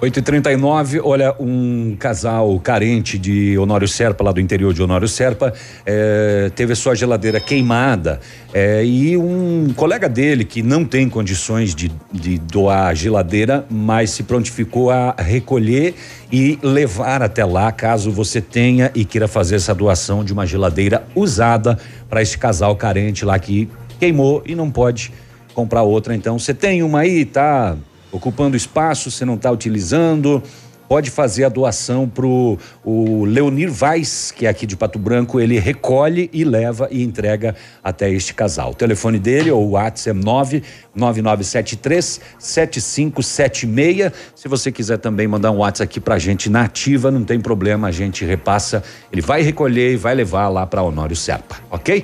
[0.00, 0.10] 65.
[0.10, 5.06] 8 e 39 olha, um casal carente de Honório Serpa, lá do interior de Honório
[5.06, 5.52] Serpa,
[5.84, 8.18] eh, teve sua geladeira queimada
[8.54, 14.10] eh, e um colega dele que não tem condições de, de doar a geladeira, mas
[14.10, 15.94] se prontificou a recolher
[16.32, 21.04] e levar até lá, caso você tenha e queira fazer essa doação de uma geladeira
[21.14, 21.78] usada
[22.08, 23.68] para esse casal carente lá que
[23.98, 25.12] queimou e não pode
[25.52, 26.14] comprar outra.
[26.14, 27.76] Então, você tem uma aí, tá?
[28.12, 30.42] Ocupando espaço, você não está utilizando,
[30.90, 35.56] pode fazer a doação para o Leonir Vaz, que é aqui de Pato Branco, ele
[35.56, 38.72] recolhe e leva e entrega até este casal.
[38.72, 44.12] O telefone dele ou o WhatsApp é 99973 7576.
[44.34, 47.86] Se você quiser também mandar um WhatsApp aqui pra gente na ativa, não tem problema,
[47.86, 48.82] a gente repassa,
[49.12, 52.02] ele vai recolher e vai levar lá para Honório Serpa, ok?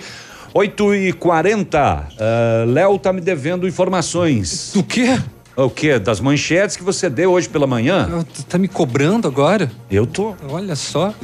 [0.55, 4.70] 8 e 40 uh, Léo tá me devendo informações.
[4.73, 5.19] Do quê?
[5.57, 5.99] O quê?
[5.99, 8.24] Das manchetes que você deu hoje pela manhã?
[8.47, 9.70] Tá me cobrando agora?
[9.91, 10.35] Eu tô.
[10.51, 11.15] Olha só.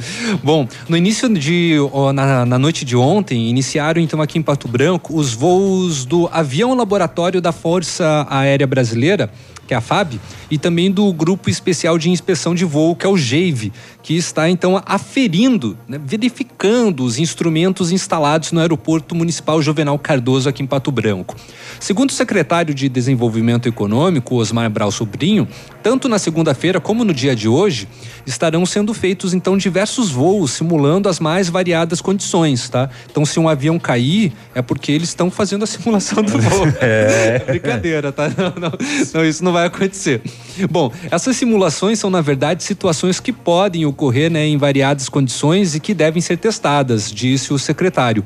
[0.43, 1.75] Bom, no início de.
[2.15, 6.73] na, na noite de ontem, iniciaram então aqui em Pato Branco os voos do avião
[6.73, 9.29] laboratório da Força Aérea Brasileira
[9.67, 10.19] que é a FAB,
[10.49, 13.71] e também do Grupo Especial de Inspeção de Voo, que é o GEIVE,
[14.03, 20.61] que está então aferindo, né, verificando os instrumentos instalados no Aeroporto Municipal Juvenal Cardoso aqui
[20.61, 21.35] em Pato Branco.
[21.79, 25.47] Segundo o secretário de Desenvolvimento Econômico, Osmar Brau Sobrinho,
[25.81, 27.87] tanto na segunda-feira como no dia de hoje,
[28.25, 32.89] estarão sendo feitos então diversos voos simulando as mais variadas condições, tá?
[33.09, 36.67] Então se um avião cair, é porque eles estão fazendo a simulação do voo.
[36.81, 37.39] É.
[37.47, 38.27] Brincadeira, tá?
[38.29, 38.73] Não, não,
[39.13, 40.21] não, isso não vai acontecer.
[40.69, 45.79] Bom, essas simulações são na verdade situações que podem ocorrer, né, em variadas condições e
[45.79, 48.23] que devem ser testadas, disse o secretário.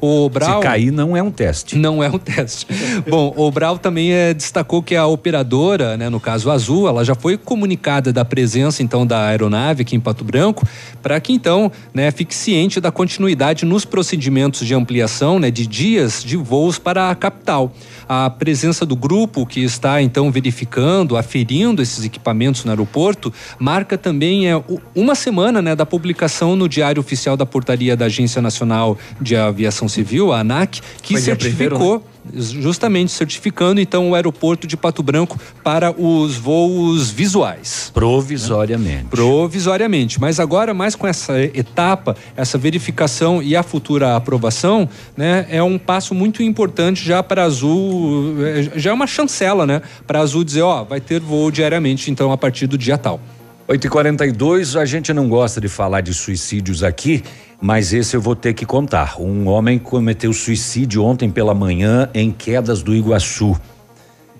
[0.00, 1.76] O Brau, Se cair, não é um teste.
[1.76, 2.66] Não é um teste.
[3.08, 7.14] Bom, o Brau também é, destacou que a operadora, né, no caso Azul, ela já
[7.14, 10.66] foi comunicada da presença então da aeronave aqui em Pato Branco,
[11.02, 16.22] para que então, né, fique ciente da continuidade nos procedimentos de ampliação, né, de dias
[16.22, 17.72] de voos para a capital.
[18.08, 24.48] A presença do grupo que está então verificando, aferindo esses equipamentos no aeroporto, marca também
[24.48, 24.62] é
[24.94, 29.85] uma semana, né, da publicação no Diário Oficial da Portaria da Agência Nacional de Aviação
[29.86, 32.04] Aviação Civil, a ANAC, que Foi certificou.
[32.34, 37.90] justamente certificando então o aeroporto de Pato Branco para os voos visuais.
[37.94, 39.04] Provisoriamente.
[39.04, 39.10] Né?
[39.10, 40.20] Provisoriamente.
[40.20, 45.78] Mas agora, mais com essa etapa, essa verificação e a futura aprovação, né, é um
[45.78, 50.22] passo muito importante já para a Azul, é, já é uma chancela, né, para a
[50.22, 53.20] Azul dizer, ó, vai ter voo diariamente então a partir do dia tal.
[53.68, 57.24] 8h42, a gente não gosta de falar de suicídios aqui,
[57.60, 59.20] mas esse eu vou ter que contar.
[59.20, 63.58] Um homem cometeu suicídio ontem pela manhã em Quedas do Iguaçu.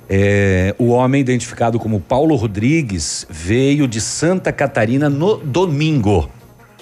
[0.08, 6.30] É, o homem, identificado como Paulo Rodrigues, veio de Santa Catarina no domingo.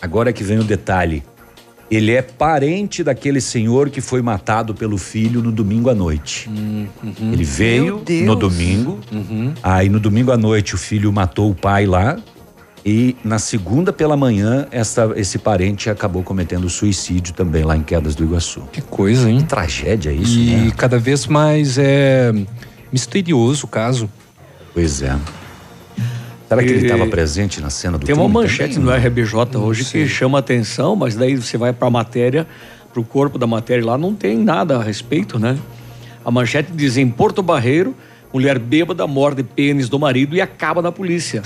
[0.02, 1.22] Agora que vem o detalhe.
[1.90, 6.48] Ele é parente daquele senhor que foi matado pelo filho no domingo à noite.
[6.48, 7.32] Hum, uhum.
[7.32, 9.52] Ele veio no domingo, uhum.
[9.62, 12.18] aí no domingo à noite o filho matou o pai lá,
[12.84, 18.14] e na segunda pela manhã, essa, esse parente acabou cometendo suicídio também lá em Quedas
[18.14, 18.60] do Iguaçu.
[18.70, 19.38] Que coisa, hein?
[19.38, 20.66] Que tragédia isso, e né?
[20.66, 22.30] E cada vez mais é
[22.92, 24.10] misterioso o caso.
[24.74, 25.16] Pois é.
[26.46, 26.72] Será que e...
[26.72, 29.00] ele estava presente na cena do Tem uma manchete também?
[29.00, 32.46] no RBJ hoje que chama atenção, mas daí você vai para a matéria,
[32.92, 35.58] para o corpo da matéria lá, não tem nada a respeito, né?
[36.22, 37.94] A manchete diz: em Porto Barreiro,
[38.30, 41.42] mulher bêbada morde pênis do marido e acaba na polícia.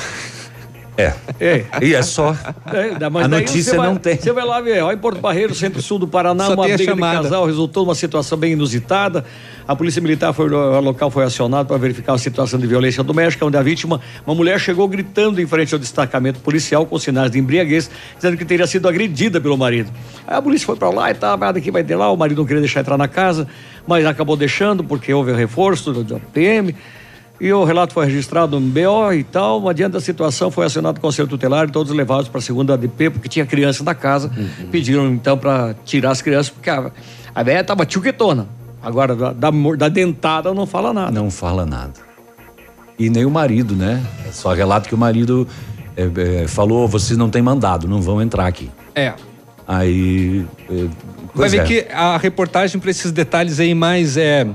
[0.98, 1.14] É.
[1.38, 1.64] É.
[1.80, 2.36] E é só.
[2.72, 4.16] É, mas A notícia vai- não tem.
[4.16, 6.84] Você vai lá ver, ó, em Porto Barreiro, centro-sul do Paraná, Só uma briga de
[6.86, 7.22] chamada.
[7.22, 9.24] casal resultou numa situação bem inusitada.
[9.68, 13.46] A polícia militar foi ao local foi acionada para verificar a situação de violência doméstica,
[13.46, 17.38] onde a vítima, uma mulher, chegou gritando em frente ao destacamento policial com sinais de
[17.38, 19.92] embriaguez, dizendo que teria sido agredida pelo marido.
[20.26, 22.38] Aí a polícia foi para lá e tal, nada que vai ter lá, o marido
[22.38, 23.46] não queria deixar entrar na casa,
[23.86, 26.74] mas acabou deixando porque houve o reforço do, do PM.
[27.40, 29.60] E o relato foi registrado no BO e tal.
[29.60, 32.74] Mas diante da situação, foi acionado o Conselho Tutelar e todos levados para a segunda
[32.74, 34.30] ADP, porque tinha criança na casa.
[34.70, 36.90] Pediram então para tirar as crianças, porque a,
[37.34, 38.48] a velha estava tchuquetona.
[38.82, 41.10] Agora, da, da, da dentada, não fala nada.
[41.10, 41.94] Não fala nada.
[42.98, 44.04] E nem o marido, né?
[44.26, 45.46] É Só relato que o marido
[45.96, 48.70] é, é, falou: vocês não têm mandado, não vão entrar aqui.
[48.94, 49.14] É.
[49.66, 50.44] Aí.
[50.70, 50.86] é,
[51.34, 51.64] Vai ver é.
[51.64, 54.46] que a reportagem para esses detalhes aí mais é,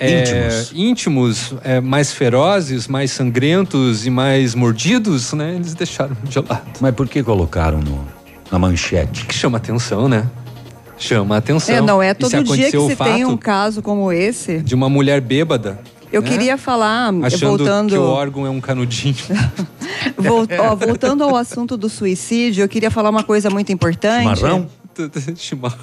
[0.00, 0.72] Íntimos.
[0.74, 5.54] íntimos, é, mais ferozes, mais sangrentos e mais mordidos, né?
[5.54, 6.62] Eles deixaram de lado.
[6.80, 8.06] Mas por que colocaram no,
[8.50, 9.24] na manchete?
[9.24, 10.26] Que chama atenção, né?
[10.98, 11.74] Chama atenção.
[11.74, 14.58] É, não é todo dia que se tem um caso como esse.
[14.58, 15.78] de uma mulher bêbada.
[16.12, 16.28] Eu né?
[16.28, 17.90] queria falar, Achando voltando.
[17.90, 19.16] que o órgão é um canudinho.
[20.16, 24.40] Vol- ó, voltando ao assunto do suicídio, eu queria falar uma coisa muito importante.
[25.36, 25.78] Chimarrão.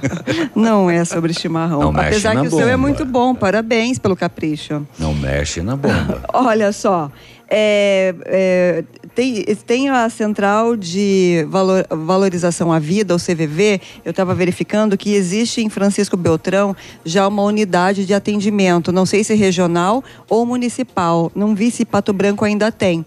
[0.54, 1.80] Não é sobre chimarrão.
[1.80, 2.78] Não mexe Apesar na que o seu é bomba.
[2.78, 3.34] muito bom.
[3.34, 4.86] Parabéns pelo capricho.
[4.98, 6.22] Não mexe na bomba.
[6.32, 7.10] Olha só.
[7.48, 8.84] é, é,
[9.14, 13.80] tem, tem a central de valor- valorização à vida, o CVV.
[14.04, 16.74] Eu estava verificando que existe em Francisco Beltrão
[17.04, 21.30] já uma unidade de atendimento, não sei se regional ou municipal.
[21.34, 23.04] Não vi se Pato Branco ainda tem.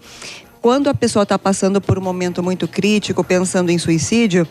[0.62, 4.46] Quando a pessoa está passando por um momento muito crítico, pensando em suicídio,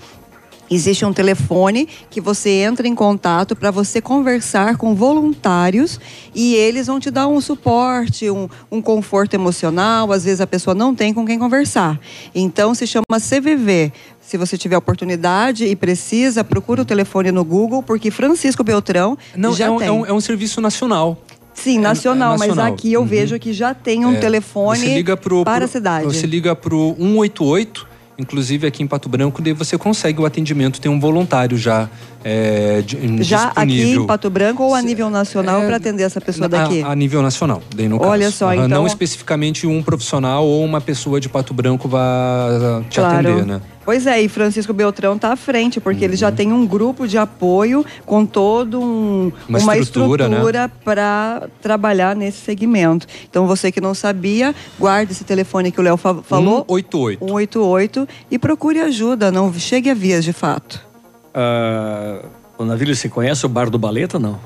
[0.71, 5.99] Existe um telefone que você entra em contato para você conversar com voluntários
[6.35, 10.11] e eles vão te dar um suporte, um, um conforto emocional.
[10.11, 11.99] Às vezes a pessoa não tem com quem conversar.
[12.35, 13.91] Então se chama CVV.
[14.21, 19.55] Se você tiver oportunidade e precisa, procura o telefone no Google, porque Francisco Beltrão Não,
[19.55, 19.87] já é, um, tem.
[19.87, 21.17] é, um, é um serviço nacional.
[21.51, 22.73] Sim, nacional, é mas nacional.
[22.73, 26.05] aqui eu vejo que já tem um É, telefone pro, para pro- a cidade.
[26.05, 27.85] Você liga pro 188,
[28.19, 31.89] inclusive aqui em Pato Branco, daí você consegue o atendimento, tem um voluntário já
[32.23, 32.83] é,
[33.21, 36.83] já aqui em Pato Branco ou a nível nacional para atender essa pessoa daqui?
[36.83, 38.37] A, a nível nacional, daí no Olha caso.
[38.37, 43.27] só, então- Não especificamente um profissional ou uma pessoa de Pato Branco vai te Claro.
[43.29, 43.61] atender, né?
[43.89, 46.17] Pois é, e Francisco Beltrão está à frente, porque ele Uhum.
[46.19, 50.37] já tem um grupo de apoio com todo um, Uma estrutura, né?
[50.85, 53.07] para trabalhar nesse segmento.
[53.27, 56.63] Então você que não sabia, guarde esse telefone que o Léo fa- falou.
[56.69, 57.25] 188.
[57.25, 60.85] 188 e procure ajuda, não chegue a vias de fato.
[61.33, 62.19] Ah,
[62.59, 64.39] o navio, você conhece o Bar do Baleta, não?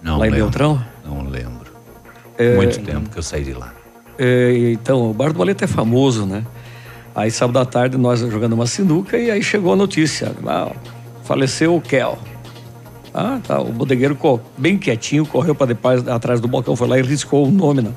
[0.00, 0.44] Não Lá em lembro.
[0.44, 0.84] Beltrão?
[1.04, 1.72] Não lembro.
[2.38, 3.74] É, Muito tempo que eu saí de lá.
[4.16, 6.44] É, então, o Bar do Baleta é famoso, né?
[7.14, 10.32] Aí, sábado à tarde, nós jogando uma sinuca e aí chegou a notícia.
[10.46, 10.70] Ah,
[11.24, 12.18] faleceu o Kel.
[13.12, 13.60] Ah, tá.
[13.60, 14.16] O bodegueiro,
[14.56, 17.92] bem quietinho, correu para depois, atrás do balcão, foi lá e riscou o nome na,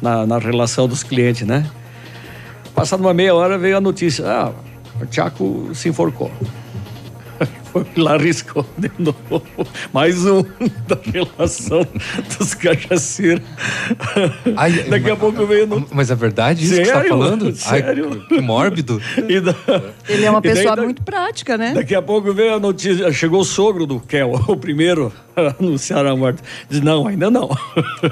[0.00, 1.68] na, na relação dos clientes, né?
[2.74, 4.24] Passada uma meia hora veio a notícia.
[4.26, 4.52] Ah,
[5.00, 6.30] o Tiago se enforcou.
[7.72, 9.42] Foi lá, riscou de novo.
[9.92, 10.42] Mais um
[10.86, 11.86] da relação
[12.38, 13.42] dos cachaceiros.
[14.88, 15.86] Daqui a pouco veio no...
[15.92, 17.08] Mas é verdade isso que você tá Sério?
[17.10, 17.54] falando?
[17.54, 18.10] Sério?
[18.12, 19.00] Ai, que mórbido.
[19.28, 19.54] E da-
[20.08, 21.72] Ele é uma e daí pessoa da- muito prática, né?
[21.74, 26.04] Daqui a pouco veio a notícia, chegou o sogro do Kel, o primeiro a anunciar
[26.06, 26.42] a morte.
[26.68, 27.48] Diz, não, ainda não.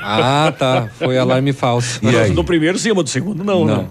[0.01, 0.89] Ah, tá.
[0.99, 2.01] Foi alarme falso.
[2.01, 3.77] Do- Do primeiro sim, mas do segundo não, Não.
[3.83, 3.89] né?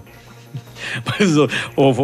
[1.04, 2.02] Mas o, o, o-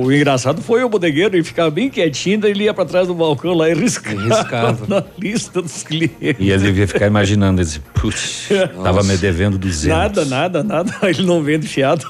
[0.00, 3.06] o- o engraçado foi o bodegueiro, ele ficava bem quietinho, daí ele ia pra trás
[3.08, 4.86] do balcão lá e riscava, riscava.
[4.88, 6.16] na lista dos clientes.
[6.38, 8.48] E ele devia ficar imaginando, ele disse, putz,
[8.82, 9.86] tava me devendo 200.
[9.96, 12.04] Nada, nada, nada, ele não vende fiado.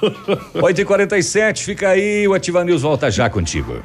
[0.54, 3.76] 8h47, fica aí, o Ativa News volta já contigo.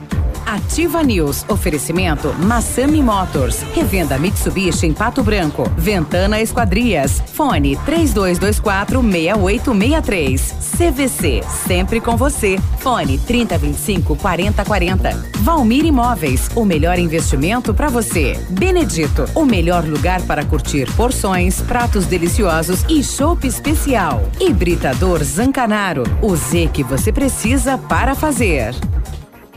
[0.46, 1.46] Ativa News.
[1.48, 3.62] Oferecimento Massami Motors.
[3.74, 5.70] Revenda Mitsubishi em Pato Branco.
[5.78, 7.22] Ventana Esquadrias.
[7.34, 10.56] Fone 3224 6863.
[10.78, 11.42] CVC.
[11.68, 12.58] Sempre com você.
[12.80, 15.32] Fone 3025 4040.
[15.40, 16.50] Valmir Imóveis.
[16.56, 18.38] O melhor investimento para você.
[18.50, 19.26] Benedito.
[19.34, 24.24] O melhor lugar para curtir porções, pratos deliciosos e chopp especial.
[24.40, 26.04] Hibridador Zancanaro.
[26.22, 28.76] O Z que você precisa para fazer.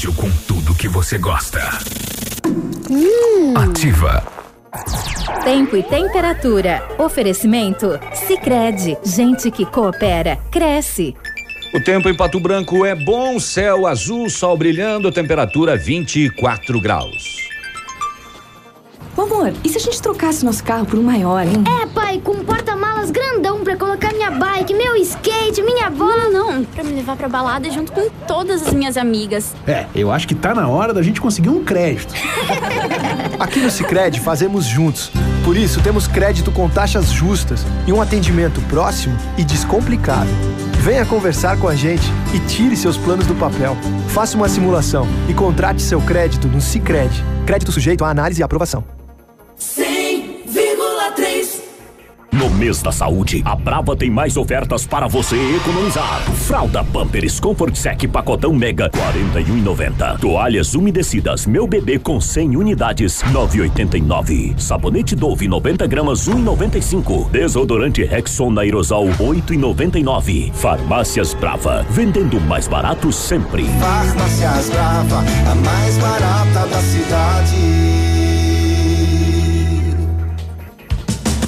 [0.00, 1.60] Rádio com tudo que você gosta.
[2.90, 3.52] Hum.
[3.54, 4.24] Ativa.
[5.44, 6.82] Tempo e temperatura.
[6.98, 8.00] Oferecimento?
[8.14, 11.14] Sicredi Gente que coopera, cresce.
[11.74, 17.36] O tempo em Pato Branco é bom, céu azul, sol brilhando, temperatura 24 graus.
[19.14, 21.62] Ô, amor, e se a gente trocasse nosso carro por um maior, hein?
[21.82, 22.44] É, pai, com um
[23.08, 26.28] grandão pra colocar minha bike, meu skate, minha bola.
[26.28, 29.54] Não, não, pra me levar pra balada junto com todas as minhas amigas.
[29.66, 32.12] É, eu acho que tá na hora da gente conseguir um crédito.
[33.38, 35.12] Aqui no Sicredi fazemos juntos.
[35.44, 40.30] Por isso temos crédito com taxas justas e um atendimento próximo e descomplicado.
[40.80, 43.76] Venha conversar com a gente e tire seus planos do papel.
[44.08, 47.22] Faça uma simulação e contrate seu crédito no Sicredi.
[47.46, 48.99] Crédito sujeito a análise e aprovação.
[52.32, 56.20] No mês da saúde, a Brava tem mais ofertas para você economizar.
[56.32, 60.20] Fralda Pampers Comfort Sec pacotão Mega 41,90.
[60.20, 64.58] Toalhas umedecidas Meu Bebê com 100 unidades 9,89.
[64.58, 67.30] Sabonete Dove 90 gramas 1,95.
[67.30, 70.52] Desodorante Rexon Aerosol 8,99.
[70.52, 73.64] Farmácias Brava, vendendo mais barato sempre.
[73.64, 78.09] Farmácias Brava, a mais barata da cidade.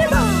[0.01, 0.40] Dreamer!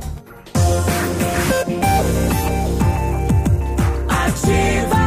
[4.07, 5.01] Ativa.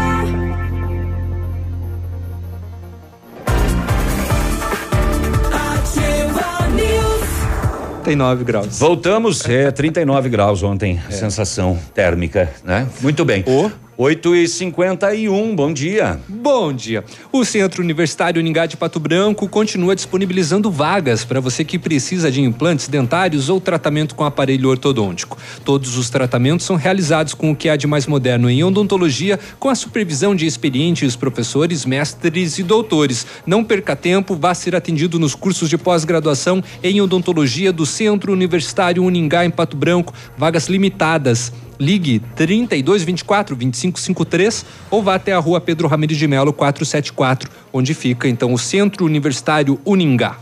[5.53, 8.03] Ativa News.
[8.05, 8.79] 39 graus.
[8.79, 12.87] Voltamos, é 39 graus ontem, a sensação térmica, né?
[13.01, 13.45] Muito bem.
[13.47, 16.19] O 8 e 51 bom dia.
[16.29, 17.05] Bom dia.
[17.31, 22.41] O Centro Universitário Uningá de Pato Branco continua disponibilizando vagas para você que precisa de
[22.41, 25.39] implantes dentários ou tratamento com aparelho ortodôntico.
[25.65, 29.69] Todos os tratamentos são realizados com o que há de mais moderno em odontologia, com
[29.69, 33.25] a supervisão de experientes professores, mestres e doutores.
[33.47, 39.05] Não perca tempo, vá ser atendido nos cursos de pós-graduação em odontologia do Centro Universitário
[39.05, 40.13] Uningá em Pato Branco.
[40.37, 41.53] Vagas limitadas.
[41.79, 47.51] Ligue 32 24 25 53 ou vá até a rua Pedro Ramirez de Melo 474,
[47.73, 50.39] onde fica então o Centro Universitário Uningá.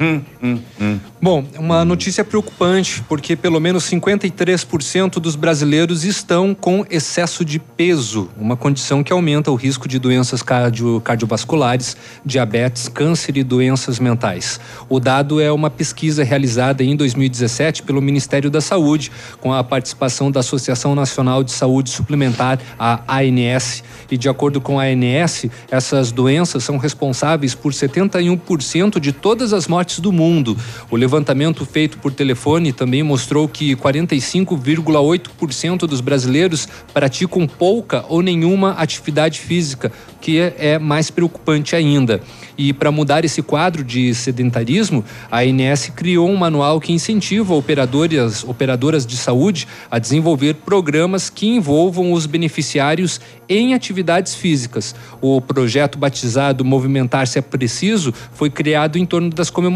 [0.00, 0.98] Hum, hum, hum.
[1.20, 8.30] Bom, uma notícia preocupante, porque pelo menos 53% dos brasileiros estão com excesso de peso,
[8.38, 11.94] uma condição que aumenta o risco de doenças cardio, cardiovasculares,
[12.24, 14.58] diabetes, câncer e doenças mentais.
[14.88, 20.30] O dado é uma pesquisa realizada em 2017 pelo Ministério da Saúde, com a participação
[20.30, 23.84] da Associação Nacional de Saúde Suplementar, a ANS.
[24.10, 29.68] E de acordo com a ANS, essas doenças são responsáveis por 71% de todas as
[29.68, 30.54] mortes do mundo.
[30.90, 38.72] O levantamento feito por telefone também mostrou que 45,8% dos brasileiros praticam pouca ou nenhuma
[38.72, 39.90] atividade física,
[40.20, 42.20] que é, é mais preocupante ainda.
[42.58, 48.44] E para mudar esse quadro de sedentarismo, a ANS criou um manual que incentiva operadoras,
[48.44, 53.18] operadoras de saúde a desenvolver programas que envolvam os beneficiários
[53.48, 54.94] em atividades físicas.
[55.20, 59.70] O projeto batizado Movimentar-se é Preciso foi criado em torno das comemorações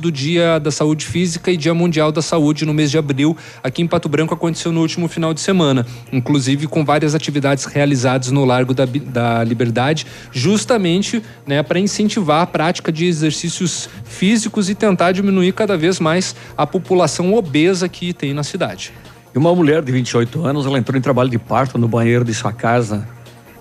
[0.00, 3.36] do Dia da Saúde Física e Dia Mundial da Saúde no mês de abril.
[3.62, 8.32] Aqui em Pato Branco aconteceu no último final de semana, inclusive com várias atividades realizadas
[8.32, 14.74] no Largo da, da Liberdade, justamente né, para incentivar a prática de exercícios físicos e
[14.74, 18.92] tentar diminuir cada vez mais a população obesa que tem na cidade.
[19.32, 22.34] E uma mulher de 28 anos, ela entrou em trabalho de parto no banheiro de
[22.34, 23.06] sua casa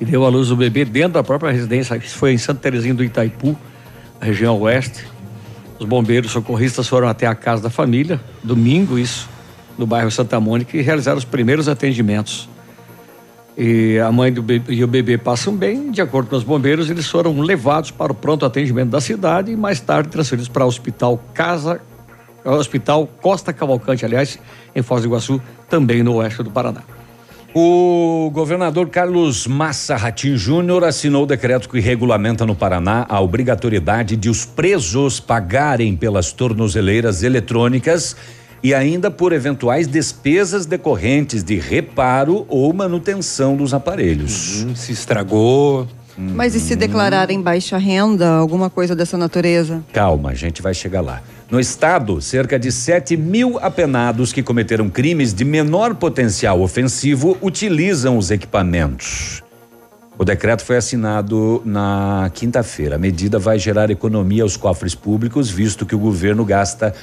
[0.01, 1.95] e deu à luz o bebê dentro da própria residência.
[1.97, 3.55] Isso foi em Santa Terezinha do Itaipu,
[4.19, 5.12] região oeste.
[5.83, 9.27] Os bombeiros socorristas foram até a casa da família, domingo isso,
[9.77, 12.47] no bairro Santa Mônica, e realizaram os primeiros atendimentos.
[13.57, 17.05] E a mãe bebê, e o bebê passam bem, de acordo com os bombeiros, eles
[17.05, 21.21] foram levados para o pronto atendimento da cidade e mais tarde transferidos para o Hospital
[21.33, 21.81] Casa,
[22.45, 24.39] Hospital Costa Cavalcante, aliás,
[24.73, 26.81] em Foz do Iguaçu, também no oeste do Paraná.
[27.55, 34.17] O governador Carlos Massa Ratim Júnior assinou o decreto que regulamenta no Paraná a obrigatoriedade
[34.17, 38.15] de os presos pagarem pelas tornozeleiras eletrônicas
[38.63, 44.63] e ainda por eventuais despesas decorrentes de reparo ou manutenção dos aparelhos.
[44.63, 45.87] Uhum, se estragou.
[46.17, 49.83] Mas e se declararem baixa renda, alguma coisa dessa natureza?
[49.91, 51.21] Calma, a gente vai chegar lá.
[51.49, 58.17] No estado, cerca de 7 mil apenados que cometeram crimes de menor potencial ofensivo utilizam
[58.17, 59.43] os equipamentos.
[60.17, 62.95] O decreto foi assinado na quinta-feira.
[62.95, 66.93] A medida vai gerar economia aos cofres públicos, visto que o governo gasta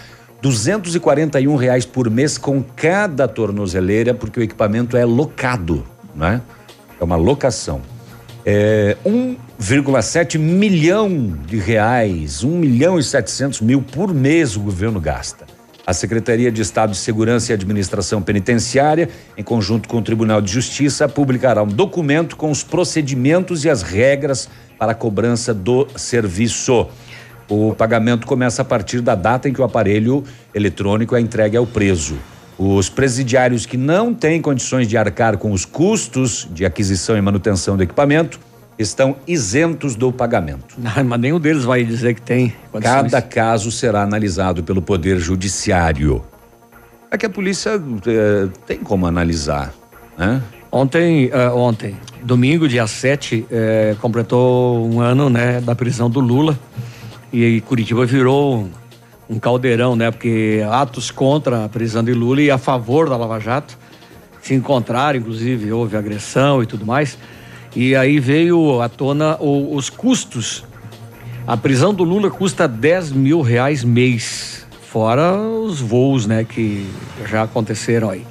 [0.40, 5.84] 241 reais por mês com cada tornozeleira, porque o equipamento é locado,
[6.14, 6.40] né?
[7.00, 7.80] É uma locação.
[8.52, 15.46] É 1,7 milhão de reais, 1 milhão e 700 mil por mês o governo gasta.
[15.86, 19.08] A Secretaria de Estado de Segurança e Administração Penitenciária,
[19.38, 23.82] em conjunto com o Tribunal de Justiça, publicará um documento com os procedimentos e as
[23.82, 26.88] regras para a cobrança do serviço.
[27.48, 31.68] O pagamento começa a partir da data em que o aparelho eletrônico é entregue ao
[31.68, 32.18] preso.
[32.62, 37.74] Os presidiários que não têm condições de arcar com os custos de aquisição e manutenção
[37.74, 38.38] do equipamento
[38.78, 40.74] estão isentos do pagamento.
[40.76, 42.54] Não, mas nenhum deles vai dizer que tem.
[42.70, 43.10] Condições.
[43.12, 46.22] Cada caso será analisado pelo Poder Judiciário.
[47.10, 49.72] É que a polícia eh, tem como analisar,
[50.18, 50.42] né?
[50.70, 56.58] Ontem, eh, ontem, domingo, dia 7, eh, completou um ano né, da prisão do Lula.
[57.32, 58.68] E Curitiba virou
[59.30, 60.10] um caldeirão, né?
[60.10, 63.78] Porque atos contra a prisão de Lula e a favor da Lava Jato
[64.42, 67.16] se encontraram, inclusive houve agressão e tudo mais.
[67.76, 70.64] E aí veio à tona o, os custos.
[71.46, 76.42] A prisão do Lula custa 10 mil reais mês, fora os voos, né?
[76.42, 76.90] Que
[77.28, 78.26] já aconteceram aí.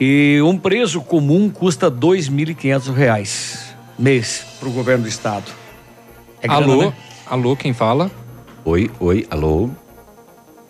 [0.00, 5.44] E um preso comum custa 2.500 reais mês para o governo do estado.
[6.40, 6.92] É grana, alô, né?
[7.24, 8.10] alô, quem fala?
[8.64, 9.70] Oi, oi, alô.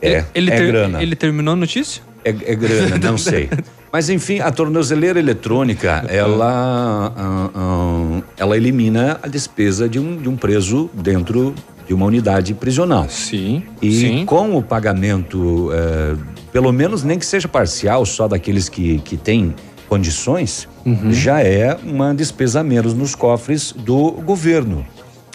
[0.02, 1.02] É, ele é ter- grana.
[1.02, 2.02] Ele terminou a notícia?
[2.24, 3.48] É, é grana, não sei.
[3.92, 10.28] Mas enfim, a tornozeleira eletrônica, ela, ah, ah, ela elimina a despesa de um, de
[10.28, 11.54] um preso dentro
[11.86, 13.06] de uma unidade prisional.
[13.08, 13.62] Sim.
[13.82, 14.24] E sim.
[14.24, 16.14] com o pagamento, eh,
[16.52, 19.54] pelo menos nem que seja parcial, só daqueles que, que têm
[19.88, 21.12] condições, Uhum.
[21.12, 24.84] já é uma despesa a menos nos cofres do governo.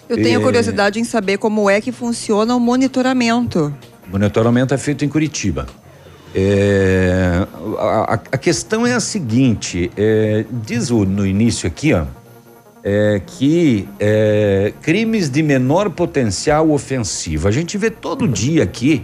[0.10, 3.74] Eu tenho É, curiosidade em saber como é que funciona o monitoramento.
[4.08, 5.66] O monitoramento é feito em Curitiba.
[6.36, 7.46] É,
[7.80, 12.06] a, a- questão é a seguinte: é, diz o- no início aqui, ó,
[12.84, 17.48] é, que é, crimes de menor potencial ofensivo.
[17.48, 19.04] A gente vê todo dia aqui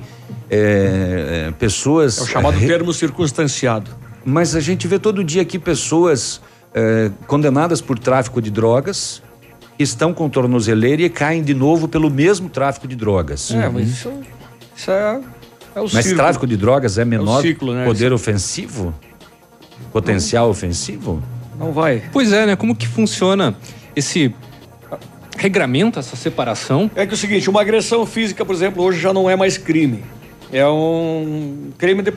[0.50, 2.18] é, é, pessoas.
[2.20, 3.90] É o chamado re- termo circunstanciado.
[4.26, 6.40] Mas a gente vê todo dia aqui pessoas
[6.74, 9.22] é, condenadas por tráfico de drogas
[9.78, 13.52] que estão com tornozeleira e caem de novo pelo mesmo tráfico de drogas.
[13.52, 14.10] É, mas isso,
[14.76, 15.22] isso é,
[15.76, 16.16] é o Mas círculo.
[16.16, 17.86] tráfico de drogas é menor ciclo, né?
[17.86, 18.94] poder ofensivo?
[19.92, 21.22] Potencial ofensivo?
[21.58, 22.04] Não vai.
[22.12, 22.56] Pois é, né?
[22.56, 23.56] Como que funciona
[23.96, 24.34] esse
[25.38, 26.90] regramento, essa separação?
[26.96, 29.58] É que é o seguinte, uma agressão física, por exemplo, hoje já não é mais
[29.58, 30.04] crime.
[30.52, 32.14] É um crime de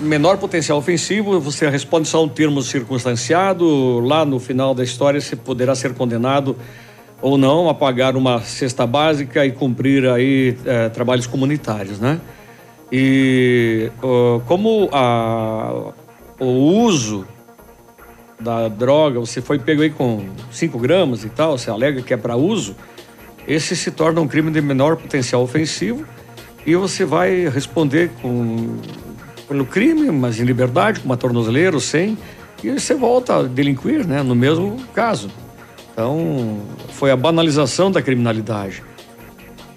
[0.00, 5.36] menor potencial ofensivo, você responde só um termo circunstanciado, lá no final da história você
[5.36, 6.56] poderá ser condenado
[7.20, 12.20] ou não a pagar uma cesta básica e cumprir aí eh, trabalhos comunitários, né?
[12.92, 15.92] E ó, como a,
[16.38, 17.26] o uso
[18.38, 22.16] da droga, você foi pego aí com 5 gramas e tal, você alega que é
[22.16, 22.76] para uso,
[23.48, 26.04] esse se torna um crime de menor potencial ofensivo
[26.66, 28.76] e você vai responder com
[29.46, 32.18] pelo crime, mas em liberdade, com uma tornozeleira sem,
[32.62, 35.30] e você volta a delinquir, né, no mesmo caso.
[35.96, 36.60] Então,
[36.90, 38.82] foi a banalização da criminalidade.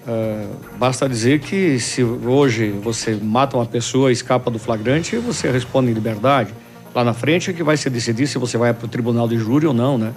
[0.06, 0.46] Ah,
[0.78, 5.90] basta dizer que se hoje você mata uma pessoa e escapa do flagrante, você responde
[5.90, 6.52] em liberdade.
[6.94, 9.38] Lá na frente é que vai se decidir se você vai para o tribunal de
[9.38, 10.12] júri ou não, né?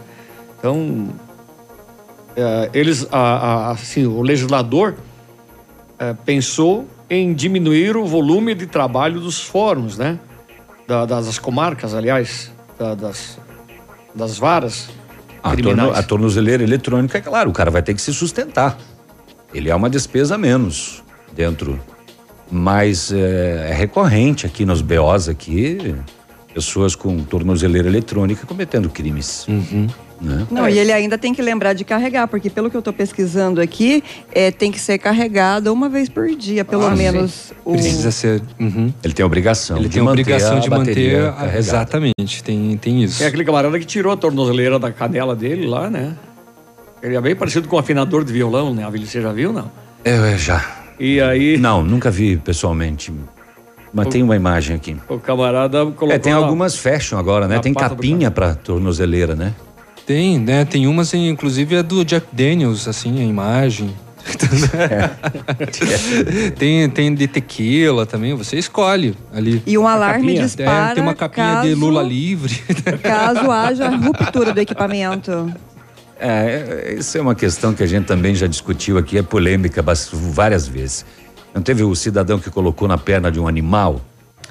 [0.59, 1.07] Então,
[2.35, 4.95] eh, eles, assim, o legislador
[5.99, 10.19] eh, pensou em diminuir o volume de trabalho dos fóruns, né?
[10.85, 13.39] Da- das, das comarcas, aliás, da- das,
[14.13, 14.89] das varas
[15.43, 18.77] A, torno- a tornozeleira eletrônica, é claro, o cara vai ter que se sustentar.
[19.53, 21.03] Ele é uma despesa a menos
[21.35, 21.79] dentro.
[22.49, 25.95] Mas é, é recorrente aqui nos BOs aqui,
[26.53, 29.45] pessoas com tornozeleira eletrônica cometendo crimes.
[30.23, 30.47] Né?
[30.49, 33.59] Não, e ele ainda tem que lembrar de carregar, porque pelo que eu estou pesquisando
[33.59, 34.01] aqui,
[34.31, 37.51] é, tem que ser carregado uma vez por dia, pelo Ah, menos.
[37.65, 37.73] O...
[37.73, 38.41] Precisa ser.
[38.57, 38.93] uhum.
[39.03, 41.19] Ele tem a obrigação Ele de tem a manter obrigação a de manter.
[41.25, 41.57] a- carregada.
[41.59, 43.17] Exatamente, tem, tem isso.
[43.17, 46.13] Tem aquele camarada que tirou a tornozeleira da canela dele lá, né?
[47.01, 48.89] Ele é bem parecido com um afinador de violão, né?
[48.89, 49.69] Você já viu, não?
[50.05, 50.65] Eu, eu já.
[50.97, 51.57] E aí.
[51.57, 53.11] Não, nunca vi pessoalmente.
[53.93, 54.95] Mas O- tem uma imagem aqui.
[55.09, 56.11] O camarada colocou.
[56.11, 57.59] É, tem algumas fashion agora, né?
[57.59, 59.53] Tem capinha pra tornozeleira, né?
[60.05, 60.65] Tem, né?
[60.65, 63.93] Tem umas, inclusive, é do Jack Daniels, assim, a imagem.
[66.57, 69.61] tem, tem de tequila também, você escolhe ali.
[69.65, 70.43] E um alarme capinha.
[70.43, 72.55] dispara É, tem uma capinha de caso- Lula livre.
[73.03, 75.53] Caso haja ruptura do equipamento.
[76.19, 79.81] É, isso é uma questão que a gente também já discutiu aqui, é polêmica
[80.13, 81.05] várias vezes.
[81.53, 84.01] Não teve o cidadão que colocou na perna de um animal?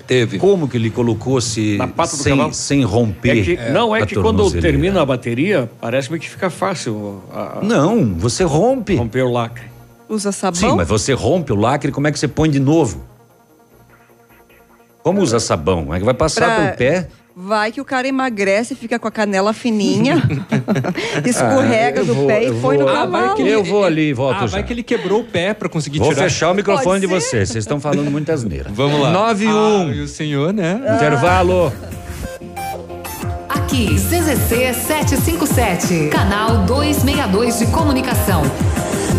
[0.07, 0.39] Teve.
[0.39, 3.39] Como que ele colocou se pata do sem, sem romper?
[3.39, 7.23] É que- não, é a que quando termina a bateria, parece-me que fica fácil.
[7.33, 8.97] a- a- Não, você rompe.
[8.97, 9.65] Romper o lacre.
[10.09, 10.71] Usa sabão?
[10.71, 13.03] Sim, mas você rompe o lacre, como é que você põe de novo?
[15.03, 15.93] Como usa sabão?
[15.95, 17.09] É que vai passar Pra- pelo pé?
[17.35, 20.23] Vai que o cara emagrece, fica com a canela fininha,
[21.25, 23.41] escorrega Ah, do vou- pé e foi no vou- cavalo.
[23.41, 24.53] Eu vou ali e volto Ah, já.
[24.59, 26.25] vai que ele quebrou o pé pra conseguir Vou tirar.
[26.25, 27.49] fechar o microfone de vocês.
[27.49, 28.69] Vocês estão falando muita asneira.
[28.75, 29.11] Vamos lá.
[29.11, 29.51] 9 e 1.
[29.53, 30.79] Ah, e o senhor, né?
[30.97, 31.73] Intervalo.
[33.49, 38.43] Aqui, CZC 757, canal 262 de comunicação.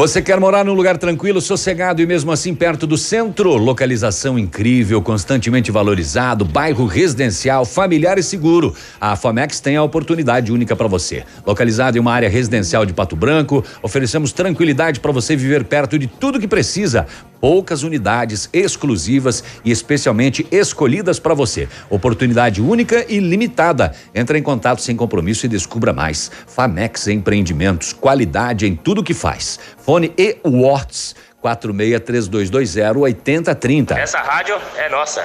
[0.00, 3.54] Você quer morar num lugar tranquilo, sossegado e mesmo assim perto do centro?
[3.58, 8.74] Localização incrível, constantemente valorizado, bairro residencial, familiar e seguro.
[8.98, 11.22] A Famex tem a oportunidade única para você.
[11.46, 16.06] Localizado em uma área residencial de Pato Branco, oferecemos tranquilidade para você viver perto de
[16.06, 17.06] tudo que precisa
[17.40, 21.68] poucas unidades exclusivas e especialmente escolhidas para você.
[21.88, 23.94] Oportunidade única e limitada.
[24.14, 26.30] Entre em contato sem compromisso e descubra mais.
[26.46, 29.58] Famex Empreendimentos, qualidade em tudo que faz.
[29.78, 33.98] Fone e Words 463220 8030.
[33.98, 35.24] Essa rádio é nossa.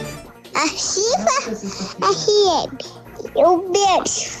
[0.53, 1.31] Ativa
[2.01, 2.77] FM.
[3.35, 4.40] Eu beijo.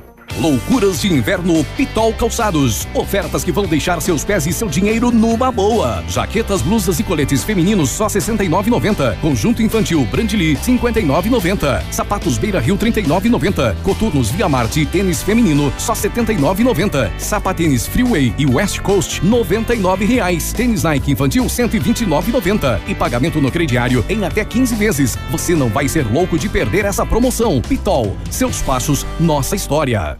[0.00, 0.19] 04001244/2019.
[0.38, 2.86] Loucuras de inverno Pitol Calçados.
[2.94, 6.02] Ofertas que vão deixar seus pés e seu dinheiro numa boa.
[6.08, 9.18] Jaquetas, blusas e coletes femininos só 69,90.
[9.20, 11.82] Conjunto infantil Brandly 59,90.
[11.90, 13.76] Sapatos Beira Rio 39,90.
[13.82, 17.10] Coturnos Via Marte tênis feminino só 79,90.
[17.18, 20.52] Sapatênis Freeway e West Coast 99 reais.
[20.52, 22.80] Tênis Nike infantil 129,90.
[22.86, 25.18] E pagamento no crediário em até 15 vezes.
[25.30, 27.60] Você não vai ser louco de perder essa promoção.
[27.60, 30.19] Pitol, seus passos, nossa história.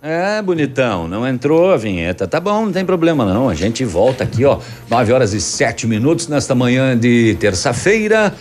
[0.00, 2.28] É, bonitão, não entrou a vinheta.
[2.28, 3.48] Tá bom, não tem problema não.
[3.48, 8.32] A gente volta aqui, ó, 9 horas e 7 minutos nesta manhã de terça-feira.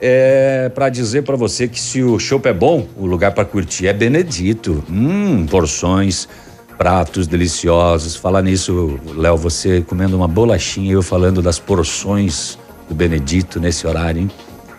[0.00, 3.86] é para dizer para você que se o chopp é bom, o lugar para curtir
[3.86, 4.82] é Benedito.
[4.90, 6.28] Hum, porções,
[6.76, 8.16] pratos deliciosos.
[8.16, 12.58] Falar nisso, Léo, você comendo uma bolachinha e eu falando das porções
[12.88, 14.30] do Benedito nesse horário, hein?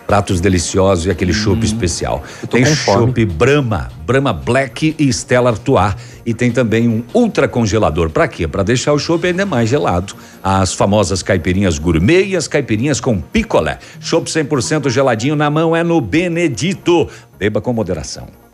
[0.07, 2.23] Pratos deliciosos e aquele chopp especial.
[2.49, 5.95] Tem chopp Brahma, Brahma Black e Stella Artois.
[6.25, 8.09] E tem também um ultra congelador.
[8.09, 8.47] Para quê?
[8.47, 10.15] Para deixar o chopp ainda mais gelado.
[10.43, 13.79] As famosas caipirinhas gourmet e as caipirinhas com picolé.
[13.99, 17.07] Chopp 100% geladinho na mão é no Benedito.
[17.37, 18.44] Beba com moderação.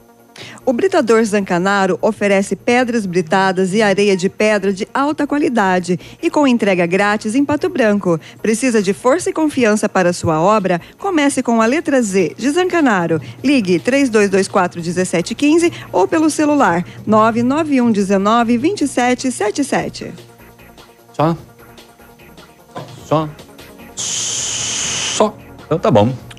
[0.72, 6.48] O Britador Zancanaro oferece pedras britadas e areia de pedra de alta qualidade e com
[6.48, 8.18] entrega grátis em Pato Branco.
[8.42, 10.80] Precisa de força e confiança para sua obra?
[10.98, 13.20] Comece com a letra Z de Zancanaro.
[13.44, 20.14] Ligue 3224 1715 ou pelo celular 991 19 2777.
[21.12, 21.38] Só?
[23.06, 23.30] Só?
[23.98, 25.36] Só.
[25.66, 26.31] Então tá bom.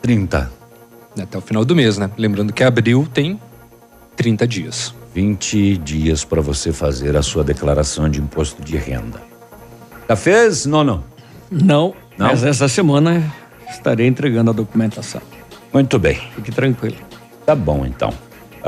[0.02, 0.52] 30.
[1.18, 2.12] Até o final do mês, né?
[2.18, 3.40] Lembrando que abril tem
[4.18, 4.94] 30 dias.
[5.16, 9.22] 20 dias para você fazer a sua declaração de imposto de renda.
[10.10, 10.66] Já fez?
[10.66, 11.04] Não, não.
[11.50, 12.28] Não, Não?
[12.28, 13.24] mas essa semana
[13.70, 15.22] estarei entregando a documentação.
[15.74, 16.20] Muito bem.
[16.36, 16.98] Fique tranquilo.
[17.46, 18.14] Tá bom, então.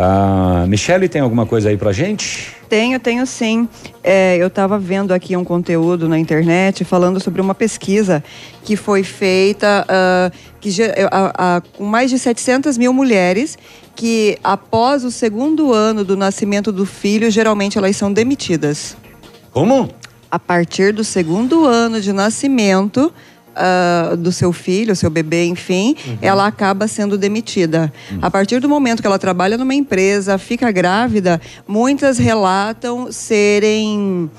[0.01, 2.55] Ah, Michele, tem alguma coisa aí pra gente?
[2.69, 3.67] Tenho, tenho sim.
[4.01, 8.23] É, eu estava vendo aqui um conteúdo na internet falando sobre uma pesquisa
[8.63, 10.31] que foi feita ah,
[10.61, 13.57] que, ge- a- a- com mais de 700 mil mulheres
[13.93, 18.95] que após o segundo ano do nascimento do filho, geralmente elas são demitidas.
[19.51, 19.89] Como?
[20.31, 23.11] A partir do segundo ano de nascimento
[23.55, 27.91] ah, do seu filho, seu bebê, enfim, ela acaba sendo demitida.
[28.21, 34.29] A partir do momento que ela trabalha numa empresa, fica grávida, muitas relatam serem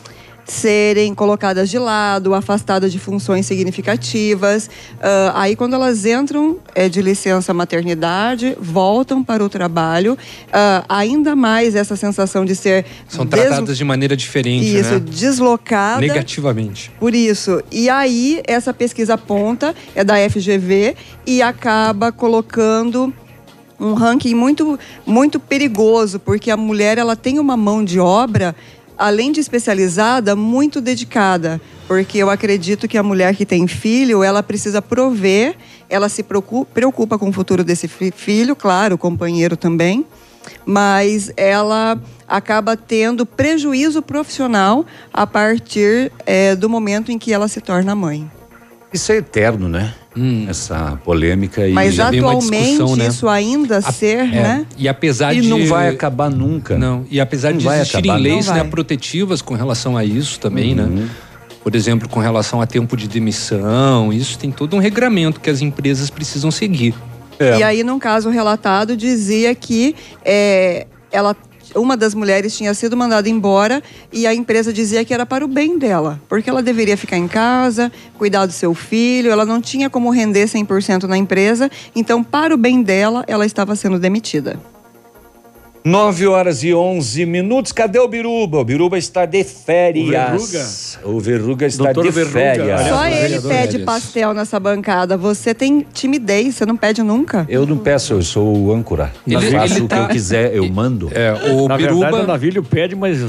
[0.51, 4.69] serem colocadas de lado, afastadas de funções significativas.
[5.01, 10.19] Ah, aí, quando elas entram eh, de licença maternidade, voltam para o trabalho,
[10.53, 14.99] ah, ainda mais essa sensação de ser São des- tratadas de maneira diferente, Isso, né?
[15.01, 16.01] deslocada.
[16.01, 16.91] Negativamente.
[16.99, 17.63] Por isso.
[17.71, 20.97] E aí, essa pesquisa aponta, é da FGV,
[21.27, 23.13] e acaba colocando
[23.79, 28.55] um ranking muito, muito perigoso, porque a mulher ela tem uma mão de obra,
[29.01, 31.59] além de especializada, muito dedicada.
[31.89, 35.57] Porque eu acredito que a mulher que tem filho, ela precisa prover,
[35.89, 40.05] ela se preocu- preocupa com o futuro desse fi- filho, claro, o companheiro também,
[40.65, 41.99] mas ela
[42.29, 48.31] acaba tendo prejuízo profissional a partir eh, do momento em que ela se torna mãe.
[48.93, 49.95] Isso é eterno, né?
[50.49, 53.07] Essa polêmica e Mas uma atualmente discussão, né?
[53.07, 54.67] isso ainda ser, É, né?
[54.77, 55.49] E apesar E de.
[55.49, 56.77] não vai acabar nunca.
[56.77, 60.79] Não, e apesar Não de existirem acabar, leis né, protetivas com relação a isso também,
[60.79, 60.87] Uhum.
[60.87, 61.09] né?
[61.63, 65.61] Por exemplo, com relação a tempo de demissão, isso tem todo um regramento que as
[65.63, 66.95] empresas precisam seguir.
[67.39, 69.95] E aí, num caso relatado, dizia que
[70.25, 71.35] eh, ela,
[71.75, 73.83] uma das mulheres tinha sido mandada embora
[74.13, 77.29] e a empresa dizia que era para o bem dela, porque ela deveria ficar em
[77.29, 82.55] casa, cuidar do seu filho, ela não tinha como render 100% na empresa, então, para
[82.55, 84.59] o bem dela, ela estava sendo demitida.
[85.91, 87.73] 9 horas e 11 minutos.
[87.73, 88.59] Cadê o Biruba?
[88.59, 90.97] O Biruba está de férias.
[91.03, 92.81] O Verruga, está Doutor de Verruga, férias.
[92.89, 95.17] Só ele pede pastel nessa bancada.
[95.17, 97.45] Você tem timidez, você não pede nunca.
[97.49, 99.13] Eu não peço, eu sou o âncora.
[99.27, 101.11] Eu Ele- faço ele o que tá- eu quiser, eu mando.
[101.13, 102.03] É, o Na Biruba.
[102.03, 103.21] verdade, o Navilho pede, mas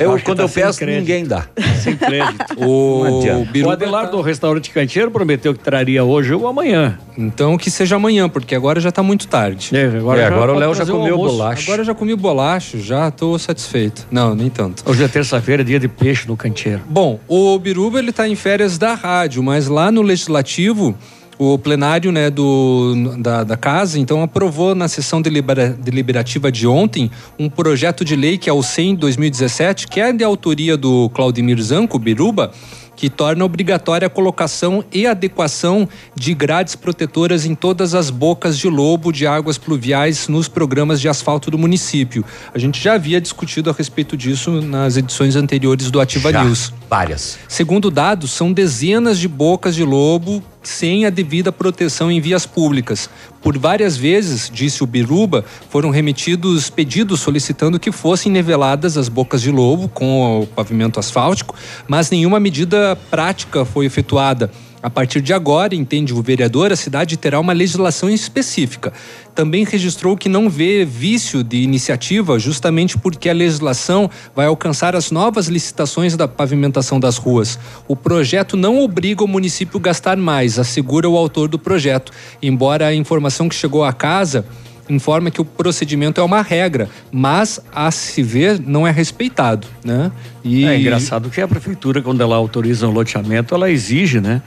[0.00, 1.00] Eu, quando tá eu sem peço, crédito.
[1.00, 1.44] ninguém dá.
[1.80, 2.44] sem crédito.
[2.64, 3.04] O.
[3.42, 6.98] O Biruba Adelar tá- do restaurante Canteiro prometeu que traria hoje ou amanhã.
[7.16, 9.70] Então que seja amanhã, porque agora já tá muito tarde.
[9.76, 11.62] É, agora, É, agora o Léo já comeu bolacha.
[11.62, 14.06] Agora eu já comi bolacha, já tô satisfeito.
[14.10, 14.82] Não, nem tanto.
[14.88, 16.80] Hoje é terça-feira, dia de peixe no Canteiro.
[16.88, 20.94] Bom, o Biruba ele tá em férias da rádio, mas lá no legislativo
[21.38, 27.10] O plenário né, do, da, da casa, então, aprovou na sessão delibera, deliberativa de ontem
[27.38, 31.98] um projeto de lei que é o 100-2017, que é de autoria do Claudemir Zanco,
[31.98, 32.52] Biruba,
[32.96, 38.68] que torna obrigatória a colocação e adequação de grades protetoras em todas as bocas de
[38.68, 42.24] lobo de águas pluviais nos programas de asfalto do município.
[42.54, 46.72] A gente já havia discutido a respeito disso nas edições anteriores do Ativa Já, News.
[46.88, 47.38] Várias.
[47.48, 53.08] Segundo dados, são dezenas de bocas de lobo sem a devida proteção em vias públicas.
[53.42, 59.42] Por várias vezes, disse o Biruba, foram remetidos pedidos solicitando que fossem niveladas as bocas
[59.42, 61.54] de lobo com o pavimento asfáltico,
[61.86, 64.50] mas nenhuma medida prática foi efetuada.
[64.84, 68.92] A partir de agora, entende o vereador, a cidade terá uma legislação específica.
[69.34, 75.10] Também registrou que não vê vício de iniciativa, justamente porque a legislação vai alcançar as
[75.10, 77.58] novas licitações da pavimentação das ruas.
[77.88, 82.12] O projeto não obriga o município a gastar mais, assegura o autor do projeto.
[82.42, 84.44] Embora a informação que chegou à casa
[84.88, 90.12] informa que o procedimento é uma regra, mas a se ver não é respeitado, né?
[90.44, 90.64] E...
[90.66, 94.42] É engraçado que a prefeitura, quando ela autoriza um loteamento, ela exige, né?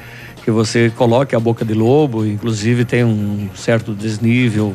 [0.47, 4.73] Que você coloque a boca de lobo, inclusive tem um certo desnível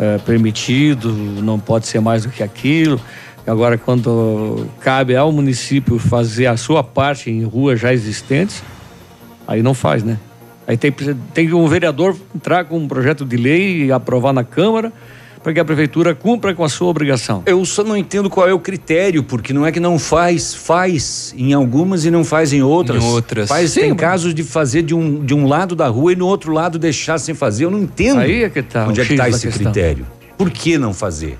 [0.00, 3.00] é, permitido, não pode ser mais do que aquilo.
[3.46, 8.64] Agora, quando cabe ao município fazer a sua parte em ruas já existentes,
[9.46, 10.18] aí não faz, né?
[10.66, 10.90] Aí tem,
[11.32, 14.92] tem um vereador entrar com um projeto de lei e aprovar na Câmara
[15.46, 17.44] para que a prefeitura cumpra com a sua obrigação.
[17.46, 21.32] Eu só não entendo qual é o critério, porque não é que não faz, faz
[21.38, 23.00] em algumas e não faz em outras.
[23.00, 23.48] Em outras.
[23.48, 26.16] Faz, Sim, tem mas- casos de fazer de um, de um lado da rua e
[26.16, 27.64] no outro lado deixar sem fazer.
[27.66, 28.18] Eu não entendo.
[28.18, 29.70] Aí é que tá Onde é que tá da esse questão.
[29.70, 30.04] critério?
[30.36, 31.36] Por que não fazer?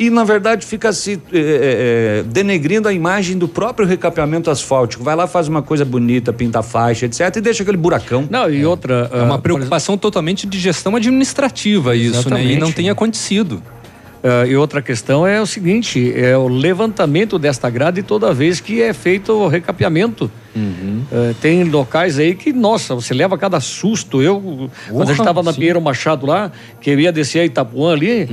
[0.00, 5.04] E, na verdade, fica se eh, eh, denegrindo a imagem do próprio recapeamento asfáltico.
[5.04, 8.26] Vai lá, faz uma coisa bonita, pinta a faixa, etc., e deixa aquele buracão.
[8.30, 9.10] Não, e outra.
[9.12, 12.42] É uma preocupação totalmente de gestão administrativa isso, né?
[12.42, 13.62] E não tem acontecido.
[14.24, 18.80] Ah, e outra questão é o seguinte: é o levantamento desta grade toda vez que
[18.80, 20.30] é feito o recapeamento.
[20.56, 24.20] Ah, tem locais aí que, nossa, você leva cada susto.
[24.22, 25.58] Eu, quando a gente estava na sim.
[25.60, 26.50] Pinheiro Machado lá,
[26.80, 28.28] que eu ia descer a Itapuã ali,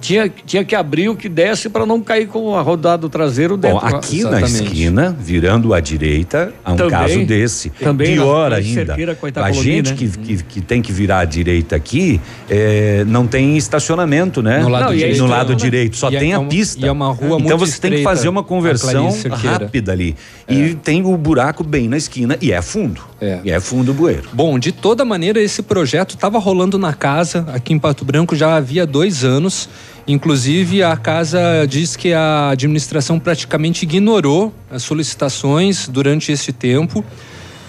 [0.00, 3.68] tinha, tinha que abrir o que desce para não cair com a rodada traseiro Bom,
[3.68, 3.86] dentro.
[3.96, 6.90] aqui na esquina, virando à direita, há um Também.
[6.90, 7.70] caso desse.
[7.70, 8.86] Também Pior ainda.
[8.86, 9.96] cerqueira a A gente né?
[9.96, 14.60] que, que, que tem que virar à direita aqui, eh, não tem estacionamento, né?
[14.60, 15.18] No lado Não, direito.
[15.18, 16.84] no lado direito, só é tem a uma- pista.
[16.84, 20.16] e é uma rua Então você tem que estreita, fazer uma a conversão rápida ali.
[20.48, 23.02] E tem o buraco bem na esquina e é fundo.
[23.44, 24.28] E é fundo o bueiro.
[24.32, 28.56] Bom, de toda maneira, esse projeto estava rolando na casa aqui em Pato Branco já
[28.56, 29.68] havia dois anos.
[30.06, 37.04] Inclusive, a casa diz que a administração praticamente ignorou as solicitações durante esse tempo.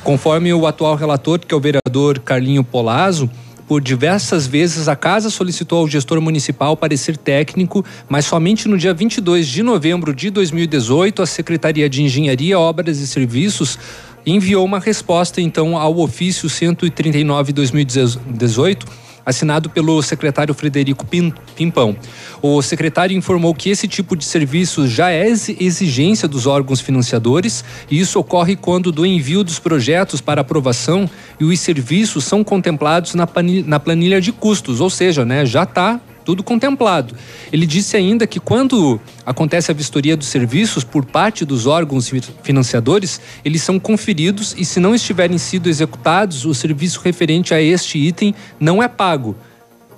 [0.03, 3.29] Conforme o atual relator, que é o vereador Carlinho Polazzo,
[3.71, 8.93] por diversas vezes a casa solicitou ao gestor municipal parecer técnico, mas somente no dia
[8.93, 13.79] 22 de novembro de 2018 a Secretaria de Engenharia, Obras e Serviços
[14.25, 18.85] enviou uma resposta então ao ofício 139/2018
[19.25, 21.95] assinado pelo secretário Frederico Pim- Pimpão.
[22.41, 27.63] O secretário informou que esse tipo de serviço já é exi- exigência dos órgãos financiadores
[27.89, 33.13] e isso ocorre quando do envio dos projetos para aprovação e os serviços são contemplados
[33.13, 35.99] na planilha de custos, ou seja, né, já está
[36.31, 37.13] tudo contemplado.
[37.51, 42.23] Ele disse ainda que quando acontece a vistoria dos serviços por parte dos órgãos fi-
[42.41, 47.97] financiadores, eles são conferidos e se não estiverem sido executados, o serviço referente a este
[47.97, 49.35] item não é pago.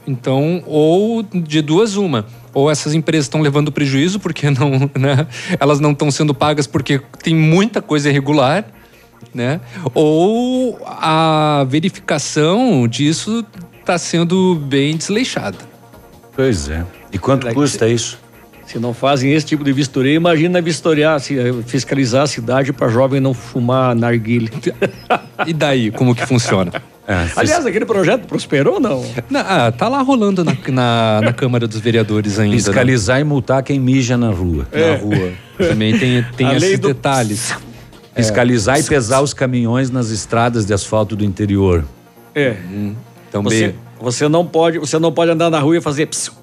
[0.07, 5.27] Então, ou de duas uma, ou essas empresas estão levando prejuízo porque não, né,
[5.59, 8.65] elas não estão sendo pagas porque tem muita coisa irregular,
[9.33, 9.61] né?
[9.93, 13.45] Ou a verificação disso
[13.79, 15.72] está sendo bem desleixada.
[16.35, 16.83] Pois é.
[17.11, 18.19] E quanto custa isso?
[18.65, 22.87] Se não fazem esse tipo de vistoria, imagina vistoriar, se, eh, fiscalizar a cidade para
[22.87, 24.49] jovem não fumar narguilha.
[25.45, 26.71] E daí, como que funciona?
[27.35, 29.05] Aliás, aquele projeto prosperou ou não?
[29.29, 32.55] Não, ah, tá lá rolando na, na, na Câmara dos Vereadores ainda.
[32.55, 32.61] né?
[32.63, 34.65] Fiscalizar e multar quem mija na rua.
[34.71, 35.33] Na rua.
[35.57, 37.53] Também tem, tem A esses do- detalhes.
[38.15, 41.83] Fiscalizar e pesar os caminhões nas estradas de asfalto do interior.
[42.33, 42.55] É.
[43.27, 46.33] Então, você, você não pode, você não pode andar na rua e fazer psiu.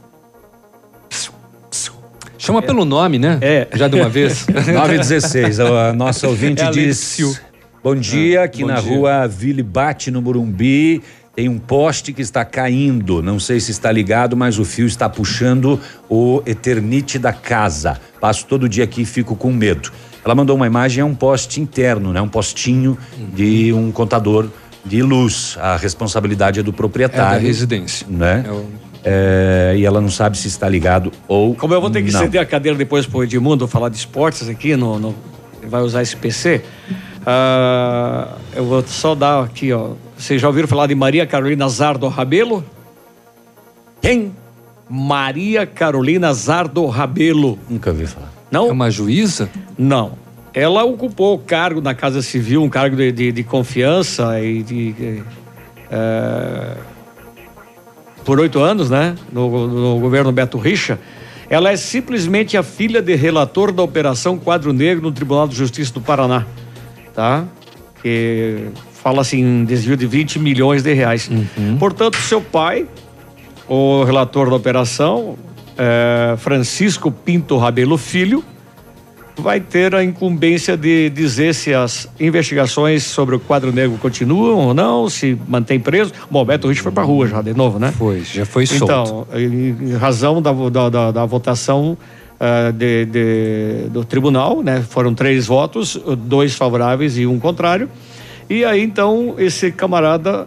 [2.38, 3.38] Chama pelo nome, né?
[3.42, 3.68] É.
[3.74, 4.46] Já de uma vez.
[4.46, 7.36] 916, a nossa ouvinte É diz: psiu.
[7.84, 8.90] Bom dia, aqui bom na dia.
[8.90, 11.02] rua Ville Bate, no Morumbi.
[11.36, 13.22] Tem um poste que está caindo.
[13.22, 18.00] Não sei se está ligado, mas o fio está puxando o eternite da casa.
[18.18, 19.92] Passo todo dia aqui e fico com medo.
[20.24, 22.20] Ela mandou uma imagem, é um poste interno, né?
[22.20, 22.96] Um postinho
[23.34, 24.48] de um contador
[24.84, 25.56] de luz.
[25.60, 27.36] A responsabilidade é do proprietário.
[27.36, 28.06] É da residência.
[28.08, 28.44] Né?
[29.02, 31.54] É, e ela não sabe se está ligado ou.
[31.54, 32.20] Como eu vou ter que não.
[32.20, 35.14] ceder a cadeira depois pro Edmundo falar de esportes aqui, no, no-
[35.66, 36.62] vai usar esse PC.
[37.26, 39.92] Ah, eu vou só dar aqui, ó.
[40.16, 42.64] Vocês já ouviram falar de Maria Carolina Zardo Rabelo?
[44.02, 44.32] Quem?
[44.88, 47.58] Maria Carolina Zardo Rabelo.
[47.68, 48.30] Nunca ouvi falar.
[48.50, 48.68] Não?
[48.68, 49.48] É uma juíza?
[49.78, 50.12] Não.
[50.52, 55.22] Ela ocupou o cargo na Casa Civil, um cargo de, de- de confiança e de.
[55.90, 56.76] eh,
[58.24, 59.14] por oito anos, né?
[59.32, 60.98] No, no governo Beto Richa.
[61.48, 65.92] Ela é simplesmente a filha de relator da Operação Quadro Negro no Tribunal de Justiça
[65.92, 66.46] do Paraná.
[67.14, 67.44] Tá?
[68.02, 68.66] Que
[69.02, 71.28] fala assim, desvio de 20 milhões de reais.
[71.78, 72.86] Portanto, seu pai,
[73.68, 75.36] o relator da operação,
[75.76, 78.44] eh, Francisco Pinto Rabelo Filho,
[79.36, 84.74] vai ter a incumbência de dizer se as investigações sobre o quadro negro continuam ou
[84.74, 86.12] não, se mantém preso.
[86.30, 87.92] Bom, Beto Rich foi pra rua já de novo, né?
[87.96, 88.84] Foi, já foi solto.
[88.84, 91.96] Então, em razão da, da, da- da votação
[92.38, 94.82] ah, de- de- do tribunal, né?
[94.88, 97.88] Foram três votos, dois favoráveis e um contrário.
[98.48, 100.46] E aí, então, esse camarada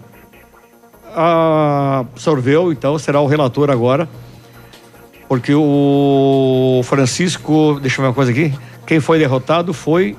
[1.16, 4.08] absorveu, então, será o relator agora.
[5.28, 8.54] Porque o Francisco, deixa eu ver uma coisa aqui.
[8.86, 10.16] Quem foi derrotado foi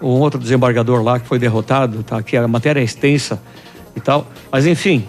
[0.00, 3.40] um outro desembargador lá que foi derrotado, tá aqui, a matéria é extensa
[3.94, 4.26] e tal.
[4.52, 5.06] Mas enfim,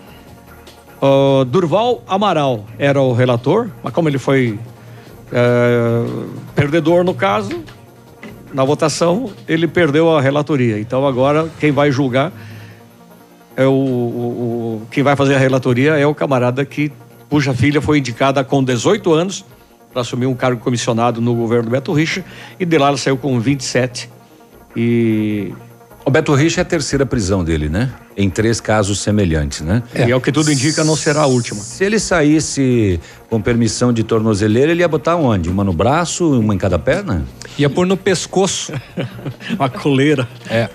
[1.02, 4.58] o Durval Amaral era o relator, mas como ele foi
[5.32, 6.06] eh,
[6.56, 7.64] perdedor no caso,
[8.54, 10.80] na votação, ele perdeu a relatoria.
[10.80, 12.32] Então agora quem vai julgar
[13.58, 16.92] é o, o- o- quem vai fazer a relatoria é o camarada que
[17.30, 19.44] cuja filha foi indicada com 18 anos
[19.98, 22.24] para assumir um cargo comissionado no governo Beto Richa
[22.60, 24.08] e de lá ela saiu com 27
[24.76, 25.52] e
[26.06, 27.92] O Beto Richa é a terceira prisão dele, né?
[28.16, 29.82] Em três casos semelhantes, né?
[29.96, 31.60] E é o que tudo indica, não será a última.
[31.62, 35.50] Se ele saísse com permissão de tornozeleira, ele ia botar onde?
[35.50, 37.26] Uma no braço, uma em cada perna?
[37.58, 38.74] Ia pôr no pescoço.
[39.58, 40.30] uma coleira.
[40.48, 40.70] É.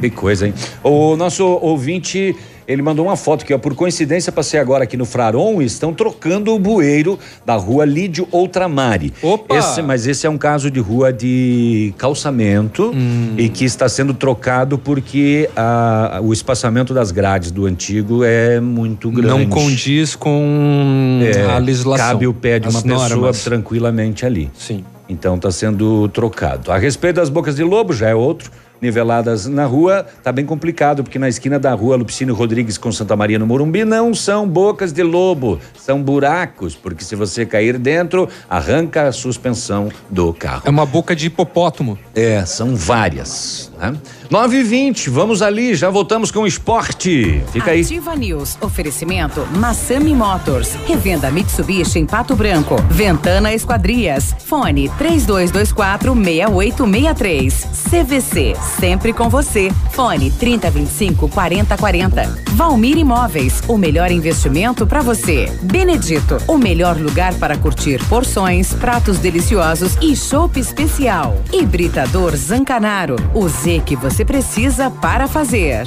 [0.00, 0.54] Que coisa, hein?
[0.84, 2.36] O nosso ouvinte,
[2.68, 5.94] ele mandou uma foto que, ó, por coincidência, passei agora aqui no Fraron e estão
[5.94, 9.10] trocando o bueiro da rua Lídio Outramari.
[9.22, 9.56] Opa!
[9.56, 12.92] Esse- mas esse é um caso de rua de calçamento
[13.38, 19.10] e que está sendo trocado porque a- o espaçamento das grades do antigo é muito
[19.10, 19.28] grande.
[19.28, 22.06] Não condiz com É, a legislação.
[22.06, 23.44] Cabe o pé de uma pessoa normas.
[23.44, 24.50] tranquilamente ali.
[24.52, 24.84] Sim.
[25.08, 26.70] Então está sendo trocado.
[26.70, 28.50] A respeito das bocas de lobo, já é outro.
[28.80, 33.16] Niveladas na rua, tá bem complicado, porque na esquina da rua Lupicínio Rodrigues com Santa
[33.16, 38.28] Maria no Morumbi não são bocas de lobo, são buracos, porque se você cair dentro,
[38.48, 40.62] arranca a suspensão do carro.
[40.64, 41.98] É uma boca de hipopótamo.
[42.14, 43.67] É, são várias.
[43.78, 43.94] Né?
[44.30, 47.42] 9 e 20 vamos ali, já voltamos com o esporte.
[47.52, 47.80] Fica aí.
[47.80, 48.58] Ativa News.
[48.60, 50.74] Oferecimento Massami Motors.
[50.86, 52.76] Revenda Mitsubishi em Pato Branco.
[52.90, 54.34] Ventana Esquadrias.
[54.44, 57.68] Fone 3224 6863.
[57.90, 58.56] CVC.
[58.78, 59.70] Sempre com você.
[59.92, 62.42] Fone 3025 4040.
[62.50, 63.62] Valmir Imóveis.
[63.68, 65.50] O melhor investimento para você.
[65.62, 66.38] Benedito.
[66.46, 71.36] O melhor lugar para curtir porções, pratos deliciosos e chopp especial.
[71.52, 73.16] Hibridador Zancanaro.
[73.34, 75.86] O Z que você precisa para fazer.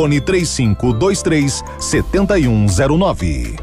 [0.00, 3.56] fone 3523 7109.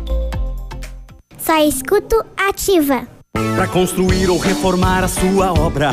[1.39, 3.07] Só escuto ativa.
[3.33, 5.89] Para construir ou reformar a sua obra.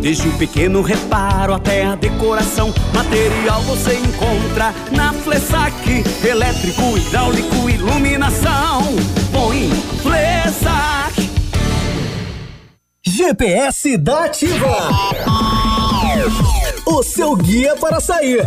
[0.00, 5.74] Desde o pequeno reparo até a decoração, material você encontra na Flessac.
[6.26, 8.82] Elétrico, hidráulico, iluminação.
[9.30, 9.68] Põe
[10.02, 11.30] Flessac.
[13.04, 14.88] GPS da Ativa.
[16.86, 18.46] O seu guia para sair.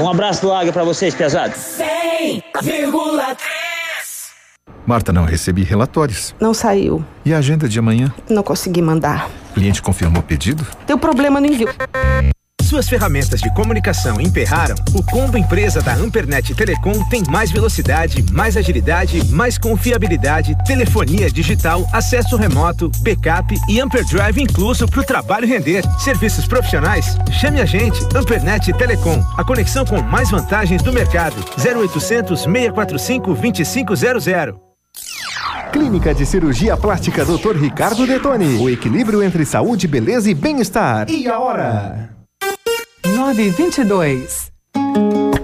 [0.00, 1.56] Um abraço do Águia pra vocês, pesados.
[1.58, 3.36] 100,3.
[4.86, 6.34] Marta, não recebi relatórios.
[6.40, 7.04] Não saiu.
[7.24, 8.14] E a agenda de amanhã?
[8.30, 9.28] Não consegui mandar.
[9.50, 10.66] O cliente confirmou o pedido?
[10.86, 11.68] Deu problema no envio.
[12.68, 14.74] Suas ferramentas de comunicação emperraram?
[14.92, 21.88] O combo empresa da Ampernet Telecom tem mais velocidade, mais agilidade, mais confiabilidade, telefonia digital,
[21.94, 25.82] acesso remoto, backup e Amperdrive incluso para o trabalho render.
[25.98, 27.16] Serviços profissionais?
[27.40, 29.24] Chame a gente, Ampernet Telecom.
[29.38, 31.36] A conexão com mais vantagens do mercado.
[31.56, 34.28] 0800 645 2500.
[35.72, 37.56] Clínica de Cirurgia Plástica Dr.
[37.56, 38.58] Ricardo Detoni.
[38.58, 41.08] O equilíbrio entre saúde, beleza e bem-estar.
[41.08, 42.17] E a hora?
[43.18, 45.17] 922.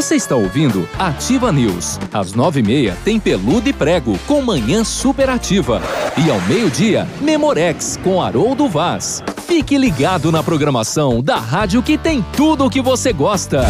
[0.00, 2.00] Você está ouvindo Ativa News.
[2.10, 5.82] Às nove e meia tem Peludo e Prego com Manhã Superativa.
[6.16, 9.22] E ao meio-dia, Memorex com Haroldo Vaz.
[9.46, 13.66] Fique ligado na programação da rádio que tem tudo o que você gosta.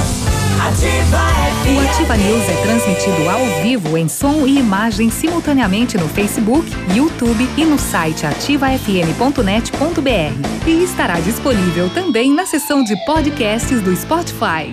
[1.66, 7.44] O Ativa News é transmitido ao vivo em som e imagem simultaneamente no Facebook, YouTube
[7.56, 10.68] e no site ativafm.net.br.
[10.68, 14.72] E estará disponível também na seção de podcasts do Spotify.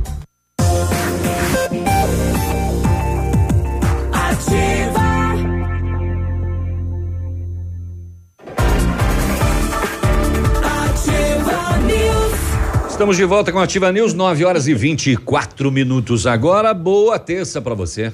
[13.01, 16.71] Estamos de volta com a Ativa News, 9 horas e 24 minutos agora.
[16.71, 18.13] Boa terça para você.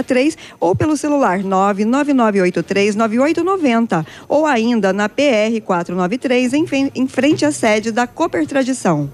[0.01, 6.65] 6863 ou pelo celular 999839890 ou ainda na PR 493 em,
[6.95, 9.09] em frente à sede da Cooper Tradição.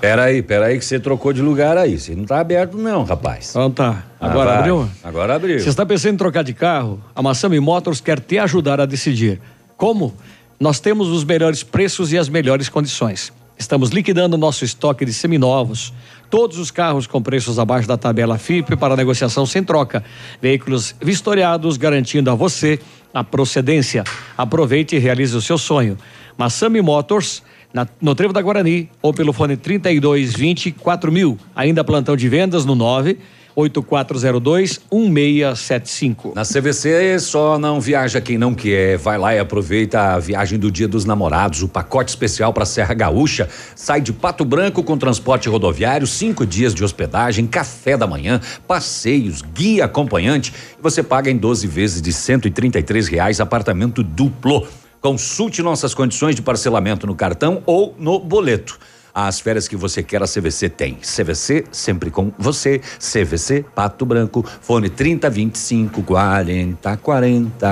[0.00, 1.98] Peraí, peraí, que você trocou de lugar aí.
[1.98, 3.50] Você não tá aberto, não, rapaz.
[3.50, 4.04] Então tá.
[4.20, 4.58] Agora vai.
[4.58, 4.88] abriu?
[5.02, 5.58] Agora abriu.
[5.58, 7.02] Você está pensando em trocar de carro?
[7.14, 9.40] A Massami Motors quer te ajudar a decidir.
[9.76, 10.14] Como?
[10.58, 13.32] Nós temos os melhores preços e as melhores condições.
[13.58, 15.92] Estamos liquidando nosso estoque de seminovos.
[16.28, 20.02] Todos os carros com preços abaixo da tabela FIP para negociação sem troca.
[20.42, 22.78] Veículos vistoriados garantindo a você
[23.14, 24.02] a procedência.
[24.36, 25.96] Aproveite e realize o seu sonho.
[26.36, 31.38] Massami Motors, na- no Trevo da Guarani ou pelo fone 3220 4000.
[31.54, 33.18] Ainda plantão de vendas no 9
[33.56, 36.32] 8402 1675.
[36.34, 38.98] Na CVC só não viaja quem não quer.
[38.98, 42.92] Vai lá e aproveita a viagem do Dia dos Namorados, o pacote especial para Serra
[42.92, 43.48] Gaúcha.
[43.74, 49.40] Sai de Pato Branco com transporte rodoviário, cinco dias de hospedagem, café da manhã, passeios,
[49.40, 50.52] guia acompanhante.
[50.82, 54.68] Você paga em 12 vezes de 133 reais, apartamento duplo.
[55.00, 58.78] Consulte nossas condições de parcelamento no cartão ou no boleto.
[59.18, 60.96] As férias que você quer, a CVC tem.
[60.96, 62.82] CVC sempre com você.
[62.98, 67.66] CVC Pato Branco, fone 3025 40 40.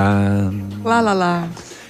[0.83, 1.49] Lá, lá, lá.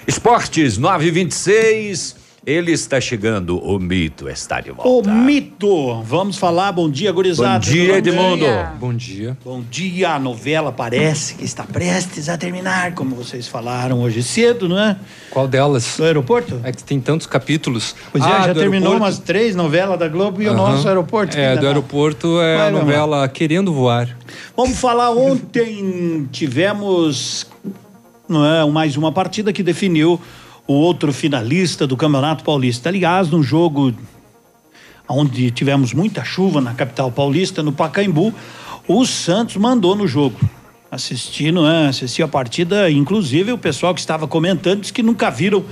[0.08, 2.23] Esportes 926.
[2.46, 5.10] Ele está chegando, o mito está de volta.
[5.10, 6.02] O mito.
[6.02, 6.72] Vamos falar.
[6.72, 7.64] Bom dia, gurizada.
[7.64, 7.96] Bom dia?
[7.96, 8.44] Edmundo.
[8.78, 9.38] Bom dia.
[9.42, 10.10] Bom dia.
[10.10, 14.94] A novela parece que está prestes a terminar, como vocês falaram hoje cedo, não é?
[15.30, 15.96] Qual delas?
[15.96, 16.60] Do aeroporto?
[16.62, 17.96] É que tem tantos capítulos.
[18.12, 18.96] Pois é, Ah, já terminou aeroporto.
[19.04, 20.56] umas três novelas da Globo e o Aham.
[20.72, 21.38] nosso aeroporto.
[21.38, 24.14] É, do aeroporto é Vai, a vamos novela Querendo Voar.
[24.54, 27.46] Vamos falar ontem tivemos
[28.28, 30.20] não é, mais uma partida que definiu
[30.66, 32.88] o outro finalista do Campeonato Paulista.
[32.88, 33.94] Aliás, num jogo
[35.08, 38.32] onde tivemos muita chuva na capital paulista, no Pacaembu,
[38.88, 40.38] o Santos mandou no jogo.
[40.90, 41.88] Assisti, não é?
[41.88, 45.64] Assisti a partida, inclusive o pessoal que estava comentando disse que nunca viram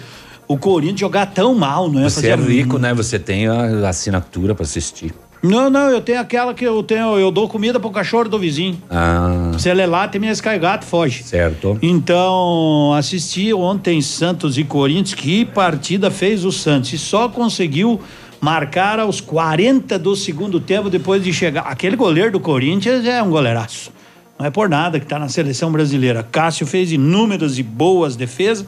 [0.48, 2.04] o Corinthians jogar tão mal, não é?
[2.04, 2.92] Você Fazia é rico, né?
[2.92, 5.14] Você tem a assinatura para assistir.
[5.42, 8.78] Não, não, eu tenho aquela que eu tenho, eu dou comida pro cachorro do vizinho.
[8.88, 11.24] Ah, Se ele é lá, tem minhas gato, foge.
[11.24, 11.76] certo.
[11.82, 18.00] Então, assisti ontem Santos e Corinthians, que partida fez o Santos e só conseguiu
[18.40, 21.62] marcar aos 40 do segundo tempo depois de chegar.
[21.62, 23.90] Aquele goleiro do Corinthians é um goleiraço.
[24.38, 26.22] Não é por nada que tá na seleção brasileira.
[26.30, 28.66] Cássio fez inúmeras e boas defesas,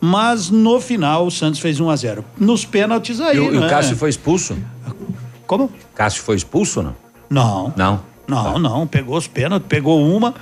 [0.00, 2.24] mas no final o Santos fez 1 a 0.
[2.38, 3.66] Nos pênaltis aí, E, o- e né?
[3.66, 4.56] o Cássio foi expulso?
[5.50, 5.68] Como?
[5.96, 6.94] Cássio foi expulso, não?
[7.28, 7.74] Não.
[7.76, 8.00] Não.
[8.28, 10.32] Não, não, pegou os pênaltis, pegou uma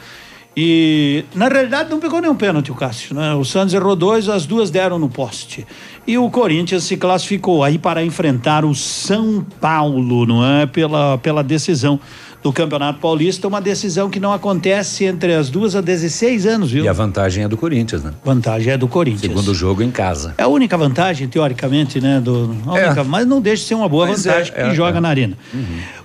[0.55, 3.33] e na realidade não pegou nenhum pênalti o Cássio, né?
[3.35, 5.67] O Santos errou dois, as duas deram no poste.
[6.07, 10.67] E o Corinthians se classificou aí para enfrentar o São Paulo, não é?
[10.67, 11.99] Pela, pela decisão
[12.43, 16.85] do Campeonato Paulista, uma decisão que não acontece entre as duas há 16 anos, viu?
[16.85, 18.13] E a vantagem é do Corinthians, né?
[18.25, 19.23] Vantagem é do Corinthians.
[19.23, 20.35] Segundo jogo em casa.
[20.39, 22.21] É a única vantagem, teoricamente, né?
[22.21, 24.75] Do, a única- mas não deixa de ser uma boa Mas vantagem é, que é,
[24.75, 25.01] joga é.
[25.01, 25.37] na arena.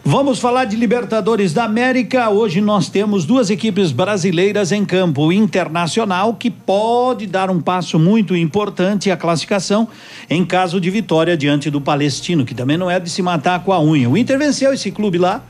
[0.04, 2.30] Vamos falar de Libertadores da América.
[2.30, 5.28] Hoje nós temos duas equipes brasileiras em campo.
[5.28, 9.88] O Internacional, que pode dar um passo muito importante à classificação
[10.30, 13.72] em caso de vitória diante do Palestino, que também não é de se matar com
[13.72, 14.10] a unha.
[14.10, 15.44] O Inter venceu esse clube lá.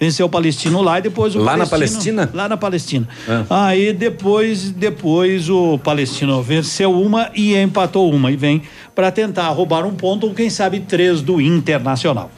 [0.00, 2.30] Venceu o Palestino lá e depois o Lá na Palestina?
[2.32, 3.06] Lá na Palestina.
[3.28, 3.66] Ah.
[3.66, 8.62] Aí depois, depois o Palestino venceu uma e empatou uma e vem
[8.94, 12.30] para tentar roubar um ponto ou quem sabe três do Internacional.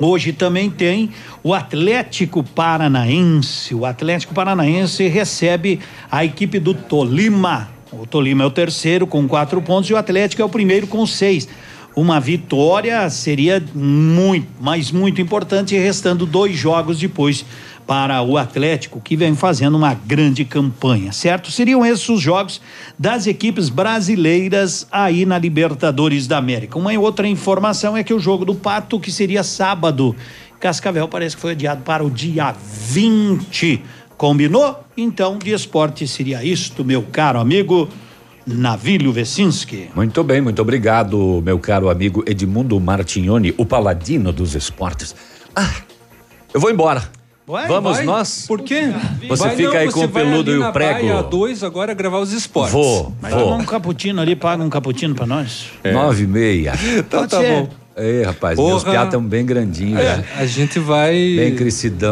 [0.00, 1.10] Hoje também tem
[1.44, 3.72] o Atlético Paranaense.
[3.72, 5.78] O Atlético Paranaense recebe
[6.10, 7.68] a equipe do Tolima.
[7.92, 11.06] O Tolima é o terceiro com quatro pontos e o Atlético é o primeiro com
[11.06, 11.46] seis.
[11.94, 17.44] Uma vitória seria muito, mas muito importante, restando dois jogos depois
[17.86, 21.50] para o Atlético, que vem fazendo uma grande campanha, certo?
[21.50, 22.60] Seriam esses os jogos
[22.96, 26.78] das equipes brasileiras aí na Libertadores da América.
[26.78, 30.14] Uma outra informação é que o jogo do Pato, que seria sábado,
[30.60, 33.82] Cascavel parece que foi adiado para o dia 20.
[34.16, 34.84] Combinou?
[34.96, 37.88] Então, de esporte seria isto, meu caro amigo
[38.54, 39.90] Navílio Vecinski.
[39.94, 45.14] Muito bem, muito obrigado, meu caro amigo Edmundo Martignoni, o paladino dos esportes.
[45.54, 45.70] Ah,
[46.52, 47.02] eu vou embora.
[47.46, 48.04] Vai, Vamos vai.
[48.04, 48.44] nós?
[48.46, 48.92] Por quê?
[49.28, 51.00] Você Vai, fica não, aí você com o peludo e o prego.
[51.00, 52.72] Praia 2 agora gravar os esportes.
[52.72, 53.42] Vou, Mas vou.
[53.44, 55.66] toma um cappuccino ali, paga um cappuccino pra nós.
[55.92, 56.74] Nove e meia.
[56.96, 57.62] Então Pode tá ser.
[57.62, 57.68] bom.
[57.96, 58.92] Ei, rapaz, meus Porra.
[58.92, 60.00] piados estão bem grandinhos.
[60.00, 60.24] É, né?
[60.38, 61.12] a gente vai.
[61.12, 62.08] Bem crescidão.